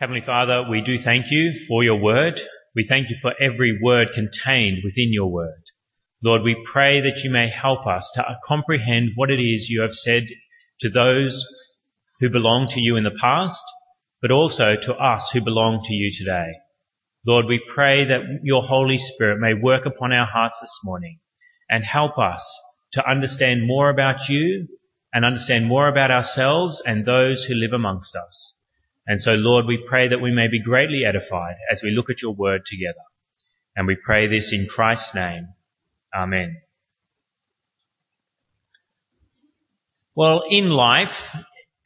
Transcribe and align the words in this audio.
Heavenly 0.00 0.22
Father, 0.22 0.64
we 0.66 0.80
do 0.80 0.96
thank 0.96 1.30
you 1.30 1.52
for 1.68 1.84
your 1.84 2.00
word. 2.00 2.40
We 2.74 2.84
thank 2.84 3.10
you 3.10 3.16
for 3.20 3.34
every 3.38 3.78
word 3.82 4.14
contained 4.14 4.78
within 4.82 5.12
your 5.12 5.30
word. 5.30 5.62
Lord, 6.24 6.40
we 6.40 6.64
pray 6.64 7.02
that 7.02 7.22
you 7.22 7.28
may 7.28 7.50
help 7.50 7.86
us 7.86 8.10
to 8.14 8.38
comprehend 8.42 9.10
what 9.14 9.30
it 9.30 9.38
is 9.38 9.68
you 9.68 9.82
have 9.82 9.92
said 9.92 10.28
to 10.78 10.88
those 10.88 11.46
who 12.18 12.30
belong 12.30 12.68
to 12.68 12.80
you 12.80 12.96
in 12.96 13.04
the 13.04 13.18
past, 13.20 13.62
but 14.22 14.30
also 14.30 14.74
to 14.74 14.94
us 14.94 15.32
who 15.32 15.42
belong 15.42 15.82
to 15.84 15.92
you 15.92 16.10
today. 16.10 16.52
Lord, 17.26 17.44
we 17.44 17.58
pray 17.58 18.06
that 18.06 18.24
your 18.42 18.62
Holy 18.62 18.96
Spirit 18.96 19.38
may 19.38 19.52
work 19.52 19.84
upon 19.84 20.14
our 20.14 20.26
hearts 20.26 20.62
this 20.62 20.80
morning 20.82 21.18
and 21.68 21.84
help 21.84 22.16
us 22.16 22.58
to 22.92 23.06
understand 23.06 23.66
more 23.66 23.90
about 23.90 24.30
you 24.30 24.66
and 25.12 25.26
understand 25.26 25.66
more 25.66 25.88
about 25.88 26.10
ourselves 26.10 26.80
and 26.86 27.04
those 27.04 27.44
who 27.44 27.54
live 27.54 27.74
amongst 27.74 28.16
us. 28.16 28.56
And 29.06 29.20
so, 29.20 29.34
Lord, 29.34 29.66
we 29.66 29.84
pray 29.86 30.08
that 30.08 30.20
we 30.20 30.30
may 30.30 30.48
be 30.48 30.62
greatly 30.62 31.04
edified 31.04 31.56
as 31.70 31.82
we 31.82 31.90
look 31.90 32.10
at 32.10 32.22
your 32.22 32.34
word 32.34 32.62
together. 32.64 33.00
And 33.74 33.86
we 33.86 33.96
pray 33.96 34.26
this 34.26 34.52
in 34.52 34.66
Christ's 34.66 35.14
name. 35.14 35.48
Amen. 36.14 36.56
Well, 40.14 40.44
in 40.50 40.70
life, 40.70 41.34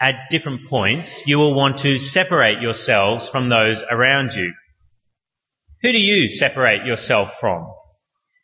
at 0.01 0.29
different 0.31 0.67
points, 0.67 1.27
you 1.27 1.39
will 1.39 1.55
want 1.55 1.79
to 1.79 1.99
separate 1.99 2.61
yourselves 2.61 3.29
from 3.29 3.49
those 3.49 3.83
around 3.83 4.35
you. 4.35 4.53
Who 5.83 5.93
do 5.93 6.01
you 6.01 6.29
separate 6.29 6.85
yourself 6.85 7.39
from? 7.39 7.73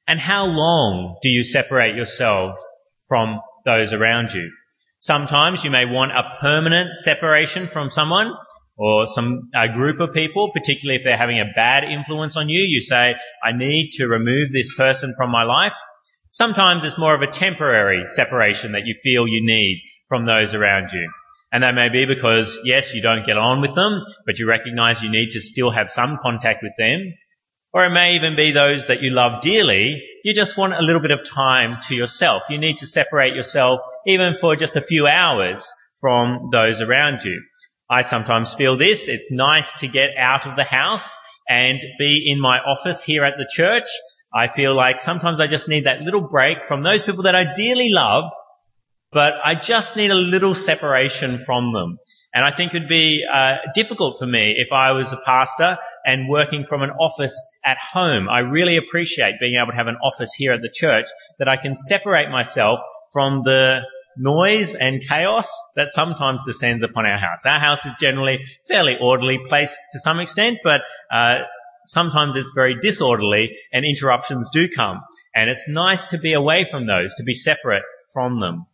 And 0.07 0.19
how 0.19 0.47
long 0.47 1.19
do 1.23 1.29
you 1.29 1.45
separate 1.45 1.97
yourselves 1.97 2.67
from 3.09 3.41
those 3.65 3.93
around 3.93 4.33
you? 4.33 4.51
Sometimes 5.01 5.65
you 5.65 5.71
may 5.71 5.87
want 5.87 6.13
a 6.13 6.37
permanent 6.41 6.95
separation 6.95 7.67
from 7.67 7.91
someone 7.91 8.35
or 8.81 9.07
some 9.07 9.51
a 9.55 9.69
group 9.69 10.01
of 10.01 10.15
people, 10.15 10.51
particularly 10.55 10.97
if 10.97 11.05
they're 11.05 11.15
having 11.15 11.39
a 11.39 11.53
bad 11.55 11.85
influence 11.85 12.35
on 12.39 12.49
you, 12.49 12.63
you 12.67 12.81
say, 12.81 13.15
I 13.45 13.53
need 13.53 13.91
to 13.99 14.09
remove 14.09 14.53
this 14.53 14.75
person 14.75 15.13
from 15.15 15.31
my 15.31 15.43
life. 15.43 15.77
Sometimes 16.31 16.83
it's 16.83 16.99
more 16.99 17.15
of 17.15 17.21
a 17.21 17.27
temporary 17.27 18.07
separation 18.07 18.73
that 18.73 18.87
you 18.87 18.95
feel 19.03 19.29
you 19.29 19.45
need 19.45 19.83
from 20.09 20.25
those 20.25 20.55
around 20.55 20.93
you. 20.93 21.13
And 21.53 21.63
that 21.63 21.75
may 21.75 21.91
be 21.91 22.07
because, 22.07 22.59
yes, 22.65 22.95
you 22.95 23.03
don't 23.03 23.27
get 23.27 23.37
on 23.37 23.61
with 23.61 23.75
them, 23.75 24.01
but 24.25 24.39
you 24.39 24.49
recognize 24.49 25.03
you 25.03 25.11
need 25.11 25.33
to 25.33 25.43
still 25.43 25.71
have 25.71 25.91
some 25.91 26.17
contact 26.23 26.63
with 26.63 26.73
them. 26.79 27.13
Or 27.75 27.85
it 27.85 27.91
may 27.91 28.15
even 28.15 28.35
be 28.35 28.53
those 28.53 28.87
that 28.87 29.03
you 29.03 29.11
love 29.11 29.43
dearly. 29.43 30.03
You 30.25 30.33
just 30.33 30.57
want 30.57 30.73
a 30.73 30.83
little 30.83 31.03
bit 31.03 31.11
of 31.11 31.29
time 31.29 31.83
to 31.89 31.95
yourself. 31.95 32.45
You 32.49 32.57
need 32.57 32.79
to 32.79 32.87
separate 32.87 33.35
yourself 33.35 33.81
even 34.07 34.39
for 34.41 34.57
just 34.57 34.77
a 34.77 34.81
few 34.81 35.07
hours 35.07 35.71
from 36.01 36.49
those 36.51 36.81
around 36.81 37.25
you. 37.25 37.43
I 37.91 38.03
sometimes 38.03 38.55
feel 38.55 38.77
this. 38.77 39.09
It's 39.09 39.33
nice 39.33 39.73
to 39.81 39.89
get 39.89 40.11
out 40.17 40.47
of 40.47 40.55
the 40.57 40.63
house 40.63 41.19
and 41.49 41.81
be 41.99 42.31
in 42.31 42.41
my 42.41 42.59
office 42.59 43.03
here 43.03 43.25
at 43.25 43.35
the 43.37 43.51
church. 43.53 43.89
I 44.33 44.47
feel 44.47 44.75
like 44.75 45.01
sometimes 45.01 45.41
I 45.41 45.49
just 45.49 45.69
need 45.69 45.87
that 45.87 46.03
little 46.03 46.29
break 46.29 46.59
from 46.69 46.85
those 46.85 47.03
people 47.03 47.25
that 47.25 47.35
I 47.35 47.53
dearly 47.53 47.91
love, 47.91 48.31
but 49.11 49.35
I 49.45 49.57
just 49.57 49.97
need 49.97 50.13
a 50.13 50.15
little 50.15 50.55
separation 50.55 51.39
from 51.39 51.73
them. 51.73 51.99
And 52.33 52.45
I 52.45 52.57
think 52.57 52.73
it'd 52.73 52.89
be 52.89 53.27
uh, 53.29 53.57
difficult 53.75 54.21
for 54.21 54.27
me 54.27 54.55
if 54.57 54.71
I 54.71 54.93
was 54.93 55.13
a 55.13 55.21
pastor 55.27 55.79
and 56.07 56.29
working 56.29 56.63
from 56.63 56.83
an 56.83 56.91
office 56.91 57.37
at 57.65 57.77
home. 57.77 58.29
I 58.29 58.41
really 58.41 58.77
appreciate 58.77 59.41
being 59.41 59.57
able 59.57 59.73
to 59.73 59.77
have 59.77 59.89
an 59.89 59.97
office 59.97 60.33
here 60.33 60.53
at 60.53 60.61
the 60.61 60.71
church 60.73 61.07
that 61.41 61.49
I 61.49 61.57
can 61.57 61.75
separate 61.75 62.31
myself 62.31 62.79
from 63.13 63.43
the 63.45 63.81
noise 64.17 64.75
and 64.75 65.03
chaos 65.07 65.57
that 65.77 65.91
sometimes 65.91 66.45
descends 66.45 66.83
upon 66.83 67.07
our 67.07 67.19
house. 67.19 67.45
Our 67.45 67.61
house 67.61 67.85
is 67.87 67.93
generally 68.01 68.41
fairly 68.69 68.99
orderly 69.01 69.39
place 69.47 69.77
to 69.93 70.01
some 70.01 70.21
extent, 70.21 70.59
but 70.65 70.83
uh, 71.13 71.41
sometimes 71.85 72.37
it's 72.37 72.53
very 72.55 72.77
disorderly 72.81 73.57
and 73.73 73.85
interruptions 73.85 74.51
do 74.53 74.69
come. 74.69 75.01
And 75.35 75.49
it's 75.49 75.69
nice 75.69 76.07
to 76.07 76.19
be 76.19 76.33
away 76.33 76.65
from 76.65 76.87
those, 76.87 77.15
to 77.17 77.25
be 77.25 77.35
separate 77.35 77.83
from 78.13 78.41
them. 78.41 78.67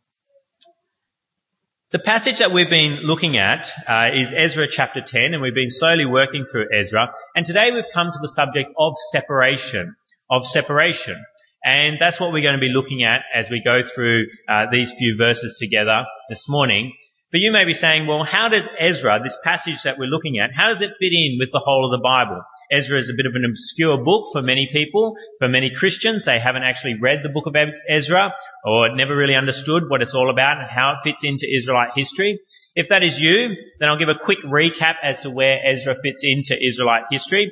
The 1.93 1.99
passage 2.00 2.41
that 2.41 2.50
we've 2.50 2.69
been 2.69 3.03
looking 3.03 3.38
at 3.38 3.71
uh, 3.87 4.11
is 4.12 4.34
Ezra 4.37 4.66
chapter 4.69 5.00
10, 5.00 5.34
and 5.34 5.43
we've 5.43 5.55
been 5.55 5.71
slowly 5.71 6.05
working 6.05 6.44
through 6.44 6.66
Ezra. 6.75 7.15
And 7.34 7.47
today 7.47 7.71
we've 7.71 7.88
come 7.94 8.11
to 8.11 8.19
the 8.21 8.28
subject 8.28 8.72
of 8.77 8.94
separation, 9.12 9.94
of 10.28 10.47
separation. 10.47 11.25
And 11.66 11.97
that's 11.99 12.21
what 12.21 12.32
we're 12.32 12.44
going 12.44 12.54
to 12.54 12.60
be 12.60 12.72
looking 12.72 13.03
at 13.03 13.22
as 13.34 13.50
we 13.50 13.60
go 13.60 13.82
through 13.82 14.27
uh, 14.49 14.66
these 14.71 14.93
few 14.93 15.16
verses 15.16 15.59
together 15.60 16.06
this 16.28 16.49
morning. 16.49 16.93
But 17.32 17.41
you 17.41 17.50
may 17.50 17.65
be 17.65 17.75
saying, 17.75 18.06
well, 18.06 18.22
how 18.22 18.49
does 18.49 18.69
Ezra, 18.78 19.21
this 19.21 19.37
passage 19.43 19.82
that 19.82 19.99
we're 19.99 20.06
looking 20.06 20.38
at, 20.38 20.50
how 20.55 20.69
does 20.69 20.81
it 20.81 20.93
fit 21.00 21.12
in 21.12 21.38
with 21.41 21.50
the 21.50 21.59
whole 21.59 21.84
of 21.84 21.91
the 21.91 22.03
Bible? 22.03 22.41
Ezra 22.71 22.99
is 22.99 23.10
a 23.10 23.15
bit 23.16 23.26
of 23.26 23.34
an 23.34 23.44
obscure 23.44 23.99
book 23.99 24.28
for 24.32 24.43
many 24.43 24.69
people, 24.72 25.16
for 25.41 25.49
many 25.49 25.71
Christians. 25.75 26.25
They 26.25 26.38
haven't 26.38 26.62
actually 26.62 27.00
read 27.00 27.25
the 27.25 27.31
book 27.31 27.47
of 27.47 27.56
Ezra 27.88 28.32
or 28.65 28.94
never 28.94 29.16
really 29.16 29.34
understood 29.34 29.88
what 29.88 30.03
it's 30.03 30.15
all 30.15 30.31
about 30.31 30.60
and 30.60 30.71
how 30.71 30.93
it 30.93 30.99
fits 31.03 31.25
into 31.25 31.49
Israelite 31.53 31.91
history. 31.97 32.38
If 32.76 32.91
that 32.91 33.03
is 33.03 33.21
you, 33.21 33.56
then 33.81 33.88
I'll 33.88 33.99
give 33.99 34.09
a 34.09 34.15
quick 34.15 34.38
recap 34.44 34.94
as 35.03 35.21
to 35.22 35.31
where 35.31 35.59
Ezra 35.65 35.97
fits 36.00 36.21
into 36.22 36.56
Israelite 36.65 37.06
history. 37.10 37.50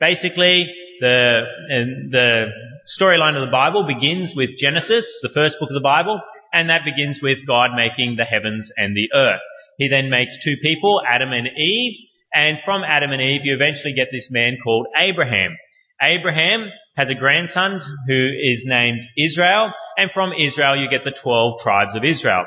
Basically, 0.00 0.74
the, 1.00 1.42
the 2.10 2.46
storyline 2.88 3.34
of 3.34 3.42
the 3.42 3.52
Bible 3.52 3.84
begins 3.84 4.34
with 4.34 4.56
Genesis, 4.56 5.14
the 5.20 5.28
first 5.28 5.60
book 5.60 5.68
of 5.68 5.74
the 5.74 5.80
Bible, 5.80 6.22
and 6.54 6.70
that 6.70 6.86
begins 6.86 7.20
with 7.20 7.46
God 7.46 7.72
making 7.76 8.16
the 8.16 8.24
heavens 8.24 8.72
and 8.76 8.96
the 8.96 9.10
earth. 9.14 9.42
He 9.76 9.88
then 9.88 10.08
makes 10.08 10.42
two 10.42 10.56
people, 10.56 11.02
Adam 11.06 11.32
and 11.32 11.48
Eve, 11.54 11.96
and 12.34 12.58
from 12.58 12.82
Adam 12.84 13.12
and 13.12 13.20
Eve 13.20 13.44
you 13.44 13.54
eventually 13.54 13.92
get 13.92 14.08
this 14.10 14.30
man 14.30 14.56
called 14.64 14.86
Abraham. 14.96 15.56
Abraham 16.00 16.70
has 16.96 17.10
a 17.10 17.14
grandson 17.14 17.80
who 18.06 18.30
is 18.40 18.64
named 18.64 19.00
Israel, 19.18 19.72
and 19.98 20.10
from 20.10 20.32
Israel 20.32 20.74
you 20.74 20.88
get 20.88 21.04
the 21.04 21.10
12 21.10 21.60
tribes 21.60 21.94
of 21.94 22.04
Israel. 22.04 22.46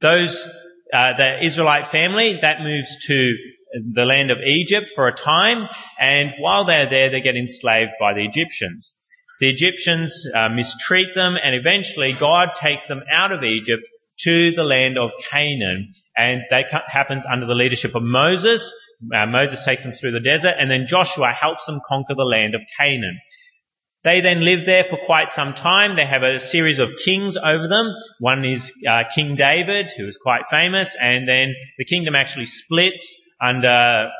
Those, 0.00 0.36
uh, 0.92 1.12
the 1.12 1.44
Israelite 1.44 1.86
family, 1.86 2.40
that 2.42 2.62
moves 2.62 3.06
to 3.06 3.34
the 3.94 4.04
land 4.04 4.32
of 4.32 4.38
Egypt 4.44 4.88
for 4.96 5.06
a 5.06 5.14
time, 5.14 5.68
and 6.00 6.34
while 6.40 6.64
they're 6.64 6.90
there, 6.90 7.10
they 7.10 7.20
get 7.20 7.36
enslaved 7.36 7.92
by 8.00 8.14
the 8.14 8.24
Egyptians. 8.24 8.94
The 9.40 9.48
Egyptians 9.48 10.26
uh, 10.34 10.50
mistreat 10.50 11.14
them, 11.14 11.34
and 11.42 11.54
eventually 11.54 12.12
God 12.12 12.50
takes 12.54 12.86
them 12.86 13.02
out 13.10 13.32
of 13.32 13.42
Egypt 13.42 13.82
to 14.24 14.52
the 14.52 14.64
land 14.64 14.98
of 14.98 15.12
Canaan, 15.30 15.88
and 16.16 16.42
that 16.50 16.66
happens 16.88 17.24
under 17.24 17.46
the 17.46 17.54
leadership 17.54 17.94
of 17.94 18.02
Moses. 18.02 18.70
Uh, 19.14 19.24
Moses 19.24 19.64
takes 19.64 19.82
them 19.82 19.92
through 19.92 20.12
the 20.12 20.20
desert, 20.20 20.56
and 20.58 20.70
then 20.70 20.86
Joshua 20.86 21.32
helps 21.32 21.64
them 21.64 21.80
conquer 21.88 22.14
the 22.14 22.24
land 22.24 22.54
of 22.54 22.60
Canaan. 22.78 23.18
They 24.04 24.20
then 24.20 24.44
live 24.44 24.66
there 24.66 24.84
for 24.84 24.98
quite 24.98 25.30
some 25.30 25.54
time. 25.54 25.96
They 25.96 26.06
have 26.06 26.22
a 26.22 26.40
series 26.40 26.78
of 26.78 26.90
kings 27.02 27.36
over 27.36 27.66
them. 27.66 27.94
One 28.18 28.44
is 28.44 28.72
uh, 28.86 29.04
King 29.14 29.36
David, 29.36 29.90
who 29.96 30.06
is 30.06 30.18
quite 30.18 30.48
famous, 30.50 30.96
and 31.00 31.26
then 31.26 31.54
the 31.78 31.84
kingdom 31.86 32.14
actually 32.14 32.46
splits 32.46 33.14
under 33.40 33.68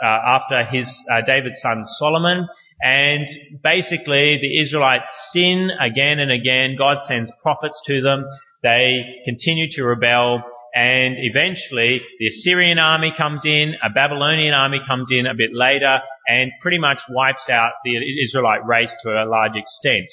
uh, 0.03 0.07
after 0.07 0.65
his 0.65 1.01
uh, 1.11 1.21
David's 1.21 1.61
son 1.61 1.85
Solomon. 1.85 2.49
And 2.83 3.27
basically, 3.63 4.39
the 4.39 4.61
Israelites 4.61 5.31
sin 5.33 5.71
again 5.71 6.19
and 6.19 6.33
again. 6.33 6.77
God 6.77 7.03
sends 7.03 7.33
prophets 7.43 7.83
to 7.87 8.01
them. 8.01 8.25
They 8.63 9.23
continue 9.25 9.69
to 9.73 9.85
rebel. 9.85 10.43
And 10.75 11.17
eventually, 11.19 12.01
the 12.19 12.29
Assyrian 12.29 12.79
army 12.79 13.13
comes 13.17 13.45
in, 13.45 13.75
a 13.83 13.91
Babylonian 13.91 14.55
army 14.55 14.81
comes 14.87 15.11
in 15.11 15.27
a 15.27 15.35
bit 15.35 15.51
later, 15.53 16.01
and 16.29 16.53
pretty 16.61 16.79
much 16.79 17.03
wipes 17.11 17.51
out 17.51 17.73
the 17.85 17.97
Israelite 18.23 18.65
race 18.65 18.95
to 19.03 19.11
a 19.11 19.27
large 19.27 19.57
extent. 19.57 20.07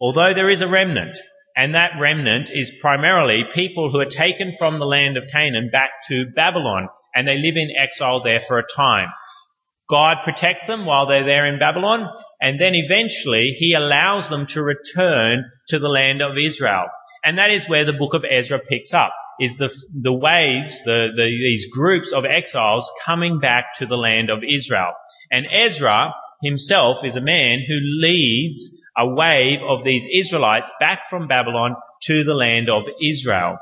Although 0.00 0.32
there 0.32 0.48
is 0.48 0.60
a 0.60 0.68
remnant, 0.68 1.18
and 1.58 1.74
that 1.74 1.98
remnant 1.98 2.50
is 2.54 2.70
primarily 2.80 3.44
people 3.52 3.90
who 3.90 3.98
are 3.98 4.06
taken 4.06 4.54
from 4.56 4.78
the 4.78 4.86
land 4.86 5.16
of 5.16 5.24
Canaan 5.32 5.70
back 5.72 5.90
to 6.06 6.30
Babylon, 6.30 6.86
and 7.12 7.26
they 7.26 7.36
live 7.36 7.56
in 7.56 7.72
exile 7.76 8.22
there 8.22 8.40
for 8.40 8.60
a 8.60 8.66
time. 8.76 9.08
God 9.90 10.18
protects 10.22 10.68
them 10.68 10.86
while 10.86 11.06
they're 11.06 11.24
there 11.24 11.46
in 11.46 11.58
Babylon, 11.58 12.08
and 12.40 12.60
then 12.60 12.76
eventually 12.76 13.56
he 13.58 13.74
allows 13.74 14.28
them 14.28 14.46
to 14.46 14.62
return 14.62 15.46
to 15.66 15.80
the 15.80 15.88
land 15.88 16.22
of 16.22 16.38
Israel. 16.38 16.84
And 17.24 17.38
that 17.38 17.50
is 17.50 17.68
where 17.68 17.84
the 17.84 17.92
book 17.92 18.14
of 18.14 18.24
Ezra 18.30 18.60
picks 18.60 18.94
up, 18.94 19.12
is 19.40 19.58
the, 19.58 19.74
the 19.92 20.12
waves, 20.12 20.84
the, 20.84 21.12
the, 21.16 21.24
these 21.24 21.66
groups 21.72 22.12
of 22.12 22.24
exiles 22.24 22.88
coming 23.04 23.40
back 23.40 23.72
to 23.78 23.86
the 23.86 23.96
land 23.96 24.30
of 24.30 24.44
Israel. 24.48 24.92
And 25.32 25.44
Ezra 25.50 26.14
himself 26.40 27.04
is 27.04 27.16
a 27.16 27.20
man 27.20 27.64
who 27.66 27.80
leads 27.82 28.86
a 28.98 29.06
wave 29.06 29.62
of 29.62 29.84
these 29.84 30.06
Israelites 30.12 30.70
back 30.80 31.08
from 31.08 31.28
Babylon 31.28 31.76
to 32.02 32.24
the 32.24 32.34
land 32.34 32.68
of 32.68 32.84
Israel. 33.02 33.58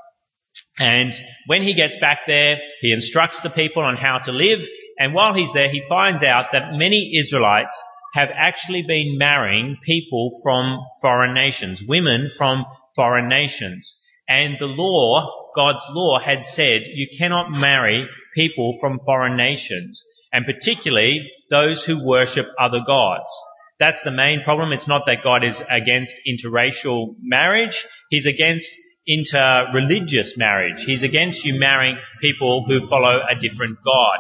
And 0.79 1.15
when 1.47 1.63
he 1.63 1.75
gets 1.75 1.99
back 1.99 2.21
there, 2.27 2.59
he 2.81 2.93
instructs 2.93 3.41
the 3.41 3.51
people 3.51 3.83
on 3.83 3.97
how 3.97 4.19
to 4.21 4.33
live. 4.33 4.67
And 4.99 5.15
while 5.15 5.35
he's 5.35 5.53
there, 5.53 5.69
he 5.69 5.83
finds 5.83 6.23
out 6.23 6.53
that 6.53 6.75
many 6.75 7.17
Israelites 7.17 7.81
have 8.15 8.31
actually 8.33 8.83
been 8.83 9.19
marrying 9.19 9.77
people 9.83 10.31
from 10.43 10.81
foreign 11.03 11.35
nations, 11.35 11.83
women 11.87 12.31
from 12.31 12.65
foreign 12.95 13.29
nations. 13.29 14.03
And 14.29 14.57
the 14.59 14.67
law, 14.67 15.51
God's 15.55 15.85
law 15.91 16.19
had 16.19 16.45
said 16.45 16.83
you 16.87 17.09
cannot 17.17 17.51
marry 17.51 18.09
people 18.35 18.79
from 18.81 19.01
foreign 19.05 19.37
nations, 19.37 20.03
and 20.33 20.47
particularly 20.47 21.31
those 21.51 21.85
who 21.85 22.05
worship 22.05 22.47
other 22.59 22.81
gods. 22.87 23.31
That's 23.79 24.03
the 24.03 24.11
main 24.11 24.43
problem. 24.43 24.73
It's 24.73 24.89
not 24.89 25.07
that 25.07 25.23
God 25.23 25.45
is 25.45 25.63
against 25.69 26.17
interracial 26.27 27.15
marriage. 27.21 27.87
He's 28.09 28.27
against 28.27 28.73
interreligious 29.09 30.37
marriage. 30.37 30.83
He's 30.85 31.03
against 31.03 31.45
you 31.45 31.59
marrying 31.59 31.99
people 32.21 32.65
who 32.67 32.87
follow 32.87 33.21
a 33.29 33.35
different 33.37 33.79
God. 33.85 34.19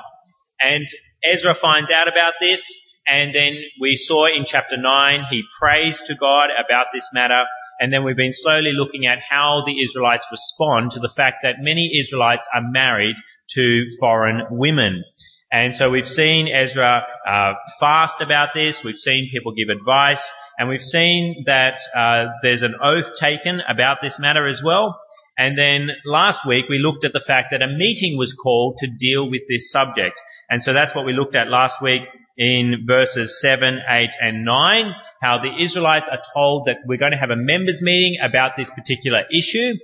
And 0.60 0.86
Ezra 1.24 1.54
finds 1.54 1.90
out 1.90 2.08
about 2.08 2.34
this, 2.40 2.72
and 3.08 3.34
then 3.34 3.56
we 3.80 3.96
saw 3.96 4.26
in 4.26 4.44
chapter 4.44 4.76
9, 4.76 5.24
he 5.30 5.42
prays 5.58 6.02
to 6.02 6.14
God 6.14 6.50
about 6.50 6.86
this 6.92 7.08
matter, 7.12 7.44
and 7.80 7.92
then 7.92 8.04
we've 8.04 8.16
been 8.16 8.32
slowly 8.32 8.72
looking 8.72 9.06
at 9.06 9.20
how 9.20 9.62
the 9.66 9.82
Israelites 9.82 10.26
respond 10.30 10.92
to 10.92 11.00
the 11.00 11.08
fact 11.08 11.38
that 11.42 11.56
many 11.60 11.98
Israelites 11.98 12.46
are 12.54 12.62
married 12.62 13.16
to 13.50 13.86
foreign 13.98 14.42
women. 14.50 15.04
And 15.52 15.76
so 15.76 15.90
we've 15.90 16.08
seen 16.08 16.48
Ezra 16.48 17.06
uh, 17.26 17.52
fast 17.78 18.20
about 18.20 18.52
this. 18.52 18.82
We've 18.82 18.98
seen 18.98 19.30
people 19.30 19.52
give 19.52 19.68
advice, 19.68 20.28
and 20.58 20.68
we've 20.68 20.82
seen 20.82 21.44
that 21.46 21.80
uh, 21.94 22.26
there's 22.42 22.62
an 22.62 22.74
oath 22.82 23.16
taken 23.18 23.60
about 23.68 23.98
this 24.02 24.18
matter 24.18 24.46
as 24.46 24.62
well. 24.62 25.00
And 25.38 25.56
then 25.56 25.90
last 26.04 26.46
week 26.46 26.68
we 26.68 26.78
looked 26.78 27.04
at 27.04 27.12
the 27.12 27.20
fact 27.20 27.48
that 27.50 27.62
a 27.62 27.68
meeting 27.68 28.16
was 28.16 28.32
called 28.32 28.78
to 28.78 28.88
deal 28.88 29.30
with 29.30 29.42
this 29.48 29.70
subject. 29.70 30.18
And 30.48 30.62
so 30.62 30.72
that's 30.72 30.94
what 30.94 31.04
we 31.04 31.12
looked 31.12 31.34
at 31.34 31.48
last 31.48 31.82
week 31.82 32.02
in 32.38 32.84
verses 32.86 33.40
7, 33.40 33.80
8 33.88 34.10
and 34.20 34.44
9, 34.44 34.94
how 35.20 35.38
the 35.38 35.62
Israelites 35.62 36.08
are 36.08 36.20
told 36.34 36.66
that 36.66 36.78
we're 36.86 36.98
going 36.98 37.12
to 37.12 37.18
have 37.18 37.30
a 37.30 37.36
members 37.36 37.82
meeting 37.82 38.18
about 38.22 38.56
this 38.56 38.70
particular 38.70 39.24
issue 39.32 39.74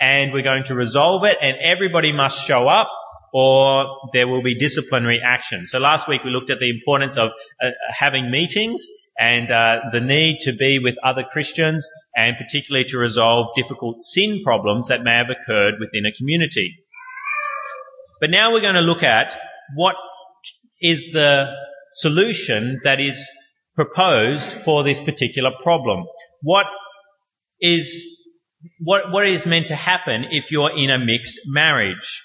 and 0.00 0.32
we're 0.32 0.42
going 0.42 0.64
to 0.64 0.74
resolve 0.74 1.24
it 1.24 1.36
and 1.40 1.56
everybody 1.62 2.12
must 2.12 2.46
show 2.46 2.68
up 2.68 2.90
or 3.32 3.86
there 4.12 4.28
will 4.28 4.42
be 4.42 4.54
disciplinary 4.58 5.20
action. 5.24 5.66
So 5.66 5.78
last 5.78 6.08
week 6.08 6.22
we 6.24 6.30
looked 6.30 6.50
at 6.50 6.58
the 6.60 6.70
importance 6.70 7.16
of 7.16 7.30
uh, 7.62 7.70
having 7.88 8.30
meetings 8.30 8.86
and 9.18 9.50
uh, 9.50 9.80
the 9.92 10.00
need 10.00 10.40
to 10.40 10.52
be 10.52 10.78
with 10.78 10.96
other 11.02 11.24
Christians 11.24 11.88
and 12.14 12.36
particularly 12.36 12.84
to 12.88 12.98
resolve 12.98 13.48
difficult 13.56 14.00
sin 14.00 14.42
problems 14.44 14.88
that 14.88 15.02
may 15.02 15.16
have 15.16 15.30
occurred 15.30 15.74
within 15.80 16.04
a 16.06 16.12
community. 16.12 16.76
But 18.20 18.30
now 18.30 18.52
we're 18.52 18.60
going 18.60 18.74
to 18.74 18.80
look 18.80 19.02
at 19.02 19.36
what 19.74 19.96
is 20.80 21.12
the 21.12 21.48
solution 21.92 22.80
that 22.84 23.00
is 23.00 23.30
proposed 23.74 24.50
for 24.64 24.84
this 24.84 25.00
particular 25.00 25.50
problem. 25.62 26.04
What 26.42 26.66
is 27.60 28.18
what, 28.78 29.10
what 29.10 29.26
is 29.26 29.44
meant 29.44 29.68
to 29.68 29.74
happen 29.74 30.26
if 30.30 30.52
you're 30.52 30.76
in 30.76 30.90
a 30.90 30.98
mixed 30.98 31.40
marriage? 31.46 32.22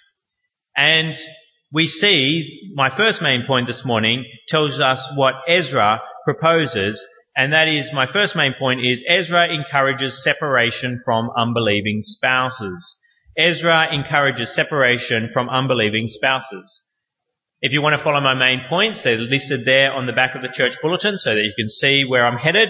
And 0.77 1.18
we 1.74 1.88
see, 1.88 2.71
my 2.75 2.91
first 2.91 3.21
main 3.21 3.45
point 3.45 3.65
this 3.65 3.83
morning 3.83 4.25
tells 4.47 4.79
us 4.79 5.09
what 5.15 5.33
Ezra 5.47 6.01
proposes, 6.24 7.03
and 7.35 7.51
that 7.53 7.68
is, 7.68 7.91
my 7.91 8.06
first 8.06 8.35
main 8.35 8.53
point 8.53 8.85
is 8.85 9.03
Ezra 9.07 9.47
encourages 9.47 10.24
separation 10.24 11.01
from 11.03 11.31
unbelieving 11.35 12.01
spouses. 12.03 12.97
Ezra 13.35 13.91
encourages 13.91 14.53
separation 14.53 15.29
from 15.29 15.50
unbelieving 15.50 16.07
spouses. 16.07 16.83
If 17.59 17.73
you 17.73 17.81
want 17.81 17.94
to 17.95 18.01
follow 18.01 18.21
my 18.21 18.35
main 18.35 18.62
points, 18.68 19.01
they're 19.01 19.18
listed 19.18 19.65
there 19.65 19.91
on 19.91 20.06
the 20.06 20.13
back 20.13 20.35
of 20.35 20.44
the 20.44 20.47
church 20.47 20.77
bulletin 20.80 21.18
so 21.18 21.33
that 21.33 21.44
you 21.44 21.53
can 21.57 21.69
see 21.69 22.06
where 22.06 22.25
I'm 22.25 22.38
headed. 22.38 22.69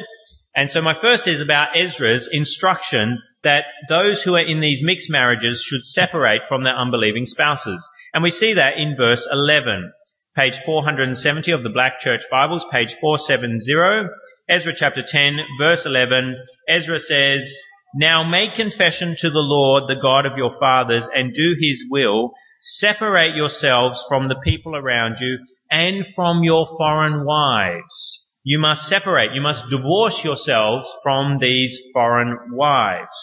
And 0.57 0.71
so 0.71 0.81
my 0.81 0.95
first 0.95 1.27
is 1.27 1.39
about 1.39 1.77
Ezra's 1.77 2.27
instruction 2.31 3.19
that 3.43 3.65
those 3.87 4.23
who 4.23 4.35
are 4.35 4.39
in 4.39 4.59
these 4.59 4.81
mixed 4.81 5.09
marriages 5.09 5.61
should 5.61 5.85
separate 5.85 6.47
from 6.47 6.63
their 6.63 6.75
unbelieving 6.75 7.27
spouses. 7.27 7.87
And 8.13 8.23
we 8.23 8.31
see 8.31 8.53
that 8.53 8.77
in 8.77 8.97
verse 8.97 9.27
11. 9.31 9.93
Page 10.35 10.57
470 10.65 11.51
of 11.51 11.63
the 11.63 11.69
Black 11.69 11.99
Church 11.99 12.23
Bibles, 12.31 12.65
page 12.71 12.95
470, 12.95 14.09
Ezra 14.49 14.73
chapter 14.73 15.03
10, 15.03 15.39
verse 15.59 15.85
11, 15.85 16.35
Ezra 16.67 16.99
says, 16.99 17.55
Now 17.95 18.23
make 18.23 18.55
confession 18.55 19.15
to 19.19 19.29
the 19.29 19.39
Lord, 19.39 19.87
the 19.87 20.01
God 20.01 20.25
of 20.25 20.37
your 20.37 20.57
fathers, 20.59 21.07
and 21.15 21.33
do 21.33 21.55
his 21.59 21.85
will, 21.89 22.33
Separate 22.59 23.35
yourselves 23.35 24.03
from 24.09 24.29
the 24.29 24.39
people 24.39 24.75
around 24.75 25.19
you 25.19 25.37
and 25.69 26.05
from 26.15 26.43
your 26.43 26.65
foreign 26.65 27.23
wives. 27.23 28.25
You 28.49 28.59
must 28.59 28.87
separate, 28.87 29.33
you 29.33 29.41
must 29.41 29.69
divorce 29.69 30.23
yourselves 30.23 30.97
from 31.03 31.37
these 31.37 31.81
foreign 31.91 32.53
wives. 32.53 33.17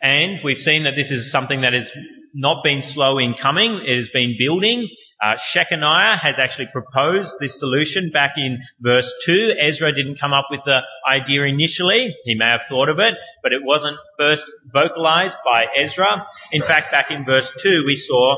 And 0.00 0.40
we've 0.42 0.56
seen 0.56 0.84
that 0.84 0.96
this 0.96 1.10
is 1.10 1.30
something 1.30 1.60
that 1.60 1.74
has 1.74 1.92
not 2.32 2.64
been 2.64 2.80
slow 2.80 3.18
in 3.18 3.34
coming. 3.34 3.84
It 3.84 3.94
has 3.94 4.08
been 4.08 4.36
building. 4.38 4.88
Uh, 5.22 5.34
Shechaniah 5.34 6.16
has 6.16 6.38
actually 6.38 6.68
proposed 6.72 7.34
this 7.38 7.58
solution 7.58 8.08
back 8.08 8.38
in 8.38 8.60
verse 8.80 9.12
2. 9.26 9.56
Ezra 9.60 9.94
didn't 9.94 10.18
come 10.18 10.32
up 10.32 10.46
with 10.50 10.62
the 10.64 10.80
idea 11.06 11.42
initially. 11.42 12.16
He 12.24 12.34
may 12.34 12.46
have 12.46 12.62
thought 12.70 12.88
of 12.88 12.98
it, 12.98 13.18
but 13.42 13.52
it 13.52 13.60
wasn't 13.62 13.98
first 14.18 14.50
vocalized 14.72 15.36
by 15.44 15.66
Ezra. 15.76 16.26
In 16.50 16.62
fact, 16.62 16.92
back 16.92 17.10
in 17.10 17.26
verse 17.26 17.52
2, 17.58 17.84
we 17.84 17.96
saw 17.96 18.36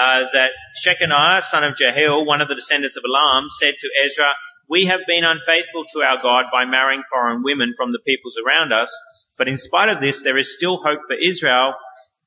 uh, 0.00 0.24
that 0.32 0.52
Shechaniah, 0.82 1.42
son 1.42 1.64
of 1.64 1.76
Jehiel, 1.76 2.24
one 2.24 2.40
of 2.40 2.48
the 2.48 2.54
descendants 2.54 2.96
of 2.96 3.02
Elam, 3.04 3.48
said 3.60 3.74
to 3.78 3.90
Ezra, 4.06 4.32
we 4.68 4.86
have 4.86 5.00
been 5.06 5.24
unfaithful 5.24 5.84
to 5.92 6.02
our 6.02 6.20
God 6.22 6.46
by 6.52 6.64
marrying 6.64 7.02
foreign 7.10 7.42
women 7.42 7.74
from 7.76 7.92
the 7.92 8.00
peoples 8.06 8.36
around 8.44 8.72
us, 8.72 8.94
but 9.38 9.48
in 9.48 9.58
spite 9.58 9.88
of 9.88 10.00
this, 10.00 10.22
there 10.22 10.38
is 10.38 10.54
still 10.54 10.78
hope 10.78 11.00
for 11.08 11.16
Israel 11.16 11.74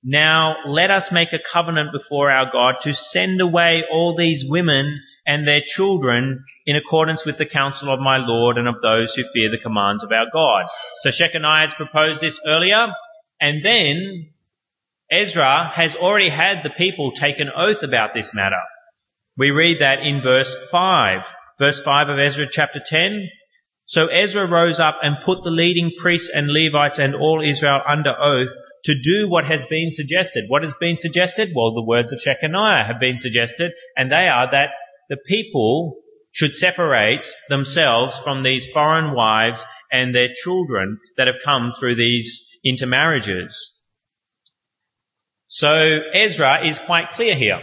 now 0.04 0.56
let 0.66 0.92
us 0.92 1.12
make 1.12 1.34
a 1.34 1.40
covenant 1.40 1.92
before 1.92 2.32
our 2.32 2.50
God 2.52 2.76
to 2.84 2.94
send 2.94 3.42
away 3.42 3.84
all 3.92 4.16
these 4.16 4.46
women 4.48 5.02
and 5.28 5.46
their 5.46 5.62
children 5.62 6.46
in 6.66 6.78
accordance 6.78 7.26
with 7.26 7.38
the 7.38 7.46
counsel 7.46 7.92
of 7.92 8.00
my 8.00 8.18
Lord 8.18 8.58
and 8.58 8.68
of 8.68 8.82
those 8.82 9.14
who 9.14 9.26
fear 9.34 9.50
the 9.50 9.58
commands 9.58 10.04
of 10.04 10.12
our 10.12 10.28
God. 10.32 10.68
So 11.02 11.10
Shechaniah 11.10 11.66
has 11.66 11.74
proposed 11.74 12.22
this 12.22 12.40
earlier, 12.46 12.94
and 13.42 13.64
then 13.64 14.30
Ezra 15.12 15.66
has 15.66 15.96
already 15.96 16.30
had 16.30 16.64
the 16.64 16.70
people 16.70 17.12
take 17.12 17.40
an 17.40 17.52
oath 17.54 17.84
about 17.84 18.14
this 18.14 18.34
matter. 18.34 18.62
We 19.38 19.52
read 19.52 19.80
that 19.80 20.00
in 20.00 20.22
verse 20.22 20.56
5. 20.72 21.26
Verse 21.60 21.82
5 21.82 22.10
of 22.10 22.20
Ezra 22.20 22.48
chapter 22.50 22.82
10. 22.84 23.28
So 23.86 24.08
Ezra 24.08 24.48
rose 24.48 24.80
up 24.80 25.00
and 25.04 25.18
put 25.26 25.44
the 25.44 25.52
leading 25.52 25.92
priests 25.98 26.30
and 26.34 26.48
Levites 26.48 27.00
and 27.00 27.16
all 27.16 27.42
Israel 27.44 27.82
under 27.86 28.16
oath 28.18 28.50
to 28.86 28.96
do 29.02 29.28
what 29.28 29.46
has 29.46 29.66
been 29.66 29.92
suggested. 29.92 30.46
What 30.48 30.64
has 30.64 30.74
been 30.80 30.96
suggested? 30.96 31.52
Well, 31.54 31.74
the 31.74 31.84
words 31.84 32.14
of 32.14 32.20
Shechaniah 32.20 32.86
have 32.86 33.00
been 33.00 33.18
suggested, 33.18 33.74
and 33.98 34.10
they 34.10 34.30
are 34.30 34.50
that 34.50 34.72
the 35.10 35.18
people 35.18 35.98
should 36.32 36.54
separate 36.54 37.28
themselves 37.50 38.20
from 38.20 38.44
these 38.44 38.72
foreign 38.72 39.14
wives 39.14 39.66
and 39.92 40.16
their 40.16 40.30
children 40.34 41.00
that 41.18 41.28
have 41.28 41.44
come 41.44 41.74
through 41.78 41.96
these 41.96 42.48
intermarriages. 42.64 43.76
So 45.48 46.00
Ezra 46.14 46.66
is 46.66 46.80
quite 46.80 47.12
clear 47.12 47.36
here. 47.36 47.62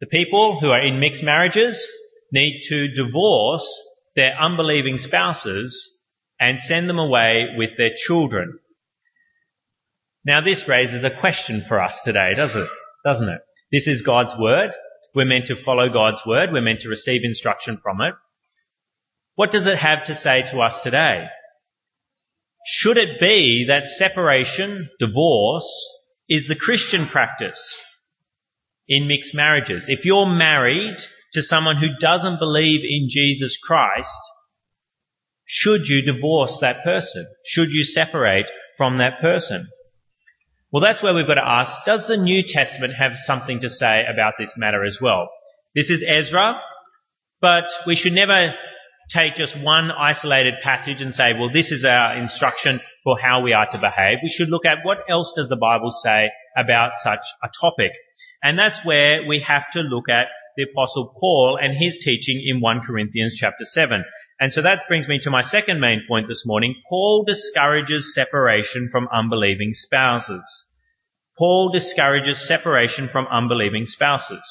The 0.00 0.06
people 0.06 0.60
who 0.60 0.70
are 0.70 0.80
in 0.80 1.00
mixed 1.00 1.24
marriages 1.24 1.90
need 2.32 2.60
to 2.68 2.88
divorce 2.88 3.68
their 4.16 4.36
unbelieving 4.38 4.98
spouses 4.98 6.02
and 6.40 6.60
send 6.60 6.88
them 6.88 6.98
away 6.98 7.54
with 7.56 7.76
their 7.76 7.92
children. 7.96 8.58
Now 10.24 10.40
this 10.40 10.68
raises 10.68 11.04
a 11.04 11.10
question 11.10 11.62
for 11.62 11.80
us 11.80 12.02
today, 12.02 12.34
doesn't 12.34 12.62
it? 12.62 12.68
Doesn't 13.04 13.28
it? 13.28 13.40
This 13.72 13.86
is 13.86 14.02
God's 14.02 14.36
word. 14.36 14.72
We're 15.14 15.24
meant 15.24 15.46
to 15.46 15.56
follow 15.56 15.88
God's 15.88 16.24
word. 16.26 16.52
We're 16.52 16.62
meant 16.62 16.80
to 16.80 16.88
receive 16.88 17.22
instruction 17.24 17.78
from 17.78 18.00
it. 18.00 18.14
What 19.36 19.50
does 19.52 19.66
it 19.66 19.78
have 19.78 20.04
to 20.06 20.14
say 20.14 20.42
to 20.50 20.60
us 20.60 20.82
today? 20.82 21.28
Should 22.66 22.98
it 22.98 23.20
be 23.20 23.66
that 23.68 23.86
separation, 23.86 24.90
divorce, 24.98 25.68
is 26.28 26.48
the 26.48 26.56
Christian 26.56 27.06
practice 27.06 27.82
in 28.86 29.08
mixed 29.08 29.34
marriages? 29.34 29.88
If 29.88 30.04
you're 30.04 30.26
married 30.26 30.98
to 31.32 31.42
someone 31.42 31.76
who 31.76 31.96
doesn't 32.00 32.38
believe 32.38 32.82
in 32.84 33.08
Jesus 33.08 33.58
Christ, 33.58 34.20
should 35.44 35.88
you 35.88 36.02
divorce 36.02 36.58
that 36.60 36.84
person? 36.84 37.26
Should 37.44 37.72
you 37.72 37.84
separate 37.84 38.50
from 38.76 38.98
that 38.98 39.20
person? 39.20 39.68
Well, 40.70 40.82
that's 40.82 41.02
where 41.02 41.14
we've 41.14 41.26
got 41.26 41.34
to 41.34 41.48
ask, 41.48 41.84
does 41.86 42.06
the 42.06 42.18
New 42.18 42.42
Testament 42.42 42.94
have 42.94 43.16
something 43.16 43.60
to 43.60 43.70
say 43.70 44.04
about 44.06 44.34
this 44.38 44.58
matter 44.58 44.84
as 44.84 45.00
well? 45.00 45.30
This 45.74 45.88
is 45.88 46.04
Ezra, 46.06 46.60
but 47.40 47.70
we 47.86 47.94
should 47.94 48.12
never 48.12 48.54
take 49.10 49.34
just 49.34 49.58
one 49.58 49.90
isolated 49.90 50.56
passage 50.60 51.00
and 51.00 51.14
say, 51.14 51.32
well, 51.32 51.50
this 51.50 51.72
is 51.72 51.84
our 51.84 52.14
instruction 52.16 52.80
for 53.04 53.18
how 53.18 53.40
we 53.40 53.54
are 53.54 53.66
to 53.66 53.78
behave. 53.78 54.18
We 54.22 54.28
should 54.28 54.50
look 54.50 54.66
at 54.66 54.84
what 54.84 54.98
else 55.08 55.32
does 55.34 55.48
the 55.48 55.56
Bible 55.56 55.90
say 55.90 56.30
about 56.56 56.94
such 56.94 57.26
a 57.42 57.48
topic. 57.58 57.92
And 58.42 58.58
that's 58.58 58.84
where 58.84 59.26
we 59.26 59.40
have 59.40 59.70
to 59.70 59.80
look 59.80 60.10
at 60.10 60.28
the 60.58 60.64
apostle 60.64 61.14
Paul 61.18 61.56
and 61.62 61.78
his 61.78 61.98
teaching 61.98 62.42
in 62.44 62.60
1 62.60 62.80
Corinthians 62.80 63.36
chapter 63.36 63.64
7. 63.64 64.04
And 64.40 64.52
so 64.52 64.60
that 64.62 64.88
brings 64.88 65.06
me 65.06 65.20
to 65.20 65.30
my 65.30 65.42
second 65.42 65.80
main 65.80 66.02
point 66.08 66.26
this 66.26 66.44
morning. 66.44 66.74
Paul 66.88 67.24
discourages 67.24 68.12
separation 68.12 68.88
from 68.88 69.08
unbelieving 69.12 69.72
spouses. 69.74 70.42
Paul 71.38 71.70
discourages 71.70 72.44
separation 72.44 73.06
from 73.06 73.28
unbelieving 73.28 73.86
spouses. 73.86 74.42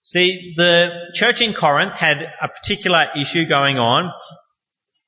See, 0.00 0.54
the 0.56 1.08
church 1.14 1.40
in 1.40 1.52
Corinth 1.52 1.94
had 1.94 2.22
a 2.22 2.48
particular 2.48 3.08
issue 3.16 3.44
going 3.44 3.76
on 3.76 4.12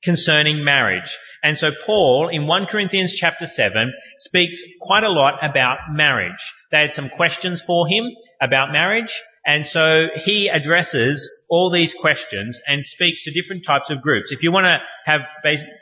concerning 0.02 0.64
marriage. 0.64 1.16
And 1.44 1.56
so 1.56 1.70
Paul, 1.84 2.28
in 2.28 2.48
1 2.48 2.66
Corinthians 2.66 3.14
chapter 3.14 3.46
7, 3.46 3.92
speaks 4.18 4.60
quite 4.80 5.04
a 5.04 5.08
lot 5.08 5.38
about 5.44 5.78
marriage. 5.92 6.52
They 6.76 6.82
had 6.82 6.92
some 6.92 7.08
questions 7.08 7.62
for 7.62 7.88
him 7.88 8.10
about 8.38 8.70
marriage, 8.70 9.22
and 9.46 9.66
so 9.66 10.10
he 10.14 10.48
addresses 10.48 11.26
all 11.48 11.70
these 11.70 11.94
questions 11.94 12.60
and 12.66 12.84
speaks 12.84 13.24
to 13.24 13.30
different 13.30 13.64
types 13.64 13.88
of 13.88 14.02
groups. 14.02 14.30
If 14.30 14.42
you 14.42 14.52
want 14.52 14.66
to 14.66 14.82
have 15.06 15.22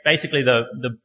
basically 0.05 0.43
the, 0.43 0.61
the 0.79 0.97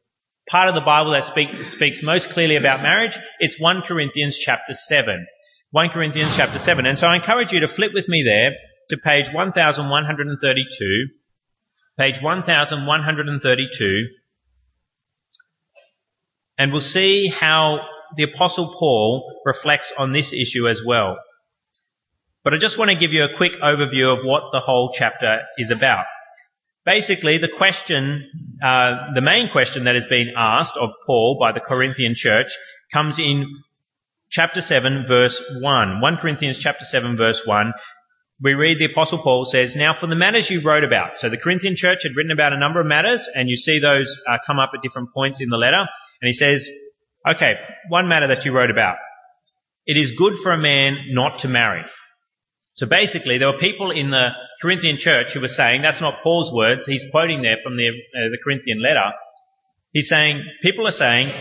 part 0.48 0.68
of 0.68 0.76
the 0.76 0.80
Bible 0.80 1.10
that 1.10 1.24
speak, 1.24 1.64
speaks 1.64 2.04
most 2.04 2.30
clearly 2.30 2.54
about 2.54 2.82
marriage, 2.82 3.18
it's 3.40 3.58
1 3.58 3.82
Corinthians 3.82 4.38
chapter 4.38 4.74
7. 4.74 5.26
1 5.72 5.88
Corinthians 5.88 6.36
chapter 6.36 6.60
7. 6.60 6.86
And 6.86 6.96
so 6.96 7.08
I 7.08 7.16
encourage 7.16 7.52
you 7.52 7.58
to 7.58 7.68
flip 7.68 7.92
with 7.92 8.08
me 8.08 8.22
there 8.22 8.52
to 8.90 8.96
page 8.96 9.32
1132. 9.32 11.06
Page 11.98 12.22
1132. 12.22 14.06
And 16.58 16.70
we'll 16.70 16.80
see 16.80 17.26
how 17.26 17.80
the 18.16 18.24
apostle 18.24 18.74
Paul 18.78 19.40
reflects 19.44 19.92
on 19.96 20.12
this 20.12 20.32
issue 20.32 20.68
as 20.68 20.82
well. 20.84 21.18
But 22.42 22.54
I 22.54 22.56
just 22.56 22.78
want 22.78 22.90
to 22.90 22.96
give 22.96 23.12
you 23.12 23.24
a 23.24 23.36
quick 23.36 23.52
overview 23.62 24.16
of 24.16 24.24
what 24.24 24.44
the 24.52 24.60
whole 24.60 24.92
chapter 24.92 25.40
is 25.58 25.70
about. 25.70 26.06
Basically, 26.86 27.36
the 27.36 27.48
question, 27.48 28.26
uh, 28.64 29.12
the 29.14 29.20
main 29.20 29.50
question 29.50 29.84
that 29.84 29.94
has 29.94 30.06
been 30.06 30.32
asked 30.36 30.76
of 30.76 30.90
Paul 31.06 31.36
by 31.38 31.52
the 31.52 31.60
Corinthian 31.60 32.14
church 32.14 32.56
comes 32.92 33.18
in 33.18 33.46
chapter 34.30 34.62
7 34.62 35.04
verse 35.06 35.42
1. 35.60 36.00
1 36.00 36.16
Corinthians 36.16 36.58
chapter 36.58 36.86
7 36.86 37.16
verse 37.16 37.44
1. 37.44 37.72
We 38.42 38.54
read 38.54 38.78
the 38.78 38.86
apostle 38.86 39.18
Paul 39.18 39.44
says, 39.44 39.76
now 39.76 39.92
for 39.92 40.06
the 40.06 40.16
matters 40.16 40.48
you 40.48 40.62
wrote 40.62 40.82
about. 40.84 41.16
So 41.16 41.28
the 41.28 41.36
Corinthian 41.36 41.76
church 41.76 42.04
had 42.04 42.16
written 42.16 42.32
about 42.32 42.54
a 42.54 42.58
number 42.58 42.80
of 42.80 42.86
matters 42.86 43.28
and 43.34 43.50
you 43.50 43.56
see 43.56 43.80
those 43.80 44.18
uh, 44.26 44.38
come 44.46 44.58
up 44.58 44.70
at 44.74 44.80
different 44.82 45.12
points 45.12 45.42
in 45.42 45.50
the 45.50 45.58
letter. 45.58 45.86
And 46.22 46.26
he 46.26 46.32
says, 46.32 46.70
okay, 47.26 47.58
one 47.88 48.08
matter 48.08 48.28
that 48.28 48.44
you 48.44 48.52
wrote 48.52 48.70
about. 48.70 48.96
It 49.86 49.96
is 49.96 50.12
good 50.12 50.38
for 50.38 50.52
a 50.52 50.58
man 50.58 51.06
not 51.08 51.40
to 51.40 51.48
marry. 51.48 51.84
So 52.74 52.86
basically, 52.86 53.38
there 53.38 53.52
were 53.52 53.58
people 53.58 53.90
in 53.90 54.10
the 54.10 54.30
Corinthian 54.62 54.96
church 54.96 55.32
who 55.32 55.40
were 55.40 55.48
saying, 55.48 55.82
that's 55.82 56.00
not 56.00 56.22
Paul's 56.22 56.52
words, 56.52 56.86
he's 56.86 57.04
quoting 57.10 57.42
there 57.42 57.56
from 57.62 57.76
the, 57.76 57.88
uh, 57.88 58.28
the 58.30 58.38
Corinthian 58.42 58.80
letter. 58.80 59.10
He's 59.92 60.08
saying, 60.08 60.44
people 60.62 60.86
are 60.86 60.92
saying, 60.92 61.32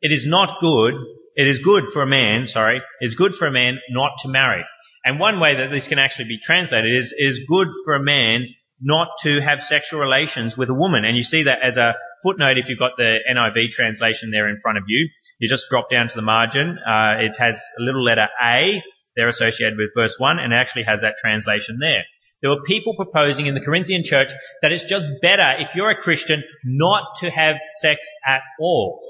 it 0.00 0.12
is 0.12 0.26
not 0.26 0.60
good, 0.60 0.94
it 1.34 1.48
is 1.48 1.58
good 1.58 1.84
for 1.92 2.02
a 2.02 2.06
man, 2.06 2.46
sorry, 2.46 2.76
it 2.76 3.04
is 3.04 3.14
good 3.16 3.34
for 3.34 3.46
a 3.46 3.52
man 3.52 3.78
not 3.90 4.12
to 4.20 4.28
marry. 4.28 4.64
And 5.04 5.18
one 5.18 5.40
way 5.40 5.56
that 5.56 5.70
this 5.70 5.88
can 5.88 5.98
actually 5.98 6.26
be 6.26 6.38
translated 6.38 6.96
is, 6.96 7.12
it 7.16 7.24
is 7.24 7.40
good 7.48 7.68
for 7.84 7.94
a 7.94 8.02
man 8.02 8.46
not 8.80 9.08
to 9.22 9.40
have 9.40 9.62
sexual 9.62 10.00
relations 10.00 10.56
with 10.56 10.70
a 10.70 10.74
woman. 10.74 11.04
And 11.04 11.16
you 11.16 11.24
see 11.24 11.44
that 11.44 11.62
as 11.62 11.76
a 11.76 11.96
footnote 12.22 12.58
if 12.58 12.68
you've 12.68 12.78
got 12.78 12.92
the 12.96 13.18
NIV 13.30 13.70
translation 13.70 14.30
there 14.30 14.48
in 14.48 14.60
front 14.60 14.78
of 14.78 14.84
you. 14.86 15.08
You 15.38 15.48
just 15.48 15.66
drop 15.70 15.90
down 15.90 16.08
to 16.08 16.14
the 16.14 16.22
margin. 16.22 16.78
Uh, 16.78 17.16
it 17.20 17.36
has 17.38 17.60
a 17.78 17.82
little 17.82 18.02
letter 18.02 18.28
A 18.42 18.82
they're 19.18 19.26
associated 19.26 19.76
with 19.76 19.90
verse 19.96 20.14
1 20.16 20.38
and 20.38 20.52
it 20.52 20.56
actually 20.56 20.84
has 20.84 21.00
that 21.00 21.16
translation 21.20 21.78
there. 21.80 22.04
There 22.40 22.50
were 22.50 22.62
people 22.62 22.94
proposing 22.94 23.46
in 23.46 23.54
the 23.54 23.60
Corinthian 23.60 24.04
church 24.04 24.30
that 24.62 24.70
it's 24.70 24.84
just 24.84 25.08
better 25.20 25.56
if 25.58 25.74
you're 25.74 25.90
a 25.90 25.96
Christian 25.96 26.44
not 26.64 27.02
to 27.16 27.28
have 27.28 27.56
sex 27.80 28.08
at 28.24 28.42
all. 28.60 29.00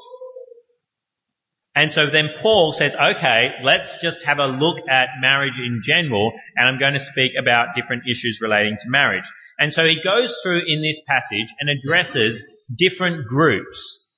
And 1.75 1.93
so 1.93 2.07
then 2.07 2.31
Paul 2.39 2.73
says, 2.73 2.97
okay, 2.97 3.53
let's 3.63 4.01
just 4.01 4.25
have 4.25 4.39
a 4.39 4.47
look 4.47 4.79
at 4.89 5.11
marriage 5.21 5.61
in 5.61 5.81
general, 5.85 6.33
and 6.57 6.67
I'm 6.67 6.81
going 6.81 6.95
to 6.95 7.01
speak 7.01 7.33
about 7.39 7.77
different 7.77 8.05
issues 8.11 8.41
relating 8.41 8.79
to 8.81 8.89
marriage. 8.89 9.31
And 9.59 9.73
so 9.73 9.85
he 9.85 10.03
goes 10.03 10.39
through 10.43 10.63
in 10.67 10.83
this 10.83 11.01
passage 11.07 11.49
and 11.59 11.69
addresses 11.69 12.43
different 12.75 13.27
groups 13.27 14.09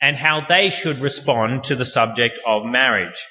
and 0.00 0.16
how 0.16 0.44
they 0.46 0.68
should 0.68 1.00
respond 1.00 1.64
to 1.64 1.76
the 1.76 1.86
subject 1.86 2.38
of 2.46 2.64
marriage. 2.66 3.26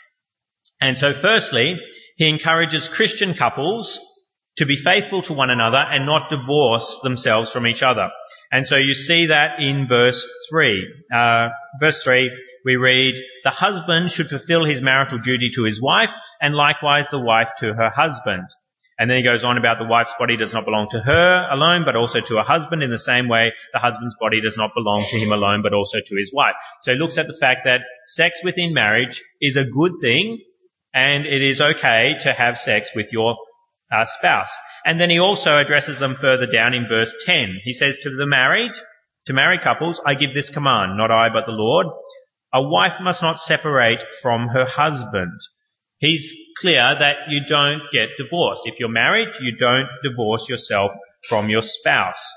And 0.79 0.97
so 0.97 1.13
firstly, 1.13 1.79
he 2.17 2.27
encourages 2.27 2.87
Christian 2.87 3.33
couples 3.35 3.99
to 4.57 4.65
be 4.65 4.75
faithful 4.75 5.21
to 5.23 5.33
one 5.33 5.49
another 5.49 5.77
and 5.77 6.05
not 6.05 6.29
divorce 6.29 6.97
themselves 7.03 7.51
from 7.51 7.67
each 7.67 7.83
other. 7.83 8.09
And 8.51 8.67
so 8.67 8.75
you 8.75 8.93
see 8.93 9.27
that 9.27 9.59
in 9.59 9.87
verse 9.87 10.27
3. 10.49 10.85
Uh, 11.13 11.49
verse 11.79 12.03
3, 12.03 12.31
we 12.65 12.75
read, 12.75 13.15
The 13.43 13.49
husband 13.49 14.11
should 14.11 14.29
fulfill 14.29 14.65
his 14.65 14.81
marital 14.81 15.19
duty 15.19 15.51
to 15.55 15.63
his 15.63 15.81
wife, 15.81 16.13
and 16.41 16.53
likewise 16.53 17.09
the 17.09 17.19
wife 17.19 17.49
to 17.59 17.73
her 17.73 17.89
husband. 17.89 18.47
And 19.01 19.09
then 19.09 19.17
he 19.17 19.23
goes 19.23 19.43
on 19.43 19.57
about 19.57 19.79
the 19.79 19.87
wife's 19.87 20.13
body 20.19 20.37
does 20.37 20.53
not 20.53 20.63
belong 20.63 20.87
to 20.91 20.99
her 20.99 21.47
alone, 21.49 21.85
but 21.85 21.95
also 21.95 22.21
to 22.21 22.35
her 22.35 22.43
husband. 22.43 22.83
In 22.83 22.91
the 22.91 22.99
same 22.99 23.27
way, 23.27 23.51
the 23.73 23.79
husband's 23.79 24.15
body 24.19 24.41
does 24.41 24.57
not 24.57 24.75
belong 24.75 25.03
to 25.09 25.17
him 25.17 25.31
alone, 25.31 25.63
but 25.63 25.73
also 25.73 25.97
to 26.05 26.15
his 26.15 26.31
wife. 26.31 26.53
So 26.81 26.93
he 26.93 26.99
looks 26.99 27.17
at 27.17 27.25
the 27.25 27.35
fact 27.35 27.61
that 27.65 27.81
sex 28.09 28.41
within 28.43 28.75
marriage 28.75 29.23
is 29.41 29.55
a 29.55 29.65
good 29.65 29.93
thing, 30.01 30.37
and 30.93 31.25
it 31.25 31.41
is 31.41 31.59
okay 31.59 32.15
to 32.21 32.31
have 32.31 32.59
sex 32.59 32.91
with 32.93 33.11
your 33.11 33.37
uh, 33.91 34.05
spouse. 34.05 34.55
And 34.85 35.01
then 35.01 35.09
he 35.09 35.17
also 35.17 35.57
addresses 35.57 35.97
them 35.97 36.13
further 36.13 36.45
down 36.45 36.75
in 36.75 36.87
verse 36.87 37.11
10. 37.25 37.57
He 37.63 37.73
says 37.73 37.97
to 38.03 38.15
the 38.15 38.27
married, 38.27 38.73
to 39.25 39.33
married 39.33 39.61
couples, 39.61 39.99
I 40.05 40.13
give 40.13 40.35
this 40.35 40.51
command, 40.51 40.95
not 40.95 41.09
I 41.09 41.29
but 41.29 41.47
the 41.47 41.53
Lord. 41.53 41.87
A 42.53 42.61
wife 42.61 42.97
must 43.01 43.23
not 43.23 43.39
separate 43.39 44.03
from 44.21 44.49
her 44.49 44.65
husband. 44.65 45.41
He's 46.01 46.33
clear 46.57 46.95
that 46.97 47.29
you 47.29 47.45
don't 47.45 47.83
get 47.91 48.09
divorced. 48.17 48.63
If 48.65 48.79
you're 48.79 48.89
married, 48.89 49.29
you 49.39 49.55
don't 49.55 49.87
divorce 50.03 50.49
yourself 50.49 50.91
from 51.29 51.47
your 51.47 51.61
spouse. 51.61 52.27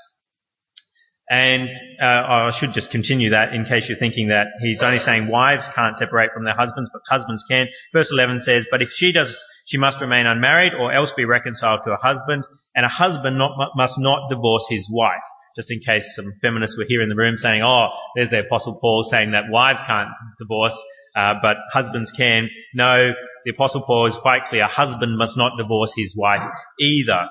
And 1.27 1.69
uh, 1.99 2.05
I 2.05 2.51
should 2.51 2.73
just 2.73 2.91
continue 2.91 3.31
that 3.31 3.55
in 3.55 3.65
case 3.65 3.89
you're 3.89 3.97
thinking 3.97 4.27
that 4.27 4.45
he's 4.61 4.83
only 4.83 4.99
saying 4.99 5.27
wives 5.27 5.67
can't 5.69 5.97
separate 5.97 6.31
from 6.31 6.43
their 6.43 6.55
husbands, 6.55 6.91
but 6.93 7.01
husbands 7.09 7.43
can. 7.49 7.67
Verse 7.91 8.11
11 8.11 8.41
says, 8.41 8.67
But 8.69 8.83
if 8.83 8.91
she 8.91 9.11
does, 9.11 9.43
she 9.65 9.79
must 9.79 9.99
remain 9.99 10.27
unmarried 10.27 10.75
or 10.75 10.93
else 10.93 11.11
be 11.13 11.25
reconciled 11.25 11.81
to 11.85 11.93
a 11.93 11.97
husband, 11.97 12.43
and 12.75 12.85
a 12.85 12.89
husband 12.89 13.39
not, 13.39 13.71
must 13.75 13.97
not 13.97 14.29
divorce 14.29 14.67
his 14.69 14.87
wife. 14.91 15.23
Just 15.55 15.71
in 15.71 15.79
case 15.79 16.15
some 16.15 16.31
feminists 16.39 16.77
were 16.77 16.85
here 16.87 17.01
in 17.01 17.09
the 17.09 17.15
room 17.15 17.37
saying, 17.37 17.63
oh, 17.63 17.87
there's 18.15 18.29
the 18.29 18.41
Apostle 18.41 18.77
Paul 18.79 19.01
saying 19.01 19.31
that 19.31 19.45
wives 19.49 19.81
can't 19.81 20.09
divorce, 20.37 20.79
uh, 21.15 21.35
but 21.41 21.57
husbands 21.71 22.11
can. 22.11 22.49
No, 22.73 23.11
the 23.45 23.51
Apostle 23.51 23.81
Paul 23.81 24.07
is 24.07 24.17
quite 24.17 24.45
clear. 24.45 24.65
Husband 24.67 25.17
must 25.17 25.37
not 25.37 25.57
divorce 25.57 25.93
his 25.95 26.15
wife 26.15 26.43
either. 26.79 27.29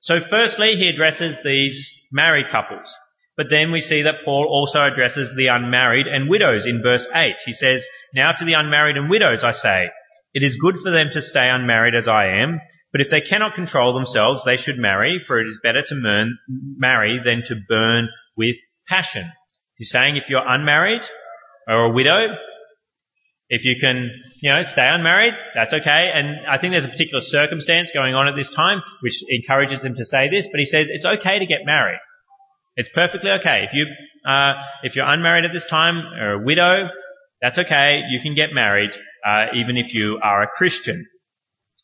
So 0.00 0.20
firstly, 0.20 0.76
he 0.76 0.88
addresses 0.88 1.40
these 1.42 1.92
married 2.12 2.50
couples. 2.50 2.94
But 3.36 3.50
then 3.50 3.70
we 3.70 3.80
see 3.80 4.02
that 4.02 4.24
Paul 4.24 4.46
also 4.46 4.84
addresses 4.84 5.34
the 5.34 5.46
unmarried 5.46 6.06
and 6.06 6.28
widows 6.28 6.66
in 6.66 6.82
verse 6.82 7.06
8. 7.14 7.36
He 7.44 7.52
says, 7.52 7.86
Now 8.12 8.32
to 8.32 8.44
the 8.44 8.54
unmarried 8.54 8.96
and 8.96 9.08
widows 9.08 9.44
I 9.44 9.52
say, 9.52 9.90
it 10.34 10.42
is 10.42 10.56
good 10.56 10.78
for 10.78 10.90
them 10.90 11.10
to 11.12 11.22
stay 11.22 11.48
unmarried 11.48 11.94
as 11.94 12.06
I 12.06 12.26
am, 12.42 12.60
but 12.92 13.00
if 13.00 13.10
they 13.10 13.20
cannot 13.20 13.54
control 13.54 13.92
themselves, 13.92 14.44
they 14.44 14.56
should 14.56 14.78
marry, 14.78 15.22
for 15.26 15.40
it 15.40 15.46
is 15.46 15.60
better 15.62 15.82
to 15.82 16.30
marry 16.76 17.20
than 17.24 17.42
to 17.46 17.56
burn 17.68 18.08
with 18.36 18.56
passion. 18.88 19.30
He's 19.76 19.90
saying 19.90 20.16
if 20.16 20.28
you're 20.28 20.46
unmarried 20.46 21.08
or 21.66 21.84
a 21.84 21.92
widow, 21.92 22.36
if 23.48 23.64
you 23.64 23.76
can, 23.80 24.10
you 24.42 24.50
know, 24.50 24.62
stay 24.62 24.86
unmarried, 24.86 25.34
that's 25.54 25.72
okay. 25.72 26.10
And 26.12 26.46
I 26.46 26.58
think 26.58 26.72
there's 26.72 26.84
a 26.84 26.90
particular 26.90 27.20
circumstance 27.20 27.90
going 27.92 28.14
on 28.14 28.28
at 28.28 28.36
this 28.36 28.50
time 28.50 28.82
which 29.00 29.22
encourages 29.28 29.82
him 29.82 29.94
to 29.94 30.04
say 30.04 30.28
this, 30.28 30.46
but 30.50 30.60
he 30.60 30.66
says 30.66 30.88
it's 30.90 31.06
okay 31.06 31.38
to 31.38 31.46
get 31.46 31.64
married. 31.64 32.00
It's 32.76 32.90
perfectly 32.90 33.30
okay. 33.32 33.64
If 33.64 33.72
you, 33.72 33.86
uh, 34.28 34.54
if 34.82 34.96
you're 34.96 35.06
unmarried 35.08 35.44
at 35.44 35.52
this 35.52 35.66
time 35.66 35.96
or 36.20 36.32
a 36.34 36.44
widow, 36.44 36.90
that's 37.40 37.58
okay. 37.58 38.04
You 38.10 38.20
can 38.20 38.34
get 38.34 38.52
married, 38.52 38.90
uh, 39.26 39.46
even 39.54 39.76
if 39.76 39.94
you 39.94 40.20
are 40.22 40.42
a 40.42 40.48
Christian. 40.48 41.06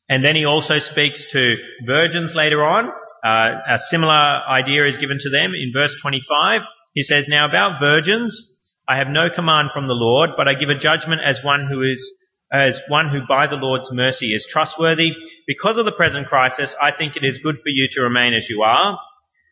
And 0.09 0.25
then 0.25 0.37
he 0.37 0.45
also 0.45 0.79
speaks 0.79 1.33
to 1.33 1.57
virgins 1.87 2.35
later 2.35 2.63
on. 2.63 2.91
Uh, 3.25 3.57
a 3.71 3.79
similar 3.79 4.13
idea 4.13 4.87
is 4.87 4.99
given 4.99 5.17
to 5.19 5.31
them 5.31 5.53
in 5.55 5.73
verse 5.75 5.97
25. 6.01 6.63
He 6.93 7.03
says, 7.03 7.27
Now 7.27 7.47
about 7.47 7.81
virgins, 7.81 8.54
I 8.87 8.97
have 8.97 9.09
no 9.09 9.31
command 9.31 9.71
from 9.73 9.87
the 9.87 9.95
Lord, 9.95 10.31
but 10.37 10.47
I 10.47 10.55
give 10.55 10.69
a 10.69 10.75
judgment 10.75 11.23
as 11.23 11.43
one 11.43 11.67
who 11.67 11.83
is 11.83 12.13
as 12.53 12.81
one 12.87 13.09
who 13.09 13.27
by 13.27 13.47
the 13.47 13.57
Lord's 13.57 13.91
mercy 13.91 14.35
is 14.35 14.47
trustworthy. 14.47 15.13
Because 15.47 15.77
of 15.77 15.87
the 15.87 15.93
present 15.93 16.29
crisis, 16.29 16.77
I 16.81 16.93
think 16.93 17.17
it 17.17 17.25
is 17.25 17.39
good 17.39 17.59
for 17.59 17.71
you 17.71 17.89
to 17.93 18.03
remain 18.03 18.35
as 18.35 18.49
you 18.49 18.63
are. 18.63 18.99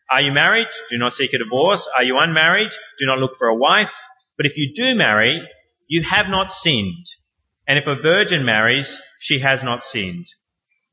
Are 0.09 0.21
you 0.21 0.31
married? 0.31 0.67
Do 0.89 0.97
not 0.97 1.15
seek 1.15 1.33
a 1.33 1.39
divorce. 1.39 1.89
Are 1.97 2.03
you 2.03 2.17
unmarried? 2.17 2.71
Do 2.99 3.05
not 3.05 3.19
look 3.19 3.35
for 3.35 3.47
a 3.47 3.55
wife. 3.55 3.93
But 4.37 4.45
if 4.45 4.57
you 4.57 4.73
do 4.73 4.95
marry, 4.95 5.41
you 5.87 6.03
have 6.03 6.29
not 6.29 6.51
sinned. 6.51 7.07
And 7.67 7.77
if 7.77 7.87
a 7.87 7.95
virgin 7.95 8.45
marries, 8.45 9.01
she 9.19 9.39
has 9.39 9.63
not 9.63 9.83
sinned. 9.83 10.27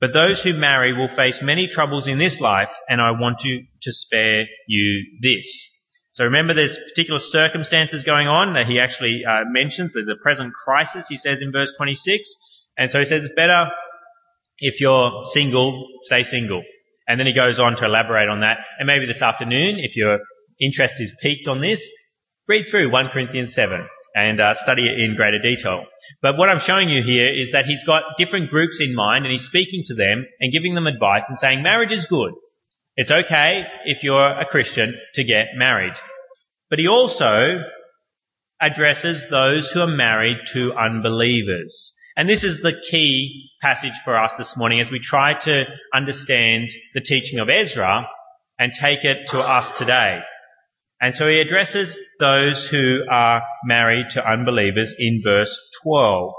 But 0.00 0.14
those 0.14 0.42
who 0.42 0.54
marry 0.54 0.94
will 0.94 1.08
face 1.08 1.42
many 1.42 1.68
troubles 1.68 2.06
in 2.06 2.18
this 2.18 2.40
life, 2.40 2.72
and 2.88 3.00
I 3.00 3.10
want 3.10 3.40
to, 3.40 3.62
to 3.82 3.92
spare 3.92 4.46
you 4.66 5.18
this. 5.20 5.68
So 6.12 6.24
remember 6.24 6.54
there's 6.54 6.76
particular 6.76 7.20
circumstances 7.20 8.02
going 8.02 8.26
on 8.26 8.54
that 8.54 8.66
he 8.66 8.80
actually 8.80 9.22
uh, 9.24 9.44
mentions. 9.46 9.94
There's 9.94 10.08
a 10.08 10.16
present 10.16 10.52
crisis, 10.52 11.06
he 11.08 11.16
says 11.16 11.40
in 11.40 11.52
verse 11.52 11.72
26. 11.76 12.28
And 12.76 12.90
so 12.90 12.98
he 12.98 13.04
says 13.04 13.24
it's 13.24 13.34
better 13.34 13.70
if 14.58 14.80
you're 14.80 15.24
single, 15.26 15.86
stay 16.02 16.22
single. 16.22 16.62
And 17.08 17.18
then 17.18 17.26
he 17.26 17.32
goes 17.32 17.58
on 17.58 17.76
to 17.76 17.86
elaborate 17.86 18.28
on 18.28 18.40
that. 18.40 18.58
And 18.78 18.86
maybe 18.86 19.06
this 19.06 19.22
afternoon, 19.22 19.76
if 19.78 19.96
your 19.96 20.18
interest 20.60 21.00
is 21.00 21.14
piqued 21.20 21.48
on 21.48 21.60
this, 21.60 21.90
read 22.46 22.68
through 22.68 22.90
1 22.90 23.08
Corinthians 23.08 23.54
7 23.54 23.88
and 24.14 24.40
uh, 24.40 24.54
study 24.54 24.88
it 24.88 24.98
in 24.98 25.16
greater 25.16 25.38
detail. 25.38 25.84
But 26.20 26.36
what 26.36 26.48
I'm 26.48 26.58
showing 26.58 26.88
you 26.88 27.02
here 27.02 27.32
is 27.32 27.52
that 27.52 27.64
he's 27.64 27.84
got 27.84 28.16
different 28.18 28.50
groups 28.50 28.80
in 28.80 28.94
mind 28.94 29.24
and 29.24 29.32
he's 29.32 29.44
speaking 29.44 29.82
to 29.86 29.94
them 29.94 30.26
and 30.40 30.52
giving 30.52 30.74
them 30.74 30.86
advice 30.86 31.28
and 31.28 31.38
saying 31.38 31.62
marriage 31.62 31.92
is 31.92 32.06
good. 32.06 32.32
It's 33.00 33.10
okay 33.10 33.64
if 33.86 34.04
you're 34.04 34.38
a 34.38 34.44
Christian 34.44 34.94
to 35.14 35.24
get 35.24 35.56
married. 35.56 35.94
But 36.68 36.78
he 36.78 36.86
also 36.86 37.64
addresses 38.60 39.24
those 39.30 39.70
who 39.70 39.80
are 39.80 39.86
married 39.86 40.36
to 40.52 40.74
unbelievers. 40.74 41.94
And 42.14 42.28
this 42.28 42.44
is 42.44 42.60
the 42.60 42.78
key 42.90 43.48
passage 43.62 43.94
for 44.04 44.18
us 44.18 44.36
this 44.36 44.54
morning 44.54 44.80
as 44.80 44.90
we 44.90 44.98
try 44.98 45.32
to 45.32 45.64
understand 45.94 46.68
the 46.92 47.00
teaching 47.00 47.38
of 47.38 47.48
Ezra 47.48 48.06
and 48.58 48.70
take 48.70 49.06
it 49.06 49.28
to 49.28 49.40
us 49.40 49.70
today. 49.78 50.20
And 51.00 51.14
so 51.14 51.26
he 51.26 51.40
addresses 51.40 51.98
those 52.18 52.66
who 52.66 53.04
are 53.10 53.42
married 53.64 54.10
to 54.10 54.30
unbelievers 54.30 54.94
in 54.98 55.22
verse 55.24 55.58
12. 55.84 56.34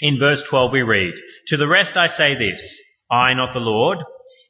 In 0.00 0.18
verse 0.18 0.42
12 0.42 0.72
we 0.72 0.82
read, 0.82 1.14
To 1.46 1.56
the 1.56 1.68
rest 1.68 1.96
I 1.96 2.08
say 2.08 2.34
this, 2.34 2.80
I 3.08 3.34
not 3.34 3.52
the 3.52 3.60
Lord, 3.60 3.98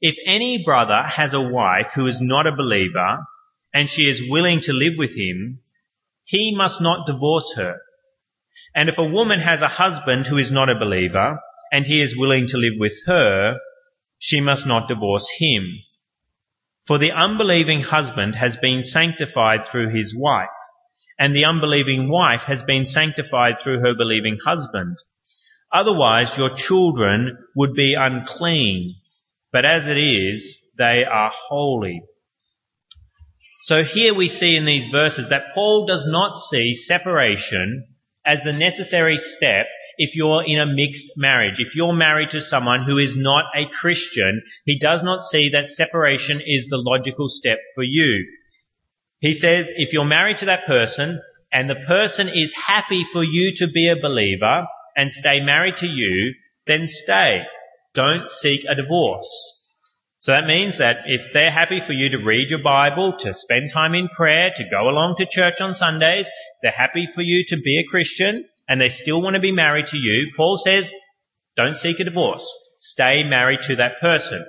if 0.02 0.16
any 0.26 0.62
brother 0.64 1.04
has 1.04 1.32
a 1.32 1.40
wife 1.40 1.92
who 1.94 2.06
is 2.08 2.20
not 2.20 2.48
a 2.48 2.56
believer, 2.56 3.24
and 3.72 3.88
she 3.88 4.10
is 4.10 4.28
willing 4.28 4.60
to 4.62 4.72
live 4.72 4.94
with 4.98 5.16
him, 5.16 5.60
he 6.24 6.54
must 6.54 6.80
not 6.80 7.06
divorce 7.06 7.54
her. 7.56 7.80
And 8.74 8.88
if 8.88 8.98
a 8.98 9.04
woman 9.04 9.38
has 9.38 9.62
a 9.62 9.68
husband 9.68 10.26
who 10.26 10.38
is 10.38 10.50
not 10.50 10.68
a 10.68 10.78
believer, 10.78 11.38
and 11.70 11.86
he 11.86 12.02
is 12.02 12.16
willing 12.16 12.48
to 12.48 12.58
live 12.58 12.74
with 12.78 12.98
her, 13.06 13.60
she 14.18 14.40
must 14.40 14.66
not 14.66 14.88
divorce 14.88 15.28
him. 15.38 15.78
For 16.84 16.98
the 16.98 17.12
unbelieving 17.12 17.82
husband 17.82 18.34
has 18.34 18.56
been 18.56 18.82
sanctified 18.82 19.68
through 19.68 19.90
his 19.90 20.16
wife, 20.16 20.48
and 21.16 21.34
the 21.34 21.44
unbelieving 21.44 22.08
wife 22.08 22.42
has 22.44 22.64
been 22.64 22.84
sanctified 22.84 23.60
through 23.60 23.80
her 23.80 23.94
believing 23.94 24.38
husband. 24.44 24.96
Otherwise 25.70 26.36
your 26.36 26.50
children 26.50 27.38
would 27.54 27.74
be 27.74 27.94
unclean, 27.94 28.96
but 29.52 29.64
as 29.64 29.86
it 29.86 29.98
is, 29.98 30.58
they 30.78 31.04
are 31.04 31.30
holy. 31.48 32.02
So 33.64 33.84
here 33.84 34.14
we 34.14 34.28
see 34.28 34.56
in 34.56 34.64
these 34.64 34.88
verses 34.88 35.28
that 35.28 35.54
Paul 35.54 35.86
does 35.86 36.06
not 36.06 36.36
see 36.36 36.74
separation 36.74 37.86
as 38.26 38.42
the 38.42 38.52
necessary 38.52 39.18
step 39.18 39.66
if 39.98 40.16
you're 40.16 40.42
in 40.44 40.58
a 40.58 40.66
mixed 40.66 41.12
marriage. 41.16 41.60
If 41.60 41.76
you're 41.76 41.92
married 41.92 42.30
to 42.30 42.40
someone 42.40 42.84
who 42.84 42.98
is 42.98 43.16
not 43.16 43.44
a 43.54 43.66
Christian, 43.66 44.42
he 44.64 44.78
does 44.78 45.04
not 45.04 45.22
see 45.22 45.50
that 45.50 45.68
separation 45.68 46.40
is 46.44 46.68
the 46.68 46.78
logical 46.78 47.28
step 47.28 47.58
for 47.74 47.84
you. 47.84 48.26
He 49.20 49.34
says 49.34 49.70
if 49.76 49.92
you're 49.92 50.04
married 50.04 50.38
to 50.38 50.46
that 50.46 50.66
person 50.66 51.20
and 51.52 51.68
the 51.68 51.84
person 51.86 52.28
is 52.28 52.54
happy 52.54 53.04
for 53.04 53.22
you 53.22 53.54
to 53.56 53.68
be 53.68 53.88
a 53.88 54.00
believer 54.00 54.66
and 54.96 55.12
stay 55.12 55.40
married 55.40 55.76
to 55.76 55.86
you, 55.86 56.34
then 56.66 56.86
stay. 56.86 57.44
Don't 57.94 58.30
seek 58.30 58.64
a 58.68 58.74
divorce. 58.74 59.60
So 60.18 60.32
that 60.32 60.46
means 60.46 60.78
that 60.78 60.98
if 61.06 61.32
they're 61.32 61.50
happy 61.50 61.80
for 61.80 61.92
you 61.92 62.10
to 62.10 62.24
read 62.24 62.50
your 62.50 62.62
Bible, 62.62 63.14
to 63.18 63.34
spend 63.34 63.70
time 63.70 63.94
in 63.94 64.08
prayer, 64.08 64.52
to 64.54 64.68
go 64.70 64.88
along 64.88 65.16
to 65.16 65.26
church 65.26 65.60
on 65.60 65.74
Sundays, 65.74 66.30
they're 66.62 66.70
happy 66.70 67.08
for 67.12 67.22
you 67.22 67.44
to 67.48 67.56
be 67.56 67.80
a 67.80 67.90
Christian, 67.90 68.44
and 68.68 68.80
they 68.80 68.88
still 68.88 69.20
want 69.20 69.34
to 69.34 69.40
be 69.40 69.50
married 69.50 69.88
to 69.88 69.98
you, 69.98 70.30
Paul 70.36 70.58
says, 70.58 70.92
don't 71.56 71.76
seek 71.76 71.98
a 72.00 72.04
divorce. 72.04 72.48
Stay 72.78 73.24
married 73.24 73.62
to 73.62 73.76
that 73.76 74.00
person. 74.00 74.46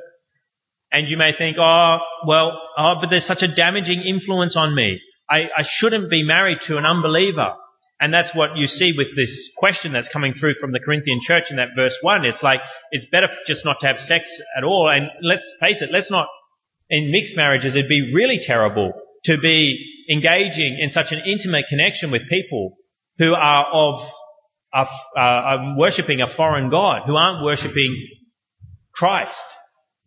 And 0.91 1.09
you 1.09 1.17
may 1.17 1.33
think, 1.33 1.57
oh, 1.59 1.97
well, 2.27 2.61
oh, 2.77 2.95
but 3.01 3.09
there's 3.09 3.25
such 3.25 3.41
a 3.41 3.47
damaging 3.47 4.03
influence 4.03 4.55
on 4.55 4.75
me. 4.75 5.01
I, 5.29 5.49
I 5.57 5.63
shouldn't 5.63 6.11
be 6.11 6.23
married 6.23 6.61
to 6.61 6.77
an 6.77 6.85
unbeliever. 6.85 7.55
And 7.99 8.13
that's 8.13 8.35
what 8.35 8.57
you 8.57 8.67
see 8.67 8.91
with 8.91 9.15
this 9.15 9.49
question 9.57 9.93
that's 9.93 10.09
coming 10.09 10.33
through 10.33 10.55
from 10.55 10.71
the 10.71 10.79
Corinthian 10.79 11.19
church 11.21 11.51
in 11.51 11.57
that 11.57 11.69
verse 11.75 11.97
one. 12.01 12.25
It's 12.25 12.43
like, 12.43 12.61
it's 12.91 13.05
better 13.05 13.29
just 13.45 13.63
not 13.63 13.79
to 13.81 13.87
have 13.87 13.99
sex 13.99 14.29
at 14.57 14.63
all. 14.63 14.89
And 14.89 15.07
let's 15.21 15.49
face 15.59 15.81
it, 15.81 15.91
let's 15.91 16.11
not, 16.11 16.27
in 16.89 17.11
mixed 17.11 17.37
marriages, 17.37 17.75
it'd 17.75 17.87
be 17.87 18.13
really 18.13 18.39
terrible 18.39 18.93
to 19.25 19.37
be 19.37 20.05
engaging 20.09 20.79
in 20.79 20.89
such 20.89 21.13
an 21.13 21.21
intimate 21.25 21.67
connection 21.69 22.11
with 22.11 22.27
people 22.27 22.75
who 23.19 23.33
are 23.33 23.65
of, 23.71 24.09
are, 25.15 25.75
worshipping 25.77 26.21
a 26.21 26.27
foreign 26.27 26.69
God, 26.69 27.03
who 27.05 27.15
aren't 27.15 27.45
worshipping 27.45 27.95
Christ. 28.93 29.41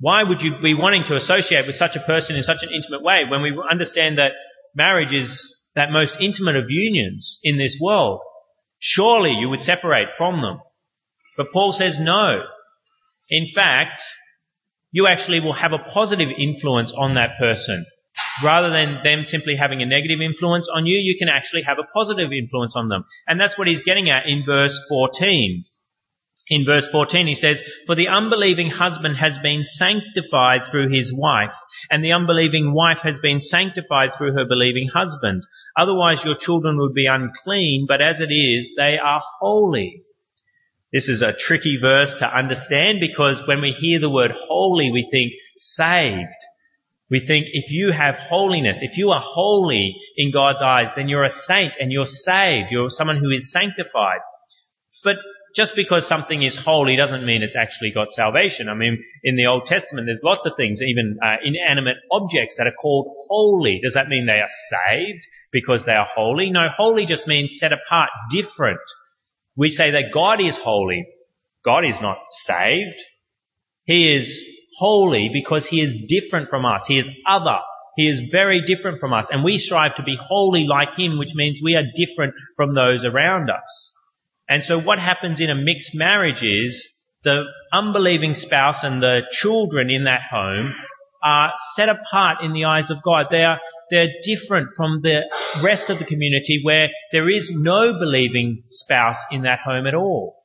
Why 0.00 0.22
would 0.22 0.42
you 0.42 0.58
be 0.58 0.74
wanting 0.74 1.04
to 1.04 1.14
associate 1.14 1.66
with 1.66 1.76
such 1.76 1.96
a 1.96 2.00
person 2.00 2.36
in 2.36 2.42
such 2.42 2.62
an 2.62 2.68
intimate 2.70 3.02
way 3.02 3.24
when 3.26 3.40
we 3.40 3.58
understand 3.70 4.18
that 4.18 4.32
marriage 4.74 5.14
is 5.14 5.55
that 5.76 5.92
most 5.92 6.20
intimate 6.20 6.56
of 6.56 6.70
unions 6.70 7.38
in 7.44 7.58
this 7.58 7.78
world. 7.80 8.20
Surely 8.78 9.32
you 9.32 9.48
would 9.48 9.60
separate 9.60 10.14
from 10.14 10.40
them. 10.40 10.58
But 11.36 11.52
Paul 11.52 11.72
says 11.72 12.00
no. 12.00 12.42
In 13.30 13.46
fact, 13.46 14.02
you 14.90 15.06
actually 15.06 15.40
will 15.40 15.52
have 15.52 15.72
a 15.72 15.78
positive 15.78 16.30
influence 16.36 16.92
on 16.92 17.14
that 17.14 17.38
person. 17.38 17.84
Rather 18.42 18.70
than 18.70 19.02
them 19.04 19.24
simply 19.24 19.54
having 19.54 19.82
a 19.82 19.86
negative 19.86 20.20
influence 20.22 20.68
on 20.72 20.86
you, 20.86 20.98
you 20.98 21.18
can 21.18 21.28
actually 21.28 21.62
have 21.62 21.78
a 21.78 21.92
positive 21.94 22.32
influence 22.32 22.74
on 22.74 22.88
them. 22.88 23.04
And 23.28 23.38
that's 23.38 23.58
what 23.58 23.68
he's 23.68 23.82
getting 23.82 24.08
at 24.08 24.26
in 24.26 24.44
verse 24.44 24.80
14. 24.88 25.64
In 26.48 26.64
verse 26.64 26.86
14 26.88 27.26
he 27.26 27.34
says, 27.34 27.62
For 27.86 27.96
the 27.96 28.08
unbelieving 28.08 28.70
husband 28.70 29.16
has 29.16 29.36
been 29.38 29.64
sanctified 29.64 30.66
through 30.66 30.90
his 30.90 31.12
wife, 31.12 31.56
and 31.90 32.04
the 32.04 32.12
unbelieving 32.12 32.72
wife 32.72 33.00
has 33.00 33.18
been 33.18 33.40
sanctified 33.40 34.14
through 34.14 34.34
her 34.34 34.44
believing 34.44 34.88
husband. 34.88 35.42
Otherwise 35.76 36.24
your 36.24 36.36
children 36.36 36.78
would 36.78 36.94
be 36.94 37.06
unclean, 37.06 37.86
but 37.88 38.00
as 38.00 38.20
it 38.20 38.30
is, 38.30 38.74
they 38.76 38.96
are 38.96 39.20
holy. 39.40 40.04
This 40.92 41.08
is 41.08 41.20
a 41.20 41.32
tricky 41.32 41.78
verse 41.78 42.14
to 42.16 42.36
understand 42.36 43.00
because 43.00 43.46
when 43.46 43.60
we 43.60 43.72
hear 43.72 43.98
the 43.98 44.08
word 44.08 44.30
holy, 44.30 44.92
we 44.92 45.08
think 45.10 45.32
saved. 45.56 46.28
We 47.10 47.20
think 47.20 47.46
if 47.52 47.72
you 47.72 47.90
have 47.90 48.16
holiness, 48.16 48.82
if 48.82 48.96
you 48.96 49.10
are 49.10 49.20
holy 49.20 49.96
in 50.16 50.32
God's 50.32 50.62
eyes, 50.62 50.94
then 50.94 51.08
you're 51.08 51.24
a 51.24 51.30
saint 51.30 51.76
and 51.80 51.90
you're 51.90 52.06
saved. 52.06 52.70
You're 52.70 52.90
someone 52.90 53.16
who 53.16 53.30
is 53.30 53.50
sanctified. 53.50 54.20
But 55.04 55.18
just 55.56 55.74
because 55.74 56.06
something 56.06 56.42
is 56.42 56.54
holy 56.54 56.96
doesn't 56.96 57.24
mean 57.24 57.42
it's 57.42 57.56
actually 57.56 57.90
got 57.90 58.12
salvation. 58.12 58.68
I 58.68 58.74
mean, 58.74 59.02
in 59.24 59.36
the 59.36 59.46
Old 59.46 59.64
Testament, 59.64 60.06
there's 60.06 60.22
lots 60.22 60.44
of 60.44 60.54
things, 60.54 60.82
even 60.82 61.18
uh, 61.24 61.36
inanimate 61.42 61.96
objects 62.12 62.56
that 62.58 62.66
are 62.66 62.72
called 62.72 63.08
holy. 63.26 63.80
Does 63.82 63.94
that 63.94 64.08
mean 64.08 64.26
they 64.26 64.40
are 64.40 64.50
saved 64.68 65.26
because 65.50 65.86
they 65.86 65.94
are 65.94 66.04
holy? 66.04 66.50
No, 66.50 66.68
holy 66.68 67.06
just 67.06 67.26
means 67.26 67.58
set 67.58 67.72
apart, 67.72 68.10
different. 68.30 68.80
We 69.56 69.70
say 69.70 69.92
that 69.92 70.12
God 70.12 70.42
is 70.42 70.58
holy. 70.58 71.06
God 71.64 71.86
is 71.86 72.02
not 72.02 72.18
saved. 72.28 73.00
He 73.84 74.14
is 74.14 74.44
holy 74.76 75.30
because 75.32 75.66
he 75.66 75.80
is 75.80 75.96
different 76.06 76.48
from 76.48 76.66
us. 76.66 76.86
He 76.86 76.98
is 76.98 77.08
other. 77.26 77.60
He 77.96 78.08
is 78.08 78.28
very 78.30 78.60
different 78.60 79.00
from 79.00 79.14
us. 79.14 79.30
And 79.30 79.42
we 79.42 79.56
strive 79.56 79.94
to 79.94 80.02
be 80.02 80.18
holy 80.20 80.66
like 80.66 80.96
him, 80.96 81.18
which 81.18 81.34
means 81.34 81.60
we 81.64 81.76
are 81.76 81.84
different 81.94 82.34
from 82.58 82.74
those 82.74 83.06
around 83.06 83.48
us. 83.48 83.95
And 84.48 84.62
so 84.62 84.80
what 84.80 84.98
happens 84.98 85.40
in 85.40 85.50
a 85.50 85.54
mixed 85.54 85.94
marriage 85.94 86.42
is 86.42 86.88
the 87.24 87.44
unbelieving 87.72 88.34
spouse 88.34 88.84
and 88.84 89.02
the 89.02 89.26
children 89.30 89.90
in 89.90 90.04
that 90.04 90.22
home 90.22 90.74
are 91.22 91.52
set 91.74 91.88
apart 91.88 92.38
in 92.42 92.52
the 92.52 92.66
eyes 92.66 92.90
of 92.90 93.02
God. 93.02 93.26
They 93.30 93.44
are, 93.44 93.60
they're 93.90 94.12
different 94.22 94.74
from 94.76 95.00
the 95.02 95.24
rest 95.62 95.90
of 95.90 95.98
the 95.98 96.04
community 96.04 96.60
where 96.62 96.90
there 97.10 97.28
is 97.28 97.50
no 97.50 97.98
believing 97.98 98.62
spouse 98.68 99.18
in 99.32 99.42
that 99.42 99.58
home 99.58 99.86
at 99.86 99.94
all. 99.94 100.35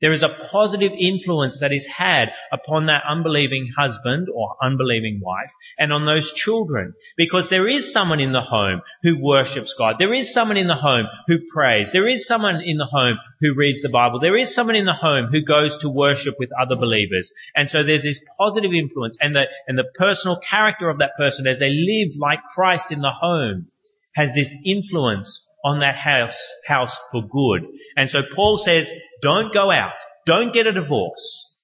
There 0.00 0.12
is 0.12 0.22
a 0.22 0.28
positive 0.28 0.92
influence 0.96 1.58
that 1.58 1.72
is 1.72 1.84
had 1.84 2.32
upon 2.52 2.86
that 2.86 3.02
unbelieving 3.08 3.70
husband 3.76 4.28
or 4.32 4.54
unbelieving 4.62 5.20
wife 5.20 5.52
and 5.76 5.92
on 5.92 6.06
those 6.06 6.32
children 6.32 6.94
because 7.16 7.48
there 7.48 7.66
is 7.66 7.92
someone 7.92 8.20
in 8.20 8.30
the 8.30 8.40
home 8.40 8.82
who 9.02 9.20
worships 9.20 9.74
God. 9.76 9.96
There 9.98 10.14
is 10.14 10.32
someone 10.32 10.56
in 10.56 10.68
the 10.68 10.76
home 10.76 11.06
who 11.26 11.40
prays. 11.52 11.90
There 11.90 12.06
is 12.06 12.26
someone 12.26 12.60
in 12.60 12.76
the 12.76 12.86
home 12.86 13.18
who 13.40 13.54
reads 13.54 13.82
the 13.82 13.88
Bible. 13.88 14.20
There 14.20 14.36
is 14.36 14.54
someone 14.54 14.76
in 14.76 14.86
the 14.86 14.92
home 14.92 15.30
who 15.32 15.42
goes 15.42 15.78
to 15.78 15.88
worship 15.88 16.36
with 16.38 16.50
other 16.52 16.76
believers. 16.76 17.32
And 17.56 17.68
so 17.68 17.82
there's 17.82 18.04
this 18.04 18.24
positive 18.38 18.72
influence 18.72 19.18
and 19.20 19.34
the, 19.34 19.48
and 19.66 19.76
the 19.76 19.90
personal 19.96 20.38
character 20.38 20.88
of 20.88 21.00
that 21.00 21.16
person 21.16 21.48
as 21.48 21.58
they 21.58 21.70
live 21.70 22.12
like 22.18 22.44
Christ 22.44 22.92
in 22.92 23.00
the 23.00 23.10
home 23.10 23.66
has 24.14 24.32
this 24.34 24.54
influence 24.64 25.47
on 25.64 25.80
that 25.80 25.96
house, 25.96 26.40
house 26.66 26.98
for 27.12 27.22
good. 27.22 27.66
And 27.96 28.08
so 28.08 28.22
Paul 28.34 28.58
says, 28.58 28.90
don't 29.22 29.52
go 29.52 29.70
out. 29.70 29.92
Don't 30.26 30.52
get 30.52 30.66
a 30.66 30.72
divorce. 30.72 31.54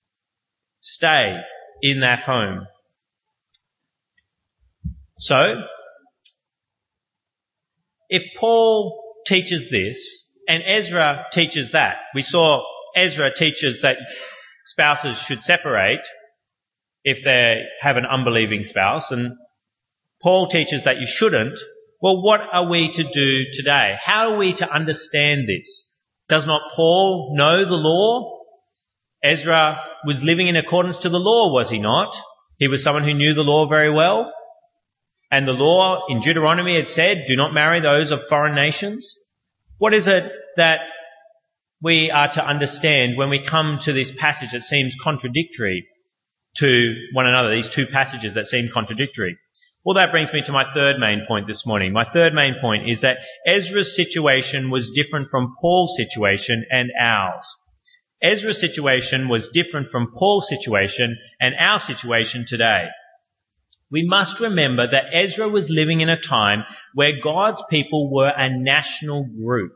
stay 0.81 1.39
in 1.83 2.01
that 2.01 2.21
home. 2.21 2.67
So, 5.19 5.63
if 8.09 8.25
Paul 8.39 9.03
teaches 9.27 9.71
this 9.71 10.29
and 10.49 10.63
Ezra 10.67 11.27
teaches 11.33 11.73
that, 11.73 11.97
we 12.15 12.23
saw 12.23 12.63
Ezra 12.97 13.35
teaches 13.35 13.83
that 13.83 13.99
spouses 14.67 15.19
should 15.19 15.43
separate 15.43 16.07
if 17.05 17.23
they 17.25 17.63
have 17.81 17.97
an 17.97 18.07
unbelieving 18.07 18.65
spouse 18.65 19.11
and 19.11 19.33
Paul 20.23 20.49
teaches 20.49 20.85
that 20.85 21.01
you 21.01 21.07
shouldn't. 21.07 21.59
Well, 22.05 22.21
what 22.21 22.47
are 22.53 22.69
we 22.69 22.93
to 22.93 23.03
do 23.03 23.45
today? 23.51 23.95
How 23.99 24.33
are 24.33 24.37
we 24.37 24.53
to 24.53 24.71
understand 24.71 25.49
this? 25.49 25.91
Does 26.29 26.47
not 26.47 26.73
Paul 26.77 27.35
know 27.35 27.65
the 27.65 27.79
law? 27.79 28.43
Ezra 29.23 29.81
was 30.05 30.23
living 30.23 30.49
in 30.49 30.57
accordance 30.57 30.99
to 30.99 31.09
the 31.09 31.19
law, 31.19 31.51
was 31.51 31.71
he 31.71 31.79
not? 31.79 32.15
He 32.59 32.69
was 32.69 32.83
someone 32.83 33.05
who 33.05 33.15
knew 33.15 33.33
the 33.33 33.43
law 33.43 33.67
very 33.67 33.89
well. 33.89 34.31
And 35.31 35.49
the 35.49 35.55
law 35.55 36.03
in 36.11 36.21
Deuteronomy 36.21 36.77
had 36.77 36.89
said, 36.89 37.25
do 37.27 37.37
not 37.37 37.55
marry 37.55 37.81
those 37.81 38.11
of 38.11 38.29
foreign 38.29 38.55
nations. 38.55 39.19
What 39.79 39.95
is 39.95 40.07
it 40.07 40.31
that 40.59 40.81
we 41.81 42.11
are 42.11 42.29
to 42.33 42.47
understand 42.47 43.17
when 43.17 43.31
we 43.31 43.43
come 43.43 43.79
to 43.85 43.95
this 43.95 44.13
passage 44.13 44.53
that 44.53 44.65
seems 44.65 44.95
contradictory 45.03 45.89
to 46.57 46.95
one 47.15 47.27
another, 47.27 47.49
these 47.49 47.71
two 47.71 47.87
passages 47.87 48.35
that 48.35 48.47
seem 48.47 48.69
contradictory? 48.69 49.39
Well, 49.85 49.95
that 49.95 50.13
brings 50.13 50.33
me 50.33 50.43
to 50.43 50.53
my 50.53 50.73
third 50.73 50.99
main 50.99 51.27
point 51.29 51.47
this 51.47 51.67
morning. 51.67 51.93
My 51.93 52.05
third 52.05 52.33
main 52.35 52.55
point 52.61 52.89
is 52.89 53.03
that 53.03 53.19
Ezra's 53.47 53.95
situation 53.95 54.71
was 54.71 54.91
different 54.91 55.29
from 55.29 55.55
Paul's 55.61 55.97
situation 55.97 56.65
and 56.71 56.91
ours. 56.99 57.47
Ezra's 58.23 58.59
situation 58.59 59.29
was 59.29 59.51
different 59.51 59.89
from 59.89 60.13
Paul's 60.17 60.49
situation 60.49 61.19
and 61.41 61.55
our 61.59 61.81
situation 61.81 62.47
today 62.49 62.89
we 63.95 64.05
must 64.05 64.41
remember 64.41 64.89
that 64.89 65.15
Ezra 65.15 65.49
was 65.49 65.71
living 65.71 66.01
in 66.01 66.09
a 66.09 66.21
time 66.21 66.65
where 66.95 67.21
God's 67.23 67.63
people 67.71 68.13
were 68.13 68.33
a 68.37 68.51
national 68.51 69.25
group. 69.25 69.73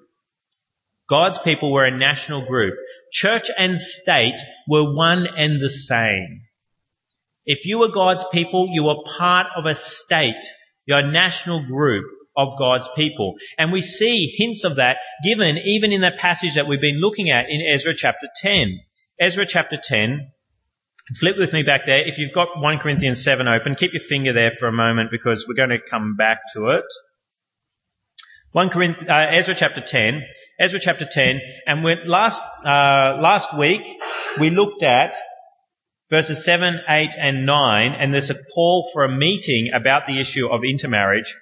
God's 1.08 1.38
people 1.38 1.72
were 1.72 1.84
a 1.84 1.96
national 1.96 2.44
group. 2.44 2.74
Church 3.12 3.48
and 3.56 3.80
state 3.80 4.40
were 4.66 4.92
one 4.92 5.28
and 5.36 5.62
the 5.62 5.70
same. 5.70 6.42
If 7.48 7.64
you 7.64 7.78
were 7.78 7.88
God's 7.88 8.24
people, 8.30 8.68
you 8.70 8.84
were 8.84 9.02
part 9.16 9.46
of 9.56 9.64
a 9.64 9.74
state, 9.74 10.44
your 10.84 11.02
national 11.02 11.66
group 11.66 12.04
of 12.36 12.58
God's 12.58 12.88
people. 12.94 13.36
And 13.56 13.72
we 13.72 13.80
see 13.82 14.32
hints 14.36 14.64
of 14.64 14.76
that 14.76 14.98
given 15.24 15.56
even 15.56 15.92
in 15.92 16.02
the 16.02 16.12
passage 16.16 16.54
that 16.54 16.68
we've 16.68 16.80
been 16.80 17.00
looking 17.00 17.30
at 17.30 17.48
in 17.48 17.62
Ezra 17.66 17.94
chapter 17.94 18.28
10. 18.36 18.78
Ezra 19.18 19.46
chapter 19.46 19.78
10, 19.82 20.30
Flip 21.16 21.36
with 21.38 21.54
me 21.54 21.62
back 21.62 21.86
there. 21.86 22.06
If 22.06 22.18
you've 22.18 22.34
got 22.34 22.60
1 22.60 22.78
Corinthians 22.80 23.24
7 23.24 23.48
open, 23.48 23.76
keep 23.76 23.94
your 23.94 24.02
finger 24.02 24.34
there 24.34 24.50
for 24.50 24.68
a 24.68 24.72
moment 24.72 25.10
because 25.10 25.46
we're 25.48 25.54
going 25.54 25.70
to 25.70 25.78
come 25.90 26.16
back 26.16 26.40
to 26.52 26.68
it. 26.68 26.84
1 28.52 28.68
Corinthians, 28.68 29.08
uh, 29.08 29.26
Ezra 29.30 29.54
chapter 29.54 29.80
10. 29.80 30.22
Ezra 30.60 30.78
chapter 30.78 31.06
10. 31.10 31.40
And 31.66 31.82
when, 31.82 32.06
last, 32.06 32.42
uh, 32.62 33.16
last 33.22 33.56
week 33.56 33.82
we 34.38 34.50
looked 34.50 34.82
at 34.82 35.16
verses 36.10 36.44
7, 36.44 36.80
8 36.88 37.14
and 37.18 37.46
9 37.46 37.92
and 37.92 38.12
there's 38.12 38.30
a 38.30 38.42
call 38.54 38.90
for 38.92 39.04
a 39.04 39.16
meeting 39.16 39.70
about 39.74 40.06
the 40.06 40.20
issue 40.20 40.48
of 40.48 40.62
intermarriage. 40.64 41.34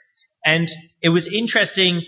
And 0.45 0.69
it 1.03 1.11
was 1.11 1.27
interesting 1.27 2.03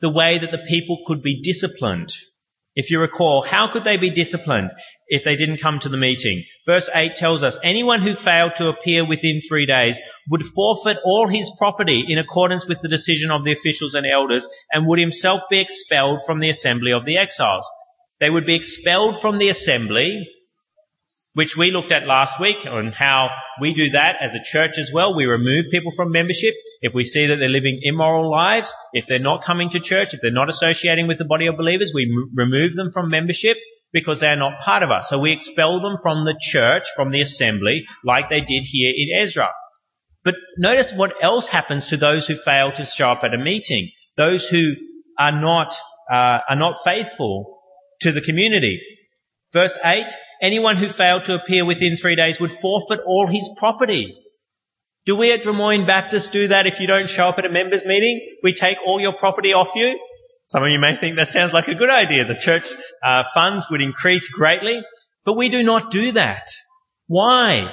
the 0.00 0.10
way 0.10 0.38
that 0.38 0.50
the 0.50 0.64
people 0.68 1.04
could 1.06 1.22
be 1.22 1.42
disciplined. 1.42 2.12
If 2.74 2.90
you 2.90 3.00
recall, 3.00 3.42
how 3.42 3.72
could 3.72 3.84
they 3.84 3.96
be 3.96 4.10
disciplined? 4.10 4.70
if 5.08 5.22
they 5.24 5.36
didn't 5.36 5.60
come 5.60 5.78
to 5.80 5.88
the 5.88 5.96
meeting. 5.96 6.44
Verse 6.66 6.88
8 6.92 7.14
tells 7.14 7.42
us 7.42 7.58
anyone 7.62 8.02
who 8.02 8.16
failed 8.16 8.56
to 8.56 8.68
appear 8.68 9.06
within 9.06 9.40
three 9.40 9.66
days 9.66 10.00
would 10.28 10.44
forfeit 10.44 10.98
all 11.04 11.28
his 11.28 11.50
property 11.58 12.04
in 12.08 12.18
accordance 12.18 12.66
with 12.66 12.80
the 12.82 12.88
decision 12.88 13.30
of 13.30 13.44
the 13.44 13.52
officials 13.52 13.94
and 13.94 14.06
elders 14.06 14.48
and 14.72 14.86
would 14.86 14.98
himself 14.98 15.42
be 15.48 15.60
expelled 15.60 16.22
from 16.26 16.40
the 16.40 16.50
assembly 16.50 16.92
of 16.92 17.04
the 17.04 17.18
exiles. 17.18 17.66
They 18.18 18.30
would 18.30 18.46
be 18.46 18.56
expelled 18.56 19.20
from 19.20 19.38
the 19.38 19.48
assembly, 19.48 20.26
which 21.36 21.54
we 21.54 21.70
looked 21.70 21.92
at 21.92 22.06
last 22.06 22.40
week 22.40 22.64
on 22.66 22.92
how 22.92 23.28
we 23.60 23.74
do 23.74 23.90
that 23.90 24.16
as 24.22 24.34
a 24.34 24.42
church 24.42 24.78
as 24.78 24.90
well. 24.90 25.14
We 25.14 25.26
remove 25.26 25.66
people 25.70 25.92
from 25.92 26.10
membership 26.10 26.54
if 26.80 26.94
we 26.94 27.04
see 27.04 27.26
that 27.26 27.36
they're 27.36 27.50
living 27.50 27.80
immoral 27.82 28.30
lives, 28.30 28.72
if 28.94 29.06
they're 29.06 29.18
not 29.18 29.44
coming 29.44 29.68
to 29.68 29.78
church, 29.78 30.14
if 30.14 30.22
they're 30.22 30.30
not 30.30 30.48
associating 30.48 31.08
with 31.08 31.18
the 31.18 31.26
body 31.26 31.46
of 31.46 31.58
believers, 31.58 31.92
we 31.94 32.04
m- 32.04 32.30
remove 32.34 32.74
them 32.74 32.90
from 32.90 33.10
membership 33.10 33.58
because 33.92 34.18
they're 34.18 34.34
not 34.34 34.60
part 34.60 34.82
of 34.82 34.90
us. 34.90 35.10
So 35.10 35.18
we 35.18 35.32
expel 35.32 35.78
them 35.80 35.98
from 36.02 36.24
the 36.24 36.38
church, 36.40 36.84
from 36.96 37.10
the 37.10 37.20
assembly, 37.20 37.84
like 38.02 38.30
they 38.30 38.40
did 38.40 38.62
here 38.64 38.94
in 38.96 39.20
Ezra. 39.20 39.50
But 40.24 40.36
notice 40.56 40.94
what 40.94 41.22
else 41.22 41.48
happens 41.48 41.88
to 41.88 41.98
those 41.98 42.26
who 42.26 42.36
fail 42.36 42.72
to 42.72 42.86
show 42.86 43.10
up 43.10 43.24
at 43.24 43.34
a 43.34 43.38
meeting. 43.38 43.90
Those 44.16 44.48
who 44.48 44.72
are 45.18 45.32
not, 45.32 45.74
uh, 46.10 46.38
are 46.48 46.56
not 46.56 46.82
faithful 46.82 47.60
to 48.00 48.12
the 48.12 48.22
community. 48.22 48.80
Verse 49.52 49.78
8, 49.84 50.06
anyone 50.40 50.76
who 50.76 50.90
failed 50.90 51.24
to 51.24 51.34
appear 51.34 51.64
within 51.64 51.96
three 51.96 52.16
days 52.16 52.40
would 52.40 52.52
forfeit 52.52 53.00
all 53.06 53.26
his 53.26 53.50
property. 53.58 54.16
Do 55.06 55.14
we 55.16 55.32
at 55.32 55.42
Drummoyne 55.42 55.86
Baptist 55.86 56.32
do 56.32 56.48
that 56.48 56.66
if 56.66 56.80
you 56.80 56.86
don't 56.86 57.08
show 57.08 57.28
up 57.28 57.38
at 57.38 57.44
a 57.44 57.48
members 57.48 57.86
meeting? 57.86 58.20
We 58.42 58.52
take 58.52 58.78
all 58.84 59.00
your 59.00 59.12
property 59.12 59.52
off 59.52 59.74
you? 59.76 59.98
Some 60.46 60.64
of 60.64 60.70
you 60.70 60.78
may 60.78 60.96
think 60.96 61.16
that 61.16 61.28
sounds 61.28 61.52
like 61.52 61.68
a 61.68 61.74
good 61.74 61.90
idea. 61.90 62.24
The 62.24 62.36
church 62.36 62.68
uh, 63.04 63.24
funds 63.34 63.66
would 63.70 63.80
increase 63.80 64.28
greatly, 64.28 64.82
but 65.24 65.36
we 65.36 65.48
do 65.48 65.62
not 65.62 65.90
do 65.90 66.12
that. 66.12 66.48
Why? 67.06 67.72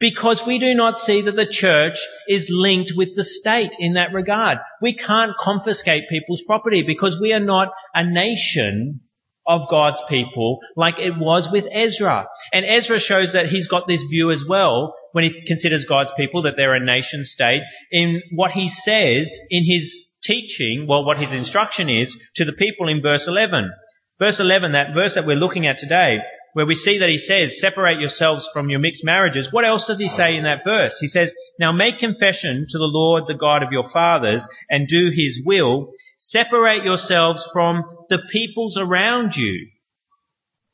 Because 0.00 0.46
we 0.46 0.58
do 0.58 0.74
not 0.74 0.98
see 0.98 1.22
that 1.22 1.34
the 1.34 1.46
church 1.46 1.98
is 2.28 2.48
linked 2.50 2.92
with 2.96 3.16
the 3.16 3.24
state 3.24 3.74
in 3.78 3.94
that 3.94 4.12
regard. 4.12 4.58
We 4.80 4.94
can't 4.94 5.36
confiscate 5.36 6.08
people's 6.08 6.42
property 6.42 6.82
because 6.82 7.20
we 7.20 7.32
are 7.32 7.40
not 7.40 7.72
a 7.94 8.04
nation 8.04 9.00
of 9.48 9.68
God's 9.68 10.00
people 10.08 10.60
like 10.76 11.00
it 11.00 11.16
was 11.16 11.50
with 11.50 11.66
Ezra. 11.72 12.28
And 12.52 12.66
Ezra 12.66 13.00
shows 13.00 13.32
that 13.32 13.46
he's 13.46 13.66
got 13.66 13.88
this 13.88 14.02
view 14.02 14.30
as 14.30 14.44
well 14.46 14.94
when 15.12 15.24
he 15.24 15.46
considers 15.46 15.86
God's 15.86 16.12
people 16.16 16.42
that 16.42 16.56
they're 16.56 16.74
a 16.74 16.84
nation 16.84 17.24
state 17.24 17.62
in 17.90 18.22
what 18.32 18.52
he 18.52 18.68
says 18.68 19.36
in 19.48 19.64
his 19.64 20.14
teaching, 20.22 20.86
well, 20.86 21.04
what 21.04 21.16
his 21.16 21.32
instruction 21.32 21.88
is 21.88 22.14
to 22.36 22.44
the 22.44 22.52
people 22.52 22.88
in 22.88 23.00
verse 23.00 23.26
11. 23.26 23.72
Verse 24.18 24.38
11, 24.38 24.72
that 24.72 24.94
verse 24.94 25.14
that 25.14 25.26
we're 25.26 25.36
looking 25.36 25.66
at 25.66 25.78
today, 25.78 26.20
where 26.52 26.66
we 26.66 26.74
see 26.74 26.98
that 26.98 27.08
he 27.08 27.18
says, 27.18 27.60
separate 27.60 28.00
yourselves 28.00 28.50
from 28.52 28.68
your 28.68 28.80
mixed 28.80 29.04
marriages. 29.04 29.52
What 29.52 29.64
else 29.64 29.86
does 29.86 29.98
he 29.98 30.08
say 30.08 30.36
in 30.36 30.44
that 30.44 30.64
verse? 30.64 30.98
He 30.98 31.08
says, 31.08 31.32
now 31.58 31.72
make 31.72 31.98
confession 31.98 32.66
to 32.68 32.78
the 32.78 32.84
Lord, 32.84 33.24
the 33.26 33.34
God 33.34 33.62
of 33.62 33.72
your 33.72 33.88
fathers, 33.88 34.46
and 34.68 34.88
do 34.88 35.10
his 35.14 35.40
will. 35.44 35.92
Separate 36.18 36.84
yourselves 36.84 37.48
from 37.52 37.84
the 38.08 38.18
peoples 38.30 38.76
around 38.78 39.36
you 39.36 39.68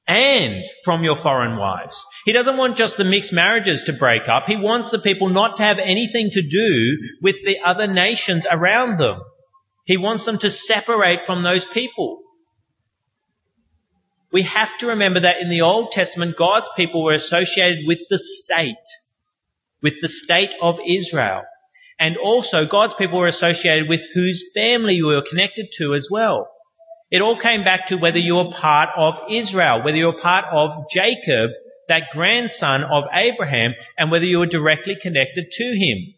and 0.07 0.65
from 0.85 1.03
your 1.03 1.17
foreign 1.17 1.57
wives. 1.57 2.05
He 2.25 2.33
doesn't 2.33 2.57
want 2.57 2.77
just 2.77 2.97
the 2.97 3.05
mixed 3.05 3.33
marriages 3.33 3.85
to 3.85 3.93
break 3.93 4.29
up. 4.29 4.47
He 4.47 4.57
wants 4.57 4.91
the 4.91 4.99
people 4.99 5.29
not 5.31 5.57
to 5.57 5.63
have 5.63 5.79
anything 5.79 6.31
to 6.31 6.43
do 6.43 6.99
with 7.23 7.45
the 7.45 7.61
other 7.61 7.87
nations 7.87 8.47
around 8.51 8.99
them. 8.99 9.21
He 9.87 9.97
wants 9.97 10.25
them 10.25 10.39
to 10.39 10.51
separate 10.51 11.27
from 11.27 11.43
those 11.43 11.65
people. 11.65 12.21
We 14.33 14.43
have 14.43 14.77
to 14.79 14.89
remember 14.89 15.21
that 15.21 15.41
in 15.41 15.49
the 15.49 15.63
Old 15.63 15.93
Testament, 15.93 16.37
God's 16.37 16.69
people 16.77 17.05
were 17.05 17.13
associated 17.13 17.87
with 17.87 18.01
the 18.11 18.19
state, 18.19 18.75
with 19.81 20.01
the 20.01 20.09
state 20.09 20.55
of 20.61 20.81
Israel. 20.85 21.43
And 22.01 22.17
also, 22.17 22.67
God's 22.67 22.95
people 22.95 23.21
were 23.21 23.29
associated 23.29 23.89
with 23.89 24.03
whose 24.13 24.51
family 24.53 24.95
you 24.97 25.07
were 25.07 25.23
connected 25.23 25.69
to 25.75 25.95
as 25.95 26.09
well. 26.11 26.51
It 27.15 27.23
all 27.23 27.37
came 27.37 27.63
back 27.63 27.87
to 27.87 27.97
whether 27.97 28.19
you 28.19 28.35
were 28.35 28.51
part 28.51 28.89
of 28.97 29.31
Israel, 29.31 29.85
whether 29.85 29.97
you 29.97 30.07
were 30.07 30.21
part 30.21 30.47
of 30.51 30.91
Jacob, 30.91 31.53
that 31.87 32.11
grandson 32.11 32.83
of 32.83 33.05
Abraham, 33.15 33.75
and 33.97 34.11
whether 34.11 34.25
you 34.27 34.41
were 34.41 34.49
directly 34.49 34.97
connected 35.01 35.53
to 35.53 35.65
him. 35.65 36.15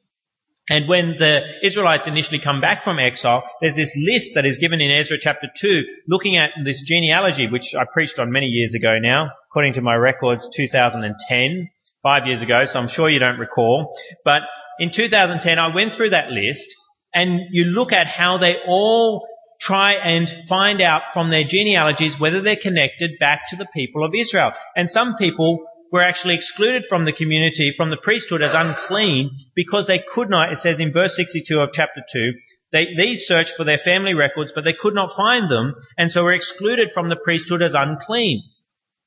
And 0.71 0.89
when 0.89 1.17
the 1.19 1.45
Israelites 1.63 2.07
initially 2.07 2.39
come 2.39 2.63
back 2.63 2.83
from 2.83 2.99
exile, 2.99 3.45
there's 3.61 3.77
this 3.77 3.95
list 3.95 4.37
that 4.37 4.47
is 4.47 4.57
given 4.57 4.81
in 4.81 4.91
Ezra 4.91 5.19
chapter 5.21 5.49
2, 5.55 5.85
looking 6.09 6.39
at 6.39 6.53
this 6.65 6.81
genealogy, 6.81 7.47
which 7.47 7.75
I 7.75 7.85
preached 7.85 8.19
on 8.19 8.33
many 8.33 8.47
years 8.47 8.73
ago 8.73 8.97
now, 8.99 9.33
according 9.51 9.75
to 9.75 9.83
my 9.83 9.97
records, 9.97 10.49
2010, 10.57 11.69
five 12.03 12.27
years 12.27 12.41
ago, 12.41 12.65
so 12.65 12.81
I'm 12.81 12.89
sure 12.89 13.11
you 13.11 13.19
don't 13.19 13.39
recall. 13.39 13.95
But 14.25 14.45
in 14.79 14.91
2010, 14.91 15.59
I 15.59 15.75
went 15.75 15.93
through 15.93 16.11
that 16.11 16.31
list, 16.33 16.75
and 17.15 17.39
you 17.51 17.67
look 17.67 17.93
at 17.93 18.07
how 18.07 18.39
they 18.39 18.63
all 18.67 19.29
try 19.61 19.95
and 19.95 20.29
find 20.49 20.81
out 20.81 21.13
from 21.13 21.31
their 21.31 21.45
genealogies 21.45 22.19
whether 22.19 22.41
they're 22.41 22.57
connected 22.57 23.19
back 23.19 23.49
to 23.49 23.57
the 23.57 23.69
people 23.75 24.05
of 24.05 24.15
Israel. 24.15 24.53
And 24.77 24.91
some 24.91 25.17
people 25.17 25.65
were 25.93 26.03
actually 26.03 26.35
excluded 26.35 26.87
from 26.87 27.05
the 27.05 27.13
community, 27.13 27.73
from 27.77 27.91
the 27.91 27.97
priesthood 27.97 28.43
as 28.43 28.55
unclean 28.55 29.31
because 29.55 29.87
they 29.87 29.99
could 29.99 30.29
not, 30.29 30.53
it 30.53 30.59
says 30.59 30.81
in 30.81 30.93
verse 30.93 31.17
62 31.17 31.61
of 31.61 31.73
chapter 31.73 32.03
2, 32.13 32.33
they, 32.73 32.95
these 32.95 33.27
searched 33.27 33.57
for 33.57 33.65
their 33.65 33.79
family 33.79 34.15
records, 34.15 34.53
but 34.55 34.65
they 34.65 34.73
could 34.73 34.95
not 34.95 35.13
find 35.13 35.49
them, 35.49 35.75
and 35.97 36.11
so 36.11 36.25
were 36.25 36.33
excluded 36.33 36.93
from 36.93 37.09
the 37.09 37.17
priesthood 37.17 37.63
as 37.63 37.75
unclean. 37.75 38.43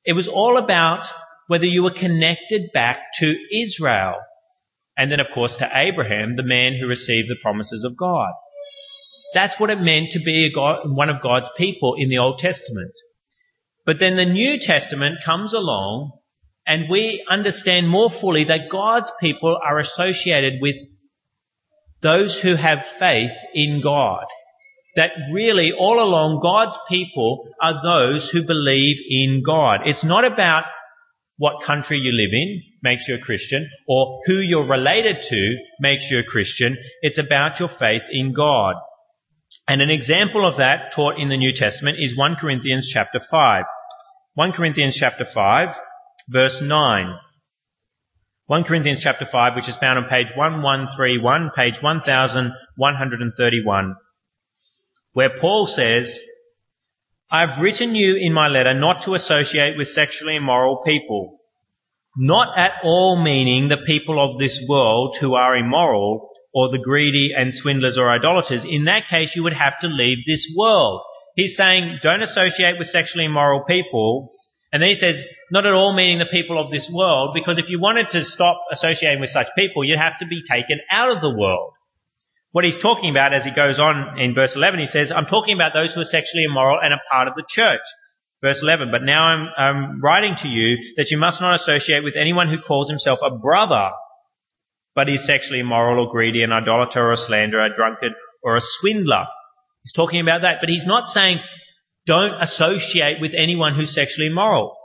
It 0.06 0.14
was 0.14 0.28
all 0.28 0.58
about 0.58 1.08
whether 1.48 1.66
you 1.66 1.84
were 1.84 1.92
connected 1.92 2.72
back 2.74 3.00
to 3.20 3.36
Israel. 3.52 4.16
And 4.98 5.12
then 5.12 5.20
of 5.20 5.32
course 5.32 5.58
to 5.58 5.70
Abraham, 5.72 6.34
the 6.34 6.44
man 6.44 6.76
who 6.76 6.88
received 6.88 7.28
the 7.30 7.38
promises 7.42 7.84
of 7.84 7.98
God. 7.98 8.32
That's 9.34 9.60
what 9.60 9.70
it 9.70 9.80
meant 9.80 10.12
to 10.12 10.20
be 10.20 10.52
God, 10.54 10.82
one 10.86 11.10
of 11.10 11.22
God's 11.22 11.50
people 11.56 11.96
in 11.98 12.10
the 12.10 12.18
Old 12.18 12.39
Testament. 12.39 12.94
But 13.86 14.00
then 14.00 14.15
the 14.15 14.26
New 14.26 14.60
Testament 14.60 15.24
comes 15.24 15.54
along 15.54 16.12
and 16.65 16.89
we 16.89 17.26
understand 17.28 17.89
more 17.89 18.10
fully 18.10 18.44
that 18.46 18.70
God's 18.70 19.12
people 19.20 19.58
are 19.63 19.80
associated 19.80 20.62
with 20.62 20.76
those 22.02 22.39
who 22.39 22.56
have 22.56 22.86
faith 22.86 23.32
in 23.54 23.82
God. 23.82 24.26
That 24.96 25.13
really 25.32 25.72
all 25.72 26.00
along 26.00 26.42
God's 26.42 26.78
people 26.88 27.48
are 27.62 27.82
those 27.82 28.30
who 28.30 28.44
believe 28.44 28.98
in 29.10 29.44
God. 29.46 29.82
It's 29.86 30.04
not 30.04 30.26
about 30.26 30.65
what 31.38 31.63
country 31.63 31.98
you 31.98 32.12
live 32.12 32.34
in 32.34 32.62
makes 32.84 33.08
you 33.08 33.15
a 33.15 33.20
Christian 33.20 33.70
or 33.88 34.22
who 34.26 34.36
you're 34.36 34.68
related 34.68 35.22
to 35.22 35.58
makes 35.80 36.12
you 36.12 36.20
a 36.20 36.24
Christian. 36.24 36.78
It's 37.02 37.18
about 37.18 37.60
your 37.60 37.70
faith 37.70 38.04
in 38.12 38.34
God. 38.34 38.76
And 39.70 39.82
an 39.84 39.92
example 39.92 40.48
of 40.48 40.58
that 40.58 40.94
taught 40.94 41.20
in 41.20 41.28
the 41.28 41.38
New 41.38 41.54
Testament 41.54 42.00
is 42.02 42.18
1 42.18 42.38
Corinthians 42.38 42.90
chapter 42.90 43.20
5. 43.20 43.66
1 44.34 44.52
Corinthians 44.54 44.96
chapter 44.96 45.26
5 45.26 45.76
verse 46.28 46.60
9. 46.60 47.14
1 48.48 48.64
Corinthians 48.64 49.00
chapter 49.00 49.26
5, 49.26 49.56
which 49.56 49.70
is 49.70 49.78
found 49.78 50.00
on 50.00 50.10
page 50.10 50.32
1131, 50.36 51.52
page 51.56 51.84
1131, 51.84 53.96
where 55.14 55.38
Paul 55.38 55.68
says, 55.68 56.20
I've 57.30 57.62
written 57.62 57.94
you 57.94 58.16
in 58.16 58.34
my 58.34 58.48
letter 58.48 58.74
not 58.74 59.04
to 59.04 59.14
associate 59.14 59.78
with 59.78 59.88
sexually 59.88 60.38
immoral 60.38 60.78
people, 60.78 61.42
not 62.18 62.58
at 62.58 62.74
all 62.84 63.22
meaning 63.22 63.68
the 63.68 63.78
people 63.78 64.20
of 64.20 64.40
this 64.40 64.66
world 64.68 65.18
who 65.20 65.36
are 65.36 65.56
immoral 65.56 66.30
or 66.54 66.70
the 66.70 66.80
greedy 66.80 67.32
and 67.36 67.54
swindlers 67.54 67.98
or 67.98 68.10
idolaters. 68.10 68.66
In 68.66 68.86
that 68.86 69.08
case, 69.08 69.36
you 69.36 69.44
would 69.44 69.54
have 69.54 69.80
to 69.80 69.88
leave 69.88 70.20
this 70.26 70.52
world. 70.58 71.02
He's 71.36 71.56
saying, 71.56 72.00
don't 72.02 72.22
associate 72.22 72.78
with 72.78 72.88
sexually 72.88 73.26
immoral 73.26 73.64
people, 73.64 74.30
and 74.72 74.82
then 74.82 74.90
he 74.90 74.96
says, 74.96 75.24
not 75.52 75.66
at 75.66 75.74
all 75.74 75.94
meaning 75.94 76.20
the 76.20 76.26
people 76.26 76.60
of 76.60 76.72
this 76.72 76.90
world, 76.90 77.32
because 77.34 77.58
if 77.58 77.70
you 77.70 77.80
wanted 77.80 78.10
to 78.12 78.24
stop 78.24 78.62
associating 78.72 79.20
with 79.20 79.30
such 79.32 79.48
people, 79.58 79.84
you'd 79.84 79.98
have 79.98 80.20
to 80.20 80.28
be 80.28 80.44
taken 80.44 80.80
out 80.92 81.16
of 81.16 81.22
the 81.22 81.36
world. 81.36 81.72
What 82.52 82.66
he's 82.66 82.78
talking 82.78 83.10
about 83.10 83.34
as 83.34 83.46
he 83.46 83.52
goes 83.52 83.80
on 83.80 84.20
in 84.20 84.34
verse 84.34 84.56
11, 84.56 84.80
he 84.80 84.88
says, 84.88 85.12
I'm 85.12 85.26
talking 85.26 85.56
about 85.56 85.74
those 85.74 85.94
who 85.94 86.02
are 86.02 86.06
sexually 86.06 86.44
immoral 86.44 86.80
and 86.82 86.94
are 86.94 87.02
part 87.12 87.28
of 87.28 87.36
the 87.36 87.46
church. 87.48 87.82
Verse 88.42 88.62
11, 88.62 88.90
but 88.90 89.04
now 89.04 89.24
I'm, 89.26 89.48
I'm 89.58 90.02
writing 90.02 90.36
to 90.38 90.48
you 90.48 90.78
that 90.98 91.12
you 91.12 91.18
must 91.18 91.42
not 91.42 91.60
associate 91.60 92.04
with 92.04 92.16
anyone 92.16 92.48
who 92.48 92.58
calls 92.58 92.90
himself 92.90 93.20
a 93.22 93.38
brother, 93.38 93.92
but 94.95 95.08
he's 95.08 95.23
sexually 95.23 95.60
immoral 95.60 96.06
or 96.06 96.12
greedy, 96.12 96.43
an 96.43 96.52
idolater 96.52 97.02
or 97.02 97.13
a 97.13 97.17
slanderer, 97.17 97.65
a 97.65 97.73
drunkard 97.73 98.13
or 98.43 98.56
a 98.56 98.62
swindler. 98.62 99.28
He's 99.84 99.93
talking 99.93 100.19
about 100.19 100.41
that, 100.41 100.60
but 100.60 100.69
he's 100.69 100.86
not 100.86 101.08
saying 101.08 101.39
don't 102.06 102.41
associate 102.41 103.21
with 103.21 103.34
anyone 103.36 103.75
who's 103.75 103.93
sexually 103.93 104.28
immoral. 104.28 104.75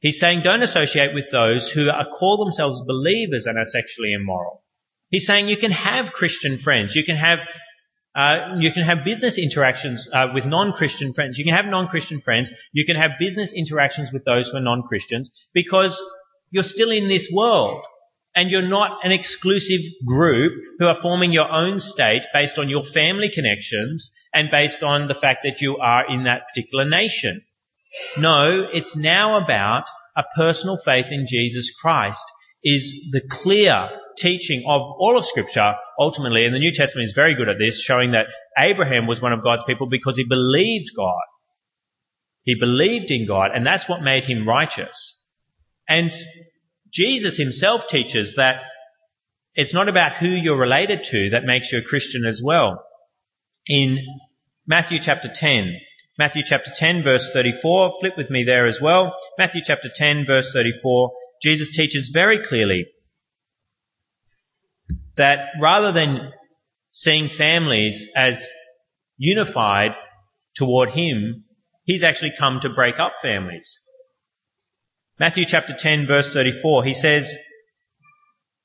He's 0.00 0.18
saying 0.18 0.42
don't 0.42 0.62
associate 0.62 1.14
with 1.14 1.30
those 1.30 1.70
who 1.70 1.90
are, 1.90 2.06
call 2.06 2.44
themselves 2.44 2.82
believers 2.86 3.46
and 3.46 3.58
are 3.58 3.64
sexually 3.64 4.12
immoral. 4.12 4.62
He's 5.10 5.26
saying 5.26 5.48
you 5.48 5.56
can 5.56 5.72
have 5.72 6.12
Christian 6.12 6.58
friends. 6.58 6.94
You 6.94 7.04
can 7.04 7.16
have 7.16 7.40
uh, 8.14 8.56
you 8.58 8.72
can 8.72 8.82
have 8.82 9.04
business 9.04 9.38
interactions 9.38 10.08
uh, 10.12 10.28
with 10.34 10.44
non-Christian 10.44 11.12
friends. 11.12 11.38
You 11.38 11.44
can 11.44 11.54
have 11.54 11.66
non-Christian 11.66 12.20
friends. 12.20 12.50
You 12.72 12.84
can 12.84 12.96
have 12.96 13.12
business 13.20 13.52
interactions 13.52 14.12
with 14.12 14.24
those 14.24 14.48
who 14.48 14.56
are 14.56 14.62
non-Christians 14.62 15.30
because 15.52 16.02
you're 16.50 16.64
still 16.64 16.90
in 16.90 17.08
this 17.08 17.30
world 17.32 17.84
and 18.34 18.50
you're 18.50 18.62
not 18.62 19.00
an 19.04 19.12
exclusive 19.12 19.80
group 20.06 20.52
who 20.78 20.86
are 20.86 20.94
forming 20.94 21.32
your 21.32 21.50
own 21.50 21.80
state 21.80 22.24
based 22.32 22.58
on 22.58 22.68
your 22.68 22.84
family 22.84 23.30
connections 23.30 24.12
and 24.34 24.50
based 24.50 24.82
on 24.82 25.08
the 25.08 25.14
fact 25.14 25.40
that 25.44 25.60
you 25.60 25.78
are 25.78 26.04
in 26.08 26.24
that 26.24 26.42
particular 26.48 26.84
nation. 26.84 27.42
No, 28.16 28.68
it's 28.72 28.96
now 28.96 29.42
about 29.42 29.84
a 30.16 30.24
personal 30.36 30.76
faith 30.76 31.06
in 31.10 31.26
Jesus 31.26 31.70
Christ 31.80 32.24
is 32.62 32.92
the 33.12 33.22
clear 33.28 33.88
teaching 34.18 34.64
of 34.66 34.82
all 34.98 35.16
of 35.16 35.24
scripture 35.24 35.74
ultimately, 35.98 36.44
and 36.44 36.54
the 36.54 36.58
New 36.58 36.72
Testament 36.72 37.06
is 37.06 37.12
very 37.12 37.34
good 37.34 37.48
at 37.48 37.58
this, 37.58 37.82
showing 37.82 38.12
that 38.12 38.26
Abraham 38.58 39.06
was 39.06 39.22
one 39.22 39.32
of 39.32 39.42
God's 39.42 39.64
people 39.64 39.88
because 39.88 40.16
he 40.16 40.24
believed 40.24 40.90
God. 40.96 41.14
He 42.42 42.56
believed 42.58 43.10
in 43.10 43.26
God, 43.26 43.50
and 43.54 43.66
that's 43.66 43.88
what 43.88 44.02
made 44.02 44.24
him 44.24 44.48
righteous. 44.48 45.20
And 45.88 46.12
Jesus 46.92 47.36
himself 47.36 47.88
teaches 47.88 48.34
that 48.36 48.62
it's 49.54 49.74
not 49.74 49.88
about 49.88 50.12
who 50.12 50.28
you're 50.28 50.58
related 50.58 51.02
to 51.04 51.30
that 51.30 51.44
makes 51.44 51.72
you 51.72 51.78
a 51.78 51.82
Christian 51.82 52.24
as 52.24 52.40
well. 52.42 52.84
In 53.66 53.98
Matthew 54.66 54.98
chapter 54.98 55.28
10, 55.28 55.74
Matthew 56.18 56.42
chapter 56.44 56.70
10 56.74 57.02
verse 57.02 57.28
34, 57.32 57.96
flip 58.00 58.16
with 58.16 58.30
me 58.30 58.44
there 58.44 58.66
as 58.66 58.80
well. 58.80 59.14
Matthew 59.38 59.62
chapter 59.64 59.88
10 59.94 60.26
verse 60.26 60.50
34, 60.52 61.12
Jesus 61.42 61.70
teaches 61.70 62.10
very 62.10 62.44
clearly 62.44 62.86
that 65.16 65.48
rather 65.60 65.92
than 65.92 66.32
seeing 66.92 67.28
families 67.28 68.06
as 68.16 68.48
unified 69.16 69.96
toward 70.56 70.90
Him, 70.90 71.44
He's 71.84 72.02
actually 72.02 72.32
come 72.38 72.60
to 72.60 72.68
break 72.68 72.98
up 72.98 73.14
families. 73.22 73.80
Matthew 75.20 75.46
chapter 75.46 75.74
10 75.74 76.06
verse 76.06 76.32
34, 76.32 76.84
he 76.84 76.94
says, 76.94 77.34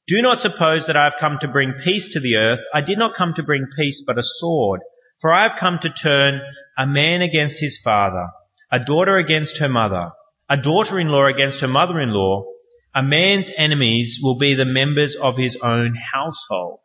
Do 0.07 0.21
not 0.21 0.39
suppose 0.39 0.85
that 0.85 0.95
I 0.95 1.05
have 1.05 1.15
come 1.19 1.39
to 1.39 1.47
bring 1.47 1.73
peace 1.83 2.09
to 2.09 2.19
the 2.19 2.35
earth. 2.35 2.59
I 2.71 2.81
did 2.81 2.99
not 2.99 3.15
come 3.15 3.33
to 3.35 3.43
bring 3.43 3.65
peace, 3.75 4.03
but 4.05 4.19
a 4.19 4.23
sword. 4.23 4.81
For 5.19 5.33
I 5.33 5.43
have 5.47 5.57
come 5.57 5.79
to 5.79 5.89
turn 5.89 6.41
a 6.77 6.85
man 6.85 7.23
against 7.23 7.59
his 7.59 7.79
father, 7.83 8.27
a 8.71 8.79
daughter 8.79 9.17
against 9.17 9.57
her 9.57 9.69
mother, 9.69 10.11
a 10.47 10.57
daughter-in-law 10.57 11.25
against 11.25 11.61
her 11.61 11.67
mother-in-law. 11.67 12.45
A 12.93 13.01
man's 13.01 13.49
enemies 13.57 14.19
will 14.21 14.37
be 14.37 14.53
the 14.53 14.65
members 14.65 15.15
of 15.15 15.35
his 15.35 15.55
own 15.55 15.95
household. 16.13 16.81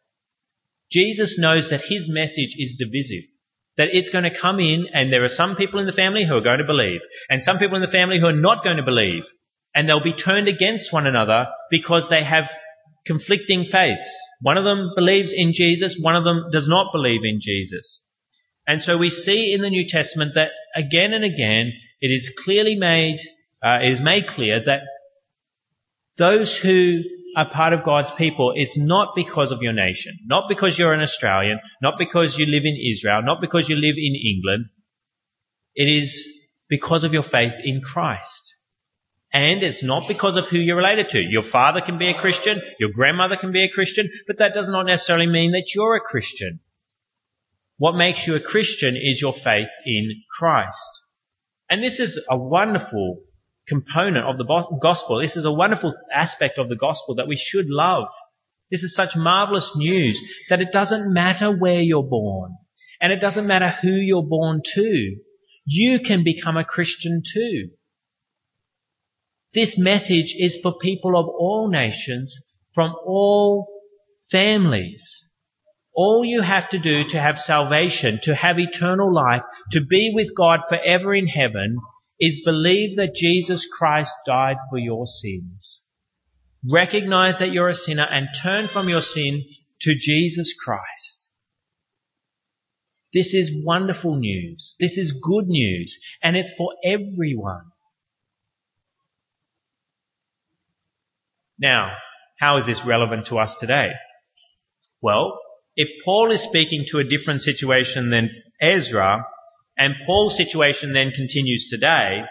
Jesus 0.91 1.39
knows 1.39 1.69
that 1.69 1.83
his 1.83 2.09
message 2.09 2.57
is 2.57 2.77
divisive 2.77 3.25
that 3.77 3.95
it's 3.95 4.11
going 4.11 4.25
to 4.25 4.31
come 4.31 4.59
in 4.61 4.89
and 4.93 5.13
there 5.13 5.23
are 5.23 5.29
some 5.29 5.55
people 5.55 5.79
in 5.79 5.87
the 5.87 5.93
family 5.93 6.25
who 6.25 6.35
are 6.35 6.43
going 6.43 6.59
to 6.59 6.65
believe 6.65 7.01
and 7.31 7.45
some 7.45 7.59
people 7.59 7.77
in 7.77 7.83
the 7.83 7.87
family 7.89 8.19
who 8.19 8.27
are 8.27 8.33
not 8.33 8.65
going 8.65 8.77
to 8.77 8.83
believe 8.83 9.25
and 9.79 9.88
they'll 9.88 10.03
be 10.03 10.12
turned 10.12 10.49
against 10.49 10.93
one 10.93 11.07
another 11.07 11.47
because 11.71 12.09
they 12.09 12.25
have 12.25 12.51
conflicting 13.07 13.64
faiths. 13.64 14.12
One 14.41 14.57
of 14.59 14.64
them 14.64 14.91
believes 14.97 15.33
in 15.33 15.53
Jesus, 15.53 15.97
one 15.97 16.17
of 16.17 16.25
them 16.25 16.47
does 16.51 16.67
not 16.67 16.91
believe 16.93 17.21
in 17.23 17.38
Jesus. 17.41 18.03
And 18.67 18.83
so 18.83 18.99
we 18.99 19.09
see 19.09 19.53
in 19.53 19.61
the 19.61 19.71
New 19.71 19.87
Testament 19.87 20.35
that 20.35 20.51
again 20.75 21.12
and 21.12 21.25
again 21.25 21.73
it 22.01 22.09
is 22.09 22.35
clearly 22.45 22.75
made, 22.75 23.21
uh, 23.64 23.79
it 23.81 23.93
is 23.93 24.01
made 24.01 24.27
clear 24.27 24.59
that 24.59 24.83
those 26.17 26.59
who 26.59 27.05
are 27.37 27.49
part 27.49 27.73
of 27.73 27.85
God's 27.85 28.11
people 28.11 28.55
is 28.57 28.77
not 28.77 29.14
because 29.14 29.53
of 29.53 29.62
your 29.62 29.75
nation, 29.75 30.19
not 30.27 30.49
because 30.49 30.77
you're 30.77 30.93
an 30.93 31.03
Australian, 31.03 31.61
not 31.81 32.01
because 32.01 32.37
you 32.37 32.47
live 32.47 32.64
in 32.64 32.77
Israel, 32.77 33.23
not 33.23 33.41
because 33.41 33.69
you 33.69 33.77
live 33.77 33.95
in 33.97 34.17
England. 34.17 34.64
It 35.77 35.87
is 35.87 36.29
because 36.69 37.05
of 37.05 37.12
your 37.12 37.23
faith 37.23 37.55
in 37.62 37.81
Christ. 37.81 38.57
And 39.33 39.62
it's 39.62 39.83
not 39.83 40.09
because 40.09 40.37
of 40.37 40.49
who 40.49 40.59
you're 40.59 40.77
related 40.77 41.11
to. 41.11 41.23
Your 41.23 41.43
father 41.43 41.81
can 41.81 41.99
be 41.99 42.09
a 42.09 42.14
Christian, 42.14 42.62
your 42.81 42.91
grandmother 42.91 43.37
can 43.37 43.53
be 43.53 43.62
a 43.62 43.69
Christian, 43.69 44.11
but 44.27 44.38
that 44.38 44.55
does 44.55 44.69
not 44.69 44.87
necessarily 44.87 45.27
mean 45.27 45.53
that 45.53 45.75
you're 45.75 45.97
a 45.97 46.01
Christian. 46.01 46.61
What 47.77 47.97
makes 47.97 48.27
you 48.27 48.35
a 48.35 48.41
Christian 48.41 48.97
is 48.97 49.21
your 49.21 49.35
faith 49.35 49.69
in 49.85 50.23
Christ. 50.37 50.81
And 51.71 51.83
this 51.83 52.01
is 52.01 52.19
a 52.29 52.37
wonderful 52.37 53.21
component 53.69 54.27
of 54.27 54.38
the 54.38 54.79
gospel. 54.81 55.19
This 55.19 55.37
is 55.37 55.45
a 55.45 55.53
wonderful 55.53 55.95
aspect 56.12 56.59
of 56.59 56.69
the 56.69 56.77
gospel 56.77 57.17
that 57.17 57.29
we 57.29 57.37
should 57.37 57.69
love. 57.69 58.09
This 58.71 58.83
is 58.83 58.95
such 58.95 59.17
marvelous 59.17 59.77
news 59.77 60.21
that 60.49 60.61
it 60.61 60.73
doesn't 60.73 61.12
matter 61.12 61.55
where 61.55 61.81
you're 61.81 62.03
born 62.03 62.57
and 63.01 63.12
it 63.12 63.21
doesn't 63.21 63.47
matter 63.47 63.69
who 63.69 63.93
you're 63.93 64.27
born 64.27 64.62
to. 64.75 65.17
You 65.64 66.01
can 66.01 66.25
become 66.25 66.57
a 66.57 66.64
Christian 66.64 67.23
too. 67.25 67.71
This 69.55 69.79
message 69.79 70.35
is 70.39 70.61
for 70.63 70.79
people 70.79 71.17
of 71.17 71.27
all 71.29 71.69
nations, 71.69 72.37
from 72.75 72.95
all 73.05 73.67
families. 74.31 75.29
All 75.95 76.25
you 76.25 76.43
have 76.43 76.69
to 76.71 76.79
do 76.79 77.05
to 77.05 77.21
have 77.21 77.41
salvation, 77.41 78.21
to 78.23 78.35
have 78.35 78.61
eternal 78.61 79.13
life, 79.13 79.43
to 79.73 79.81
be 79.81 80.13
with 80.15 80.35
God 80.37 80.61
forever 80.69 81.15
in 81.15 81.27
heaven, 81.27 81.79
is 82.21 82.43
believe 82.45 82.97
that 82.97 83.15
Jesus 83.15 83.67
Christ 83.67 84.13
died 84.27 84.59
for 84.71 84.79
your 84.79 85.07
sins. 85.07 85.85
Recognize 86.71 87.39
that 87.39 87.53
you're 87.53 87.69
a 87.69 87.75
sinner 87.75 88.07
and 88.11 88.29
turn 88.43 88.69
from 88.69 88.89
your 88.89 89.03
sin 89.03 89.45
to 89.81 89.95
Jesus 89.95 90.55
Christ. 90.55 91.33
This 93.13 93.33
is 93.33 93.65
wonderful 93.65 94.17
news. 94.17 94.75
This 94.79 94.99
is 94.99 95.13
good 95.13 95.47
news 95.47 95.99
and 96.23 96.37
it's 96.37 96.53
for 96.53 96.75
everyone. 96.85 97.71
Now, 101.59 101.92
how 102.38 102.59
is 102.59 102.66
this 102.66 102.85
relevant 102.85 103.27
to 103.27 103.38
us 103.38 103.57
today? 103.57 103.92
Well, 105.01 105.38
if 105.77 105.88
Paul 106.05 106.31
is 106.31 106.42
speaking 106.42 106.85
to 106.88 106.99
a 106.99 107.05
different 107.05 107.42
situation 107.42 108.11
than 108.11 108.31
Ezra, 108.61 109.25
and 109.77 109.94
Paul's 110.05 110.37
situation 110.37 110.92
then 110.92 111.12
continues 111.12 111.68
today, 111.68 112.23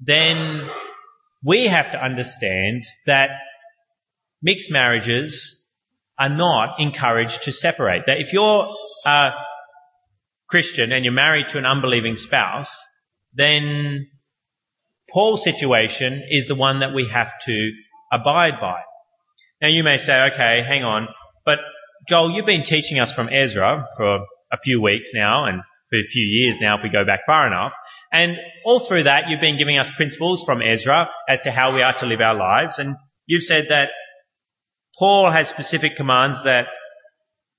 then 0.00 0.68
we 1.44 1.66
have 1.66 1.92
to 1.92 2.02
understand 2.02 2.84
that 3.06 3.30
mixed 4.40 4.70
marriages 4.70 5.60
are 6.18 6.28
not 6.28 6.80
encouraged 6.80 7.44
to 7.44 7.52
separate. 7.52 8.06
That 8.06 8.20
if 8.20 8.32
you're 8.32 8.72
a 9.04 9.32
Christian 10.48 10.92
and 10.92 11.04
you're 11.04 11.14
married 11.14 11.48
to 11.48 11.58
an 11.58 11.66
unbelieving 11.66 12.16
spouse, 12.16 12.76
then 13.34 14.08
Paul's 15.10 15.42
situation 15.42 16.22
is 16.30 16.46
the 16.46 16.54
one 16.54 16.80
that 16.80 16.94
we 16.94 17.08
have 17.08 17.32
to 17.46 17.72
abide 18.12 18.60
by. 18.60 18.80
Now 19.60 19.68
you 19.68 19.82
may 19.82 19.96
say, 19.96 20.30
okay, 20.32 20.62
hang 20.66 20.84
on, 20.84 21.08
but 21.44 21.58
Joel, 22.08 22.32
you've 22.32 22.46
been 22.46 22.62
teaching 22.62 22.98
us 22.98 23.14
from 23.14 23.28
Ezra 23.28 23.88
for 23.96 24.16
a 24.52 24.58
few 24.62 24.82
weeks 24.82 25.10
now 25.14 25.46
and 25.46 25.62
for 25.88 25.98
a 25.98 26.08
few 26.08 26.26
years 26.26 26.60
now 26.60 26.76
if 26.76 26.82
we 26.82 26.90
go 26.90 27.04
back 27.04 27.20
far 27.26 27.46
enough. 27.46 27.74
And 28.12 28.36
all 28.64 28.80
through 28.80 29.04
that 29.04 29.28
you've 29.28 29.40
been 29.40 29.56
giving 29.56 29.78
us 29.78 29.90
principles 29.90 30.44
from 30.44 30.60
Ezra 30.62 31.10
as 31.28 31.42
to 31.42 31.50
how 31.50 31.74
we 31.74 31.82
are 31.82 31.94
to 31.94 32.06
live 32.06 32.20
our 32.20 32.34
lives 32.34 32.78
and 32.78 32.96
you've 33.26 33.44
said 33.44 33.66
that 33.70 33.90
Paul 34.98 35.30
has 35.30 35.48
specific 35.48 35.96
commands 35.96 36.44
that, 36.44 36.66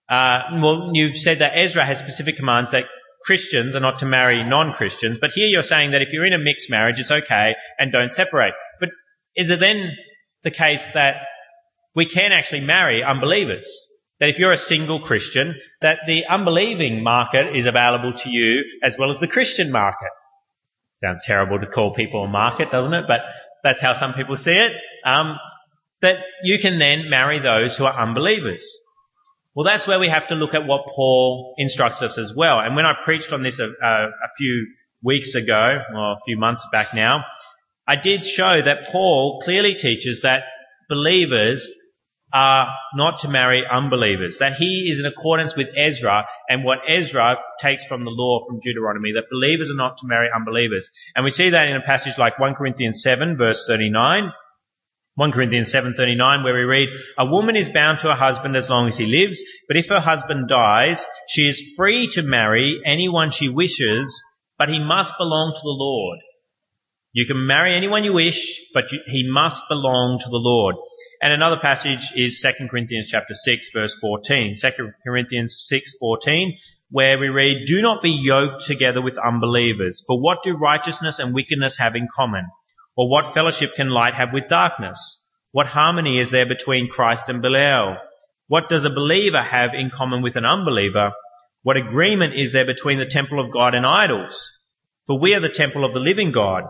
uh, 0.10 0.40
well, 0.62 0.92
you've 0.94 1.18
said 1.18 1.40
that 1.40 1.58
Ezra 1.58 1.84
has 1.84 1.98
specific 1.98 2.38
commands 2.38 2.72
that 2.72 2.86
Christians 3.24 3.74
are 3.76 3.80
not 3.80 4.00
to 4.00 4.06
marry 4.06 4.44
non-Christians, 4.44 5.18
but 5.20 5.32
here 5.32 5.48
you're 5.48 5.64
saying 5.64 5.92
that 5.92 6.02
if 6.02 6.10
you're 6.12 6.26
in 6.26 6.34
a 6.34 6.38
mixed 6.38 6.70
marriage, 6.70 7.00
it's 7.00 7.10
okay 7.10 7.56
and 7.80 7.92
don't 7.92 8.14
separate. 8.14 8.54
But 8.80 8.90
is 9.36 9.50
it 9.50 9.60
then 9.60 9.96
the 10.44 10.52
case 10.52 10.86
that 10.94 11.18
we 11.96 12.06
can 12.06 12.32
actually 12.32 12.62
marry 12.62 13.04
unbelievers? 13.04 13.70
That 14.20 14.30
if 14.30 14.40
you're 14.40 14.52
a 14.52 14.58
single 14.58 15.02
Christian, 15.02 15.56
that 15.82 16.00
the 16.08 16.26
unbelieving 16.26 17.04
market 17.04 17.56
is 17.56 17.66
available 17.66 18.14
to 18.14 18.30
you 18.30 18.64
as 18.84 18.98
well 18.98 19.10
as 19.10 19.20
the 19.20 19.28
Christian 19.28 19.72
market. 19.72 20.12
Sounds 20.94 21.26
terrible 21.26 21.60
to 21.60 21.66
call 21.66 21.94
people 21.94 22.24
a 22.24 22.28
market, 22.28 22.72
doesn't 22.72 22.94
it? 22.94 23.06
But 23.08 23.22
that's 23.64 23.82
how 23.82 23.94
some 23.94 24.14
people 24.14 24.38
see 24.38 24.52
it. 24.52 24.72
Um, 25.06 25.38
that 26.02 26.18
you 26.44 26.60
can 26.60 26.80
then 26.80 27.10
marry 27.10 27.40
those 27.40 27.76
who 27.76 27.86
are 27.86 27.98
unbelievers. 27.98 28.66
Well, 29.56 29.66
that's 29.66 29.88
where 29.88 30.00
we 30.00 30.10
have 30.10 30.28
to 30.28 30.36
look 30.36 30.54
at 30.54 30.66
what 30.66 30.86
Paul 30.88 31.56
instructs 31.58 32.02
us 32.02 32.18
as 32.18 32.34
well. 32.36 32.60
And 32.60 32.76
when 32.76 32.86
I 32.86 32.94
preached 33.04 33.32
on 33.34 33.44
this 33.44 33.60
a, 33.60 33.66
a, 33.66 33.88
a 34.08 34.30
few 34.38 34.68
weeks 35.02 35.36
ago, 35.36 35.80
or 35.96 36.12
a 36.14 36.20
few 36.26 36.38
months 36.38 36.66
back 36.72 36.94
now, 36.94 37.24
I 37.88 37.96
did 37.98 38.26
show 38.26 38.62
that 38.62 38.88
Paul 38.92 39.42
clearly 39.44 39.76
teaches 39.76 40.22
that 40.22 40.44
believers 40.90 41.70
are 42.34 42.68
not 42.96 43.20
to 43.20 43.28
marry 43.28 43.64
unbelievers. 43.70 44.40
That 44.40 44.54
he 44.54 44.90
is 44.90 45.00
in 45.00 45.06
accordance 45.06 45.56
with 45.56 45.68
Ezra 45.78 46.26
and 46.50 46.64
what 46.64 46.80
Ezra 46.88 47.38
takes 47.60 47.86
from 47.86 48.06
the 48.06 48.12
law 48.12 48.44
from 48.46 48.60
Deuteronomy, 48.60 49.12
that 49.14 49.30
believers 49.32 49.70
are 49.70 49.76
not 49.76 49.98
to 50.00 50.08
marry 50.08 50.30
unbelievers. 50.36 50.90
And 51.16 51.24
we 51.24 51.32
see 51.32 51.52
that 51.52 51.68
in 51.68 51.76
a 51.76 51.82
passage 51.82 52.18
like 52.18 52.40
1 52.40 52.56
Corinthians 52.56 53.04
7 53.04 53.38
verse 53.38 53.66
39, 53.68 54.32
1 55.16 55.32
Corinthians 55.32 55.72
7:39 55.72 56.44
where 56.44 56.56
we 56.56 56.62
read, 56.62 56.90
"A 57.20 57.28
woman 57.28 57.56
is 57.56 57.70
bound 57.70 58.00
to 58.00 58.08
her 58.08 58.16
husband 58.16 58.56
as 58.56 58.68
long 58.68 58.88
as 58.88 58.98
he 58.98 59.06
lives, 59.06 59.40
but 59.68 59.78
if 59.78 59.90
her 59.90 60.00
husband 60.00 60.48
dies, 60.48 61.06
she 61.30 61.48
is 61.48 61.76
free 61.78 62.08
to 62.08 62.24
marry 62.24 62.82
anyone 62.84 63.30
she 63.30 63.48
wishes, 63.48 64.24
but 64.58 64.70
he 64.70 64.80
must 64.80 65.16
belong 65.20 65.54
to 65.54 65.62
the 65.62 65.78
Lord." 65.78 66.20
You 67.16 67.28
can 67.28 67.46
marry 67.46 67.76
anyone 67.76 68.04
you 68.04 68.12
wish, 68.12 68.60
but 68.74 68.92
you, 68.92 69.00
he 69.06 69.30
must 69.30 69.62
belong 69.70 70.18
to 70.18 70.30
the 70.30 70.40
Lord. 70.40 70.76
And 71.22 71.32
another 71.32 71.60
passage 71.62 72.12
is 72.16 72.42
2 72.42 72.68
Corinthians 72.70 73.08
chapter 73.08 73.36
6 73.36 73.70
verse 73.72 73.96
14. 74.02 74.56
2 74.60 74.72
Corinthians 75.06 75.68
6:14 75.72 76.58
where 76.90 77.20
we 77.20 77.30
read, 77.30 77.68
"Do 77.68 77.84
not 77.84 78.02
be 78.02 78.10
yoked 78.10 78.66
together 78.66 79.00
with 79.00 79.20
unbelievers, 79.20 80.04
for 80.08 80.20
what 80.20 80.42
do 80.42 80.58
righteousness 80.58 81.20
and 81.20 81.36
wickedness 81.36 81.78
have 81.78 81.96
in 81.96 82.08
common?" 82.16 82.48
Or 82.98 83.08
what 83.08 83.36
fellowship 83.36 83.76
can 83.76 83.92
light 83.92 84.16
have 84.16 84.34
with 84.34 84.50
darkness? 84.50 85.24
What 85.52 85.68
harmony 85.68 86.18
is 86.18 86.32
there 86.32 86.48
between 86.48 86.90
Christ 86.90 87.30
and 87.30 87.44
Belial? 87.44 87.98
What 88.48 88.70
does 88.70 88.86
a 88.86 88.90
believer 88.90 89.44
have 89.44 89.76
in 89.76 89.92
common 89.92 90.24
with 90.24 90.36
an 90.36 90.46
unbeliever? 90.46 91.12
What 91.62 91.78
agreement 91.78 92.34
is 92.34 92.54
there 92.54 92.66
between 92.66 92.98
the 92.98 93.06
temple 93.06 93.40
of 93.40 93.52
God 93.52 93.76
and 93.76 93.86
idols? 93.86 94.52
For 95.06 95.20
we 95.20 95.36
are 95.36 95.40
the 95.40 95.50
temple 95.50 95.86
of 95.86 95.94
the 95.94 96.00
living 96.00 96.32
God. 96.32 96.64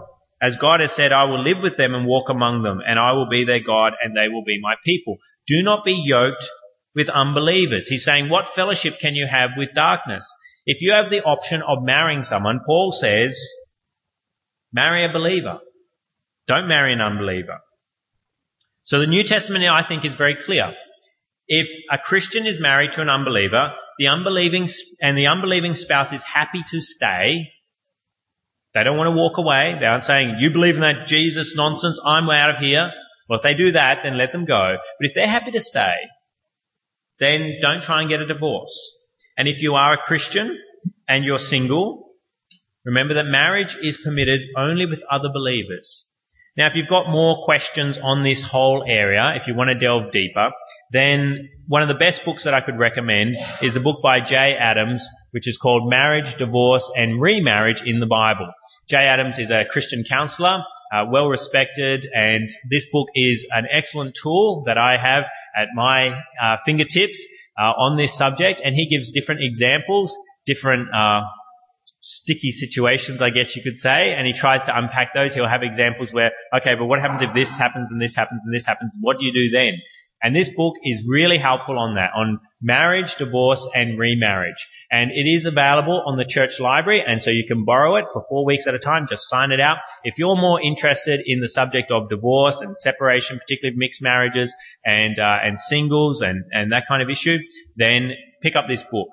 As 0.44 0.58
God 0.58 0.82
has 0.82 0.92
said, 0.92 1.14
I 1.14 1.24
will 1.24 1.42
live 1.42 1.62
with 1.62 1.78
them 1.78 1.96
and 1.96 2.06
walk 2.06 2.28
among 2.28 2.64
them, 2.64 2.82
and 2.86 3.00
I 3.00 3.14
will 3.14 3.30
be 3.30 3.46
their 3.46 3.62
God, 3.62 3.94
and 4.04 4.14
they 4.14 4.28
will 4.28 4.44
be 4.44 4.60
my 4.62 4.76
people. 4.84 5.16
Do 5.48 5.64
not 5.64 5.86
be 5.86 5.94
yoked 5.94 6.46
with 6.94 7.08
unbelievers. 7.08 7.88
He's 7.88 8.04
saying, 8.04 8.28
what 8.28 8.50
fellowship 8.50 9.00
can 9.00 9.16
you 9.16 9.26
have 9.26 9.52
with 9.56 9.74
darkness? 9.74 10.30
If 10.66 10.82
you 10.82 10.92
have 10.92 11.10
the 11.10 11.24
option 11.24 11.62
of 11.62 11.84
marrying 11.84 12.24
someone, 12.24 12.60
Paul 12.68 12.92
says, 12.92 13.40
marry 14.74 15.06
a 15.06 15.14
believer. 15.14 15.60
Don't 16.46 16.68
marry 16.68 16.92
an 16.92 17.00
unbeliever. 17.00 17.60
So 18.84 19.00
the 19.00 19.08
New 19.08 19.24
Testament, 19.24 19.64
I 19.64 19.84
think, 19.84 20.04
is 20.04 20.16
very 20.16 20.36
clear. 20.36 20.74
If 21.48 21.70
a 21.90 21.98
Christian 21.98 22.46
is 22.46 22.60
married 22.60 22.92
to 22.94 23.02
an 23.02 23.10
unbeliever, 23.10 23.74
the 23.98 24.10
unbelieving, 24.10 24.68
and 25.02 25.18
the 25.18 25.28
unbelieving 25.28 25.76
spouse 25.76 26.12
is 26.12 26.22
happy 26.22 26.64
to 26.72 26.82
stay, 26.82 27.53
they 28.74 28.84
don't 28.84 28.98
want 28.98 29.08
to 29.08 29.16
walk 29.16 29.38
away. 29.38 29.78
They 29.80 29.86
aren't 29.86 30.04
saying, 30.04 30.38
you 30.40 30.50
believe 30.50 30.76
in 30.76 30.82
that 30.82 31.08
Jesus 31.08 31.56
nonsense, 31.56 32.00
I'm 32.04 32.30
out 32.30 32.52
of 32.52 32.58
here. 32.58 32.92
Well, 33.30 33.40
if 33.40 33.44
they 33.44 33.54
do 33.54 33.72
that, 33.72 34.04
then 34.04 34.18
let 34.18 34.32
them 34.32 34.46
go. 34.46 34.76
But 35.00 35.08
if 35.08 35.14
they're 35.14 35.28
happy 35.28 35.52
to 35.52 35.62
stay, 35.62 35.96
then 37.20 37.60
don't 37.62 37.84
try 37.84 38.02
and 38.02 38.10
get 38.10 38.22
a 38.22 38.26
divorce. 38.26 38.78
And 39.38 39.48
if 39.48 39.62
you 39.62 39.76
are 39.76 39.94
a 39.94 39.98
Christian 39.98 40.60
and 41.08 41.24
you're 41.24 41.40
single, 41.40 42.10
remember 42.86 43.16
that 43.16 43.26
marriage 43.26 43.78
is 43.82 43.98
permitted 43.98 44.42
only 44.58 44.86
with 44.86 45.04
other 45.10 45.30
believers. 45.32 46.06
Now, 46.56 46.68
if 46.68 46.76
you've 46.76 46.88
got 46.88 47.10
more 47.10 47.44
questions 47.44 47.98
on 47.98 48.22
this 48.22 48.44
whole 48.44 48.84
area, 48.88 49.34
if 49.36 49.48
you 49.48 49.56
want 49.56 49.70
to 49.70 49.76
delve 49.76 50.12
deeper, 50.12 50.52
then 50.92 51.50
one 51.68 51.82
of 51.82 51.88
the 51.88 51.96
best 51.96 52.26
books 52.26 52.44
that 52.44 52.54
I 52.54 52.62
could 52.62 52.78
recommend 52.78 53.36
is 53.62 53.76
a 53.76 53.80
book 53.80 54.04
by 54.04 54.20
Jay 54.20 54.56
Adams, 54.56 55.08
which 55.34 55.48
is 55.48 55.58
called 55.58 55.90
Marriage, 55.90 56.36
Divorce 56.38 56.92
and 56.96 57.20
Remarriage 57.20 57.82
in 57.84 58.00
the 58.00 58.06
Bible. 58.06 58.52
Jay 58.88 59.06
Adams 59.06 59.40
is 59.40 59.50
a 59.50 59.66
Christian 59.66 60.04
counselor, 60.08 60.64
uh, 60.94 61.06
well 61.12 61.28
respected, 61.28 62.08
and 62.14 62.48
this 62.70 62.88
book 62.92 63.08
is 63.16 63.48
an 63.50 63.66
excellent 63.72 64.16
tool 64.22 64.64
that 64.68 64.78
I 64.78 64.96
have 64.96 65.24
at 65.58 65.70
my 65.74 66.10
uh, 66.10 66.58
fingertips 66.64 67.26
uh, 67.58 67.64
on 67.64 67.98
this 67.98 68.16
subject, 68.16 68.62
and 68.64 68.76
he 68.76 68.88
gives 68.88 69.10
different 69.12 69.42
examples, 69.42 70.16
different 70.46 70.94
uh, 70.94 71.22
sticky 72.00 72.52
situations, 72.52 73.22
I 73.22 73.32
guess 73.32 73.56
you 73.56 73.64
could 73.64 73.78
say, 73.78 74.14
and 74.14 74.28
he 74.28 74.34
tries 74.34 74.66
to 74.66 74.78
unpack 74.78 75.16
those. 75.16 75.34
He'll 75.34 75.48
have 75.48 75.64
examples 75.64 76.14
where, 76.14 76.32
okay, 76.56 76.76
but 76.76 76.86
what 76.86 77.00
happens 77.00 77.24
if 77.24 77.34
this 77.34 77.56
happens 77.58 77.92
and 77.92 78.00
this 78.00 78.16
happens 78.16 78.42
and 78.46 78.54
this 78.54 78.66
happens? 78.66 78.96
What 79.02 79.18
do 79.20 79.26
you 79.26 79.34
do 79.34 79.50
then? 79.50 79.76
And 80.22 80.36
this 80.36 80.50
book 80.50 80.76
is 80.84 81.06
really 81.10 81.38
helpful 81.38 81.78
on 81.78 81.96
that, 81.96 82.12
on 82.16 82.40
marriage, 82.62 83.16
divorce, 83.16 83.68
and 83.76 84.00
remarriage. 84.00 84.68
And 84.94 85.10
it 85.10 85.28
is 85.28 85.46
available 85.46 86.04
on 86.06 86.18
the 86.18 86.24
church 86.24 86.60
library, 86.60 87.04
and 87.06 87.20
so 87.20 87.32
you 87.32 87.48
can 87.48 87.66
borrow 87.66 87.96
it 87.96 88.06
for 88.14 88.24
four 88.30 88.46
weeks 88.46 88.68
at 88.68 88.76
a 88.76 88.80
time. 88.80 89.08
Just 89.10 89.28
sign 89.28 89.52
it 89.52 89.60
out. 89.60 89.80
If 90.04 90.20
you're 90.20 90.36
more 90.36 90.62
interested 90.62 91.24
in 91.26 91.40
the 91.40 91.50
subject 91.50 91.90
of 91.92 92.10
divorce 92.10 92.62
and 92.62 92.78
separation, 92.78 93.40
particularly 93.40 93.76
mixed 93.76 94.04
marriages 94.04 94.54
and 94.86 95.18
uh, 95.18 95.40
and 95.44 95.58
singles 95.58 96.22
and 96.22 96.44
and 96.52 96.74
that 96.74 96.88
kind 96.88 97.02
of 97.02 97.10
issue, 97.10 97.40
then 97.76 98.12
pick 98.44 98.56
up 98.56 98.68
this 98.68 98.84
book. 98.84 99.08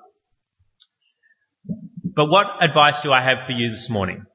But 2.03 2.27
what 2.27 2.63
advice 2.63 3.01
do 3.01 3.11
I 3.11 3.21
have 3.21 3.47
for 3.47 3.53
you 3.53 3.71
this 3.71 3.89
morning? 3.89 4.25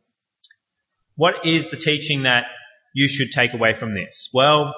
What 1.14 1.46
is 1.46 1.70
the 1.70 1.76
teaching 1.76 2.24
that 2.24 2.46
you 2.92 3.08
should 3.08 3.30
take 3.30 3.54
away 3.54 3.76
from 3.76 3.92
this? 3.92 4.30
Well, 4.34 4.74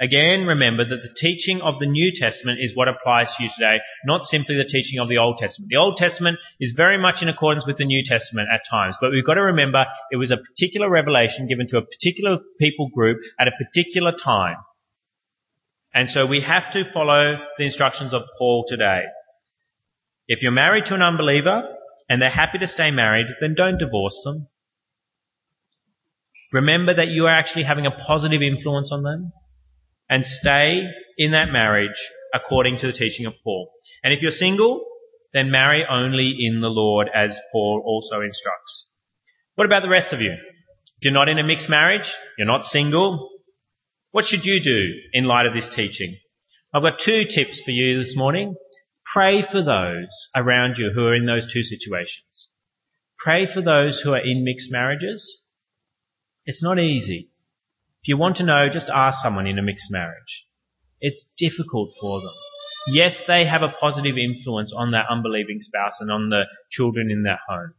again, 0.00 0.46
remember 0.46 0.84
that 0.84 1.02
the 1.02 1.14
teaching 1.14 1.60
of 1.60 1.78
the 1.78 1.86
New 1.86 2.12
Testament 2.12 2.58
is 2.60 2.74
what 2.74 2.88
applies 2.88 3.36
to 3.36 3.42
you 3.44 3.50
today, 3.50 3.80
not 4.04 4.24
simply 4.24 4.56
the 4.56 4.64
teaching 4.64 4.98
of 4.98 5.08
the 5.08 5.18
Old 5.18 5.38
Testament. 5.38 5.68
The 5.70 5.76
Old 5.76 5.96
Testament 5.96 6.38
is 6.58 6.72
very 6.72 6.98
much 6.98 7.22
in 7.22 7.28
accordance 7.28 7.66
with 7.66 7.76
the 7.76 7.84
New 7.84 8.02
Testament 8.02 8.48
at 8.52 8.62
times, 8.68 8.96
but 9.00 9.10
we've 9.10 9.24
got 9.24 9.34
to 9.34 9.44
remember 9.44 9.86
it 10.10 10.16
was 10.16 10.30
a 10.30 10.38
particular 10.38 10.88
revelation 10.88 11.46
given 11.46 11.66
to 11.68 11.78
a 11.78 11.82
particular 11.82 12.38
people 12.58 12.88
group 12.88 13.18
at 13.38 13.48
a 13.48 13.52
particular 13.52 14.12
time. 14.12 14.56
And 15.92 16.08
so 16.08 16.24
we 16.24 16.40
have 16.40 16.70
to 16.70 16.84
follow 16.84 17.38
the 17.58 17.64
instructions 17.64 18.14
of 18.14 18.22
Paul 18.38 18.64
today. 18.66 19.02
If 20.28 20.42
you're 20.42 20.52
married 20.52 20.86
to 20.86 20.94
an 20.94 21.02
unbeliever, 21.02 21.76
and 22.08 22.20
they're 22.20 22.28
happy 22.28 22.58
to 22.58 22.66
stay 22.66 22.90
married, 22.90 23.26
then 23.40 23.54
don't 23.54 23.78
divorce 23.78 24.20
them. 24.24 24.48
Remember 26.52 26.92
that 26.92 27.08
you 27.08 27.26
are 27.26 27.34
actually 27.34 27.62
having 27.62 27.86
a 27.86 27.92
positive 27.92 28.42
influence 28.42 28.90
on 28.90 29.04
them 29.04 29.32
and 30.10 30.26
stay 30.26 30.90
in 31.16 31.30
that 31.30 31.52
marriage 31.52 32.10
according 32.34 32.76
to 32.78 32.86
the 32.88 32.92
teaching 32.92 33.24
of 33.24 33.34
Paul. 33.42 33.70
And 34.04 34.12
if 34.12 34.20
you're 34.20 34.32
single, 34.32 34.84
then 35.32 35.50
marry 35.50 35.86
only 35.88 36.36
in 36.38 36.60
the 36.60 36.68
Lord 36.68 37.08
as 37.14 37.40
Paul 37.52 37.82
also 37.86 38.20
instructs. 38.20 38.90
What 39.54 39.66
about 39.66 39.82
the 39.82 39.88
rest 39.88 40.12
of 40.12 40.20
you? 40.20 40.32
If 40.32 41.04
you're 41.04 41.12
not 41.14 41.28
in 41.28 41.38
a 41.38 41.44
mixed 41.44 41.70
marriage, 41.70 42.14
you're 42.36 42.46
not 42.46 42.64
single, 42.64 43.30
What 44.12 44.26
should 44.26 44.44
you 44.44 44.60
do 44.60 44.92
in 45.12 45.24
light 45.24 45.46
of 45.46 45.54
this 45.54 45.68
teaching? 45.68 46.16
I've 46.74 46.82
got 46.82 46.98
two 46.98 47.24
tips 47.24 47.60
for 47.60 47.70
you 47.70 47.98
this 47.98 48.16
morning. 48.16 48.56
Pray 49.04 49.42
for 49.42 49.62
those 49.62 50.28
around 50.34 50.78
you 50.78 50.90
who 50.90 51.04
are 51.06 51.14
in 51.14 51.26
those 51.26 51.52
two 51.52 51.62
situations. 51.62 52.48
Pray 53.18 53.46
for 53.46 53.60
those 53.60 54.00
who 54.00 54.12
are 54.12 54.24
in 54.24 54.44
mixed 54.44 54.72
marriages. 54.72 55.42
It's 56.44 56.62
not 56.62 56.80
easy. 56.80 57.29
If 58.02 58.08
you 58.08 58.16
want 58.16 58.36
to 58.36 58.44
know, 58.44 58.68
just 58.68 58.88
ask 58.88 59.22
someone 59.22 59.46
in 59.46 59.58
a 59.58 59.62
mixed 59.62 59.90
marriage. 59.90 60.46
It's 61.00 61.28
difficult 61.36 61.94
for 62.00 62.20
them. 62.20 62.32
Yes, 62.88 63.26
they 63.26 63.44
have 63.44 63.62
a 63.62 63.68
positive 63.68 64.16
influence 64.16 64.72
on 64.72 64.92
that 64.92 65.06
unbelieving 65.10 65.60
spouse 65.60 66.00
and 66.00 66.10
on 66.10 66.30
the 66.30 66.44
children 66.70 67.10
in 67.10 67.24
their 67.24 67.38
home. 67.46 67.74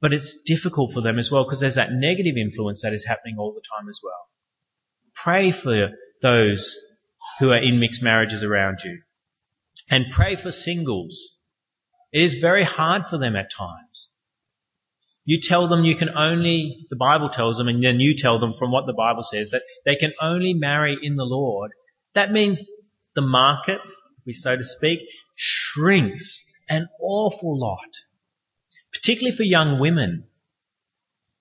But 0.00 0.12
it's 0.12 0.40
difficult 0.42 0.92
for 0.92 1.00
them 1.00 1.18
as 1.18 1.30
well 1.30 1.44
because 1.44 1.60
there's 1.60 1.76
that 1.76 1.92
negative 1.92 2.36
influence 2.36 2.82
that 2.82 2.92
is 2.92 3.04
happening 3.04 3.36
all 3.38 3.52
the 3.52 3.62
time 3.76 3.88
as 3.88 4.00
well. 4.02 4.28
Pray 5.14 5.52
for 5.52 5.92
those 6.22 6.76
who 7.38 7.52
are 7.52 7.58
in 7.58 7.80
mixed 7.80 8.02
marriages 8.02 8.42
around 8.42 8.80
you. 8.84 9.02
And 9.88 10.06
pray 10.10 10.36
for 10.36 10.52
singles. 10.52 11.36
It 12.12 12.22
is 12.22 12.40
very 12.40 12.64
hard 12.64 13.06
for 13.06 13.18
them 13.18 13.36
at 13.36 13.50
times. 13.50 14.10
You 15.28 15.42
tell 15.42 15.68
them 15.68 15.84
you 15.84 15.94
can 15.94 16.08
only, 16.16 16.86
the 16.88 16.96
Bible 16.96 17.28
tells 17.28 17.58
them, 17.58 17.68
and 17.68 17.84
then 17.84 18.00
you 18.00 18.16
tell 18.16 18.38
them 18.38 18.54
from 18.58 18.72
what 18.72 18.86
the 18.86 18.94
Bible 18.94 19.22
says, 19.22 19.50
that 19.50 19.60
they 19.84 19.94
can 19.94 20.14
only 20.22 20.54
marry 20.54 20.96
in 21.02 21.16
the 21.16 21.26
Lord. 21.26 21.72
That 22.14 22.32
means 22.32 22.64
the 23.14 23.20
market, 23.20 23.78
we 24.24 24.32
so 24.32 24.56
to 24.56 24.64
speak, 24.64 25.00
shrinks 25.34 26.42
an 26.70 26.88
awful 26.98 27.60
lot. 27.60 27.90
Particularly 28.90 29.36
for 29.36 29.42
young 29.42 29.78
women. 29.78 30.24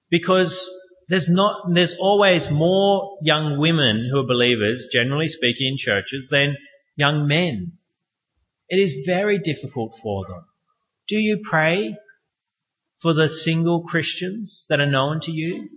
Because 0.10 0.70
there's 1.08 1.30
not, 1.30 1.74
there's 1.74 1.96
always 1.98 2.52
more 2.52 3.18
young 3.22 3.58
women 3.58 4.10
who 4.12 4.20
are 4.20 4.28
believers, 4.28 4.90
generally 4.92 5.30
speaking, 5.30 5.68
in 5.72 5.78
churches 5.78 6.28
than 6.30 6.58
young 6.98 7.26
men. 7.26 7.78
It 8.68 8.80
is 8.80 9.06
very 9.06 9.40
difficult 9.40 9.98
for 10.04 10.26
them. 10.28 10.44
Do 11.08 11.16
you 11.16 11.40
pray 11.42 11.96
for 13.02 13.14
the 13.14 13.30
single 13.30 13.84
Christians 13.84 14.66
that 14.70 14.80
are 14.80 14.86
known 14.86 15.20
to 15.22 15.32
you? 15.32 15.70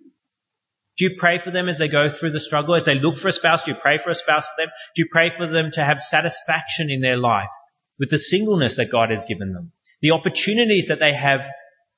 Do 0.96 1.04
you 1.04 1.16
pray 1.18 1.38
for 1.38 1.50
them 1.50 1.68
as 1.68 1.78
they 1.78 1.88
go 1.88 2.10
through 2.10 2.32
the 2.32 2.40
struggle, 2.40 2.74
as 2.74 2.84
they 2.84 2.94
look 2.94 3.16
for 3.16 3.28
a 3.28 3.32
spouse? 3.32 3.64
Do 3.64 3.70
you 3.70 3.76
pray 3.76 3.98
for 3.98 4.10
a 4.10 4.14
spouse 4.14 4.46
for 4.46 4.62
them? 4.62 4.68
Do 4.94 5.02
you 5.02 5.08
pray 5.10 5.30
for 5.30 5.46
them 5.46 5.70
to 5.72 5.84
have 5.84 6.00
satisfaction 6.00 6.90
in 6.90 7.00
their 7.00 7.16
life 7.16 7.50
with 7.98 8.10
the 8.10 8.18
singleness 8.18 8.76
that 8.76 8.92
God 8.92 9.10
has 9.10 9.24
given 9.24 9.52
them? 9.52 9.72
The 10.02 10.10
opportunities 10.10 10.88
that 10.88 10.98
they 10.98 11.14
have 11.14 11.46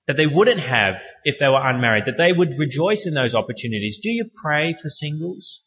that 0.07 0.16
they 0.16 0.27
wouldn't 0.27 0.61
have 0.61 1.01
if 1.25 1.39
they 1.39 1.49
were 1.49 1.61
unmarried, 1.62 2.07
that 2.07 2.16
they 2.16 2.33
would 2.33 2.59
rejoice 2.59 3.07
in 3.07 3.14
those 3.14 3.35
opportunities. 3.35 4.01
Do 4.03 4.11
you 4.11 4.29
pray 4.35 4.75
for 4.75 4.89
singles? 4.89 5.62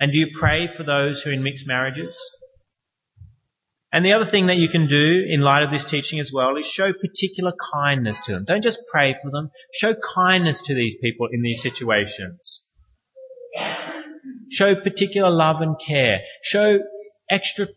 And 0.00 0.12
do 0.12 0.18
you 0.18 0.28
pray 0.34 0.66
for 0.66 0.82
those 0.82 1.22
who 1.22 1.30
are 1.30 1.34
in 1.34 1.42
mixed 1.42 1.66
marriages? 1.66 2.18
And 3.94 4.04
the 4.04 4.14
other 4.14 4.24
thing 4.24 4.46
that 4.46 4.56
you 4.56 4.68
can 4.68 4.88
do 4.88 5.24
in 5.24 5.40
light 5.40 5.62
of 5.62 5.70
this 5.70 5.84
teaching 5.84 6.18
as 6.18 6.32
well 6.32 6.56
is 6.56 6.66
show 6.66 6.92
particular 6.92 7.52
kindness 7.72 8.18
to 8.22 8.32
them. 8.32 8.44
Don't 8.44 8.60
just 8.60 8.80
pray 8.90 9.16
for 9.22 9.30
them. 9.30 9.50
Show 9.72 9.94
kindness 9.94 10.62
to 10.62 10.74
these 10.74 10.96
people 11.00 11.28
in 11.30 11.42
these 11.42 11.62
situations. 11.62 12.62
Show 14.50 14.74
particular 14.74 15.30
love 15.30 15.62
and 15.62 15.76
care. 15.78 16.22
Show 16.42 16.80
extra 17.30 17.68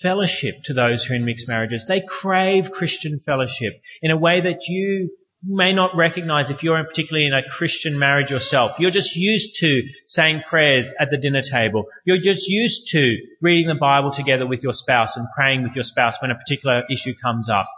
fellowship 0.00 0.54
to 0.64 0.72
those 0.72 1.04
who 1.04 1.12
are 1.12 1.16
in 1.18 1.26
mixed 1.26 1.48
marriages. 1.48 1.84
They 1.86 2.00
crave 2.00 2.70
Christian 2.70 3.18
fellowship 3.18 3.74
in 4.00 4.10
a 4.10 4.16
way 4.16 4.40
that 4.40 4.68
you 4.68 5.10
may 5.42 5.72
not 5.72 5.96
recognize 5.96 6.50
if 6.50 6.62
you're 6.62 6.82
particularly 6.84 7.26
in 7.26 7.32
a 7.32 7.48
Christian 7.48 7.98
marriage 7.98 8.30
yourself. 8.30 8.78
You're 8.78 8.90
just 8.90 9.16
used 9.16 9.56
to 9.60 9.82
saying 10.06 10.42
prayers 10.46 10.92
at 10.98 11.10
the 11.10 11.18
dinner 11.18 11.42
table. 11.42 11.86
You're 12.04 12.18
just 12.18 12.48
used 12.48 12.88
to 12.92 13.18
reading 13.40 13.68
the 13.68 13.76
Bible 13.76 14.10
together 14.10 14.46
with 14.46 14.62
your 14.62 14.72
spouse 14.72 15.16
and 15.16 15.28
praying 15.34 15.62
with 15.62 15.76
your 15.76 15.84
spouse 15.84 16.20
when 16.20 16.30
a 16.30 16.34
particular 16.34 16.82
issue 16.90 17.14
comes 17.14 17.48
up. 17.48 17.68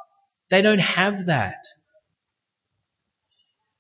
They 0.49 0.63
don't 0.63 0.81
have 0.81 1.27
that. 1.27 1.65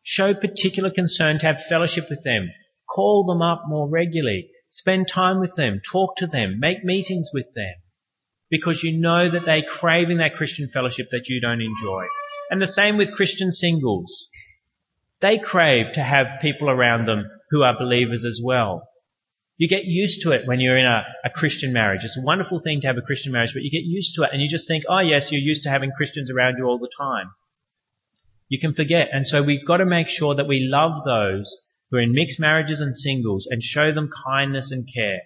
Show 0.02 0.34
particular 0.34 0.90
concern 0.90 1.38
to 1.38 1.46
have 1.46 1.62
fellowship 1.62 2.10
with 2.10 2.22
them. 2.22 2.50
Call 2.88 3.24
them 3.24 3.42
up 3.42 3.64
more 3.66 3.88
regularly. 3.88 4.50
Spend 4.68 5.08
time 5.08 5.40
with 5.40 5.54
them. 5.56 5.80
Talk 5.90 6.16
to 6.16 6.26
them. 6.26 6.60
Make 6.60 6.84
meetings 6.84 7.30
with 7.32 7.52
them 7.54 7.74
because 8.50 8.82
you 8.82 8.98
know 8.98 9.28
that 9.28 9.44
they're 9.44 9.62
craving 9.62 10.18
that 10.18 10.34
Christian 10.34 10.68
fellowship 10.68 11.08
that 11.12 11.28
you 11.28 11.40
don't 11.40 11.60
enjoy. 11.60 12.06
And 12.50 12.60
the 12.60 12.66
same 12.66 12.96
with 12.96 13.14
Christian 13.14 13.52
singles. 13.52 14.28
They 15.20 15.38
crave 15.38 15.92
to 15.92 16.02
have 16.02 16.40
people 16.40 16.68
around 16.68 17.06
them 17.06 17.30
who 17.50 17.62
are 17.62 17.78
believers 17.78 18.24
as 18.24 18.40
well. 18.42 18.88
You 19.56 19.68
get 19.68 19.84
used 19.84 20.22
to 20.22 20.32
it 20.32 20.46
when 20.46 20.58
you're 20.58 20.76
in 20.76 20.86
a, 20.86 21.04
a, 21.24 21.30
Christian 21.30 21.72
marriage. 21.72 22.02
It's 22.02 22.16
a 22.16 22.22
wonderful 22.22 22.58
thing 22.58 22.80
to 22.80 22.86
have 22.86 22.96
a 22.96 23.02
Christian 23.02 23.32
marriage, 23.32 23.52
but 23.52 23.62
you 23.62 23.70
get 23.70 23.84
used 23.84 24.14
to 24.14 24.22
it 24.22 24.30
and 24.32 24.40
you 24.40 24.48
just 24.48 24.66
think, 24.66 24.84
oh 24.88 25.00
yes, 25.00 25.30
you're 25.30 25.40
used 25.40 25.64
to 25.64 25.70
having 25.70 25.92
Christians 25.92 26.30
around 26.30 26.56
you 26.58 26.64
all 26.64 26.78
the 26.78 26.90
time. 26.98 27.30
You 28.48 28.58
can 28.58 28.72
forget. 28.72 29.10
And 29.12 29.26
so 29.26 29.42
we've 29.42 29.66
got 29.66 29.76
to 29.76 29.84
make 29.84 30.08
sure 30.08 30.34
that 30.34 30.48
we 30.48 30.60
love 30.60 31.04
those 31.04 31.54
who 31.90 31.98
are 31.98 32.00
in 32.00 32.14
mixed 32.14 32.40
marriages 32.40 32.80
and 32.80 32.94
singles 32.96 33.46
and 33.50 33.62
show 33.62 33.92
them 33.92 34.10
kindness 34.26 34.70
and 34.70 34.88
care. 34.92 35.20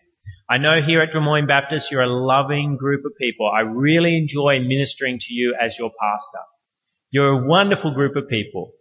I 0.50 0.58
know 0.58 0.82
here 0.82 1.00
at 1.00 1.12
Drummoyne 1.12 1.46
Baptist 1.46 1.90
you're 1.90 2.02
a 2.02 2.06
loving 2.06 2.76
group 2.76 3.04
of 3.04 3.12
people. 3.16 3.48
I 3.48 3.60
really 3.60 4.16
enjoy 4.16 4.60
ministering 4.60 5.18
to 5.20 5.32
you 5.32 5.54
as 5.58 5.78
your 5.78 5.90
pastor. 5.90 6.40
You're 7.14 7.44
a 7.44 7.46
wonderful 7.46 7.94
group 7.94 8.16
of 8.16 8.28
people. 8.28 8.72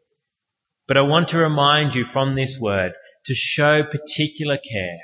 But 0.88 0.98
I 0.98 1.02
want 1.02 1.28
to 1.28 1.38
remind 1.38 1.94
you 1.94 2.04
from 2.04 2.34
this 2.34 2.60
word 2.60 2.94
to 3.26 3.36
show 3.36 3.84
particular 3.84 4.58
care 4.58 4.98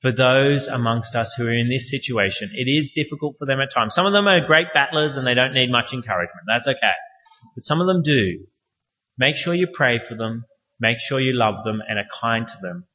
for 0.00 0.10
those 0.10 0.66
amongst 0.66 1.14
us 1.14 1.34
who 1.36 1.46
are 1.46 1.52
in 1.52 1.68
this 1.68 1.90
situation. 1.90 2.52
It 2.54 2.64
is 2.64 2.92
difficult 2.94 3.36
for 3.38 3.44
them 3.44 3.60
at 3.60 3.70
times. 3.70 3.94
Some 3.94 4.06
of 4.06 4.14
them 4.14 4.26
are 4.26 4.40
great 4.40 4.68
battlers 4.72 5.16
and 5.16 5.26
they 5.26 5.34
don't 5.34 5.52
need 5.52 5.70
much 5.70 5.92
encouragement. 5.92 6.46
That's 6.46 6.66
okay. 6.66 6.96
But 7.54 7.64
some 7.64 7.82
of 7.82 7.86
them 7.88 8.02
do. 8.02 8.46
Make 9.18 9.36
sure 9.36 9.52
you 9.52 9.66
pray 9.66 9.98
for 9.98 10.14
them. 10.14 10.46
Make 10.80 10.98
sure 10.98 11.20
you 11.20 11.34
love 11.34 11.62
them 11.62 11.82
and 11.86 11.98
are 11.98 12.08
kind 12.22 12.48
to 12.48 12.56
them 12.62 12.86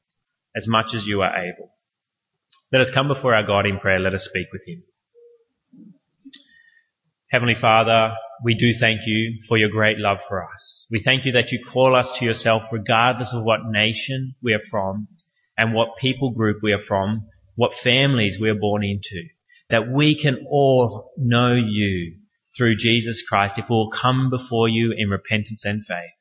as 0.56 0.66
much 0.66 0.92
as 0.92 1.06
you 1.06 1.22
are 1.22 1.36
able. 1.36 1.70
Let 2.72 2.80
us 2.80 2.90
come 2.90 3.06
before 3.06 3.32
our 3.32 3.46
God 3.46 3.66
in 3.66 3.78
prayer. 3.78 4.00
Let 4.00 4.14
us 4.14 4.24
speak 4.24 4.48
with 4.52 4.66
Him. 4.66 4.82
Heavenly 7.30 7.54
Father, 7.54 8.16
we 8.44 8.54
do 8.54 8.72
thank 8.72 9.02
you 9.06 9.40
for 9.48 9.56
your 9.56 9.68
great 9.68 9.98
love 9.98 10.20
for 10.28 10.44
us. 10.44 10.86
We 10.90 11.00
thank 11.00 11.24
you 11.24 11.32
that 11.32 11.52
you 11.52 11.64
call 11.64 11.94
us 11.94 12.18
to 12.18 12.24
yourself 12.24 12.72
regardless 12.72 13.32
of 13.32 13.44
what 13.44 13.60
nation 13.66 14.34
we 14.42 14.54
are 14.54 14.60
from 14.70 15.08
and 15.56 15.74
what 15.74 15.96
people 15.98 16.30
group 16.30 16.58
we 16.62 16.72
are 16.72 16.78
from, 16.78 17.28
what 17.54 17.74
families 17.74 18.40
we 18.40 18.50
are 18.50 18.54
born 18.54 18.84
into, 18.84 19.28
that 19.68 19.88
we 19.88 20.14
can 20.14 20.46
all 20.50 21.12
know 21.16 21.54
you 21.54 22.16
through 22.56 22.76
Jesus 22.76 23.22
Christ 23.22 23.58
if 23.58 23.70
we'll 23.70 23.90
come 23.90 24.30
before 24.30 24.68
you 24.68 24.92
in 24.96 25.08
repentance 25.08 25.64
and 25.64 25.84
faith. 25.84 26.18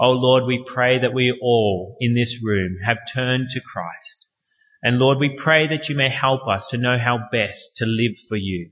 Oh 0.00 0.12
Lord, 0.12 0.44
we 0.44 0.64
pray 0.64 0.98
that 0.98 1.14
we 1.14 1.36
all 1.42 1.96
in 2.00 2.14
this 2.14 2.40
room 2.42 2.78
have 2.84 2.98
turned 3.12 3.50
to 3.50 3.60
Christ 3.60 4.28
and 4.82 4.98
Lord, 4.98 5.18
we 5.18 5.36
pray 5.36 5.66
that 5.66 5.88
you 5.88 5.96
may 5.96 6.08
help 6.08 6.46
us 6.46 6.68
to 6.68 6.78
know 6.78 6.98
how 6.98 7.28
best 7.32 7.78
to 7.78 7.86
live 7.86 8.16
for 8.28 8.36
you. 8.36 8.70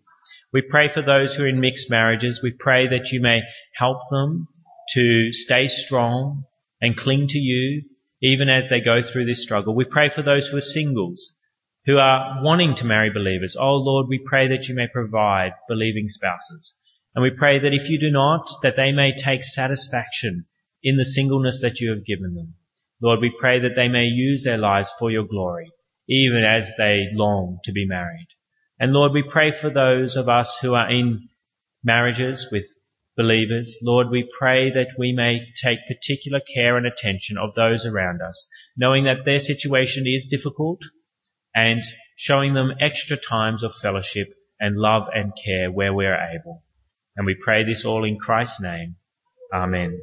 We 0.53 0.63
pray 0.63 0.89
for 0.89 1.03
those 1.03 1.35
who 1.35 1.45
are 1.45 1.49
in 1.49 1.61
mixed 1.61 1.91
marriages. 1.91 2.41
We 2.43 2.53
pray 2.53 2.87
that 2.89 3.13
you 3.13 3.21
may 3.21 3.43
help 3.75 4.09
them 4.11 4.49
to 4.95 5.33
stay 5.33 5.69
strong 5.69 6.45
and 6.81 6.97
cling 6.97 7.27
to 7.29 7.39
you 7.39 7.83
even 8.23 8.49
as 8.49 8.69
they 8.69 8.81
go 8.81 9.03
through 9.03 9.27
this 9.27 9.43
struggle. 9.43 9.75
We 9.75 9.85
pray 9.85 10.09
for 10.09 10.23
those 10.23 10.49
who 10.49 10.57
are 10.57 10.63
singles, 10.63 11.35
who 11.85 11.99
are 11.99 12.43
wanting 12.43 12.75
to 12.77 12.87
marry 12.87 13.11
believers. 13.11 13.57
Oh 13.59 13.77
Lord, 13.77 14.07
we 14.09 14.19
pray 14.19 14.49
that 14.49 14.69
you 14.69 14.75
may 14.75 14.89
provide 14.89 15.53
believing 15.69 16.09
spouses. 16.09 16.75
And 17.15 17.23
we 17.23 17.31
pray 17.31 17.59
that 17.59 17.75
if 17.75 17.89
you 17.89 17.99
do 17.99 18.11
not, 18.11 18.49
that 18.63 18.77
they 18.77 18.93
may 18.93 19.15
take 19.15 19.43
satisfaction 19.43 20.47
in 20.83 20.97
the 20.97 21.05
singleness 21.05 21.61
that 21.63 21.81
you 21.81 21.91
have 21.91 22.05
given 22.05 22.35
them. 22.35 22.55
Lord, 23.03 23.21
we 23.21 23.35
pray 23.39 23.59
that 23.61 23.75
they 23.75 23.89
may 23.89 24.05
use 24.05 24.45
their 24.45 24.59
lives 24.59 24.93
for 24.99 25.11
your 25.11 25.25
glory 25.25 25.71
even 26.09 26.45
as 26.45 26.73
they 26.79 27.09
long 27.13 27.59
to 27.65 27.73
be 27.73 27.87
married. 27.87 28.29
And 28.79 28.93
Lord, 28.93 29.13
we 29.13 29.23
pray 29.23 29.53
for 29.53 29.71
those 29.71 30.17
of 30.17 30.29
us 30.29 30.59
who 30.61 30.75
are 30.75 30.91
in 30.91 31.29
marriages 31.83 32.49
with 32.51 32.67
believers. 33.17 33.79
Lord, 33.83 34.11
we 34.11 34.29
pray 34.39 34.71
that 34.71 34.89
we 34.99 35.13
may 35.13 35.47
take 35.63 35.79
particular 35.89 36.41
care 36.41 36.77
and 36.77 36.87
attention 36.87 37.39
of 37.39 37.55
those 37.55 37.87
around 37.87 38.21
us, 38.21 38.49
knowing 38.77 39.05
that 39.05 39.25
their 39.25 39.41
situation 39.41 40.07
is 40.07 40.27
difficult 40.27 40.83
and 41.55 41.83
showing 42.17 42.55
them 42.55 42.75
extra 42.79 43.17
times 43.17 43.63
of 43.63 43.75
fellowship 43.75 44.29
and 44.61 44.77
love 44.77 45.09
and 45.15 45.33
care 45.43 45.71
where 45.71 45.95
we 45.95 46.07
are 46.07 46.31
able. 46.35 46.63
And 47.17 47.25
we 47.25 47.35
pray 47.35 47.65
this 47.65 47.85
all 47.85 48.05
in 48.05 48.19
Christ's 48.19 48.61
name. 48.61 48.97
Amen. 49.55 50.01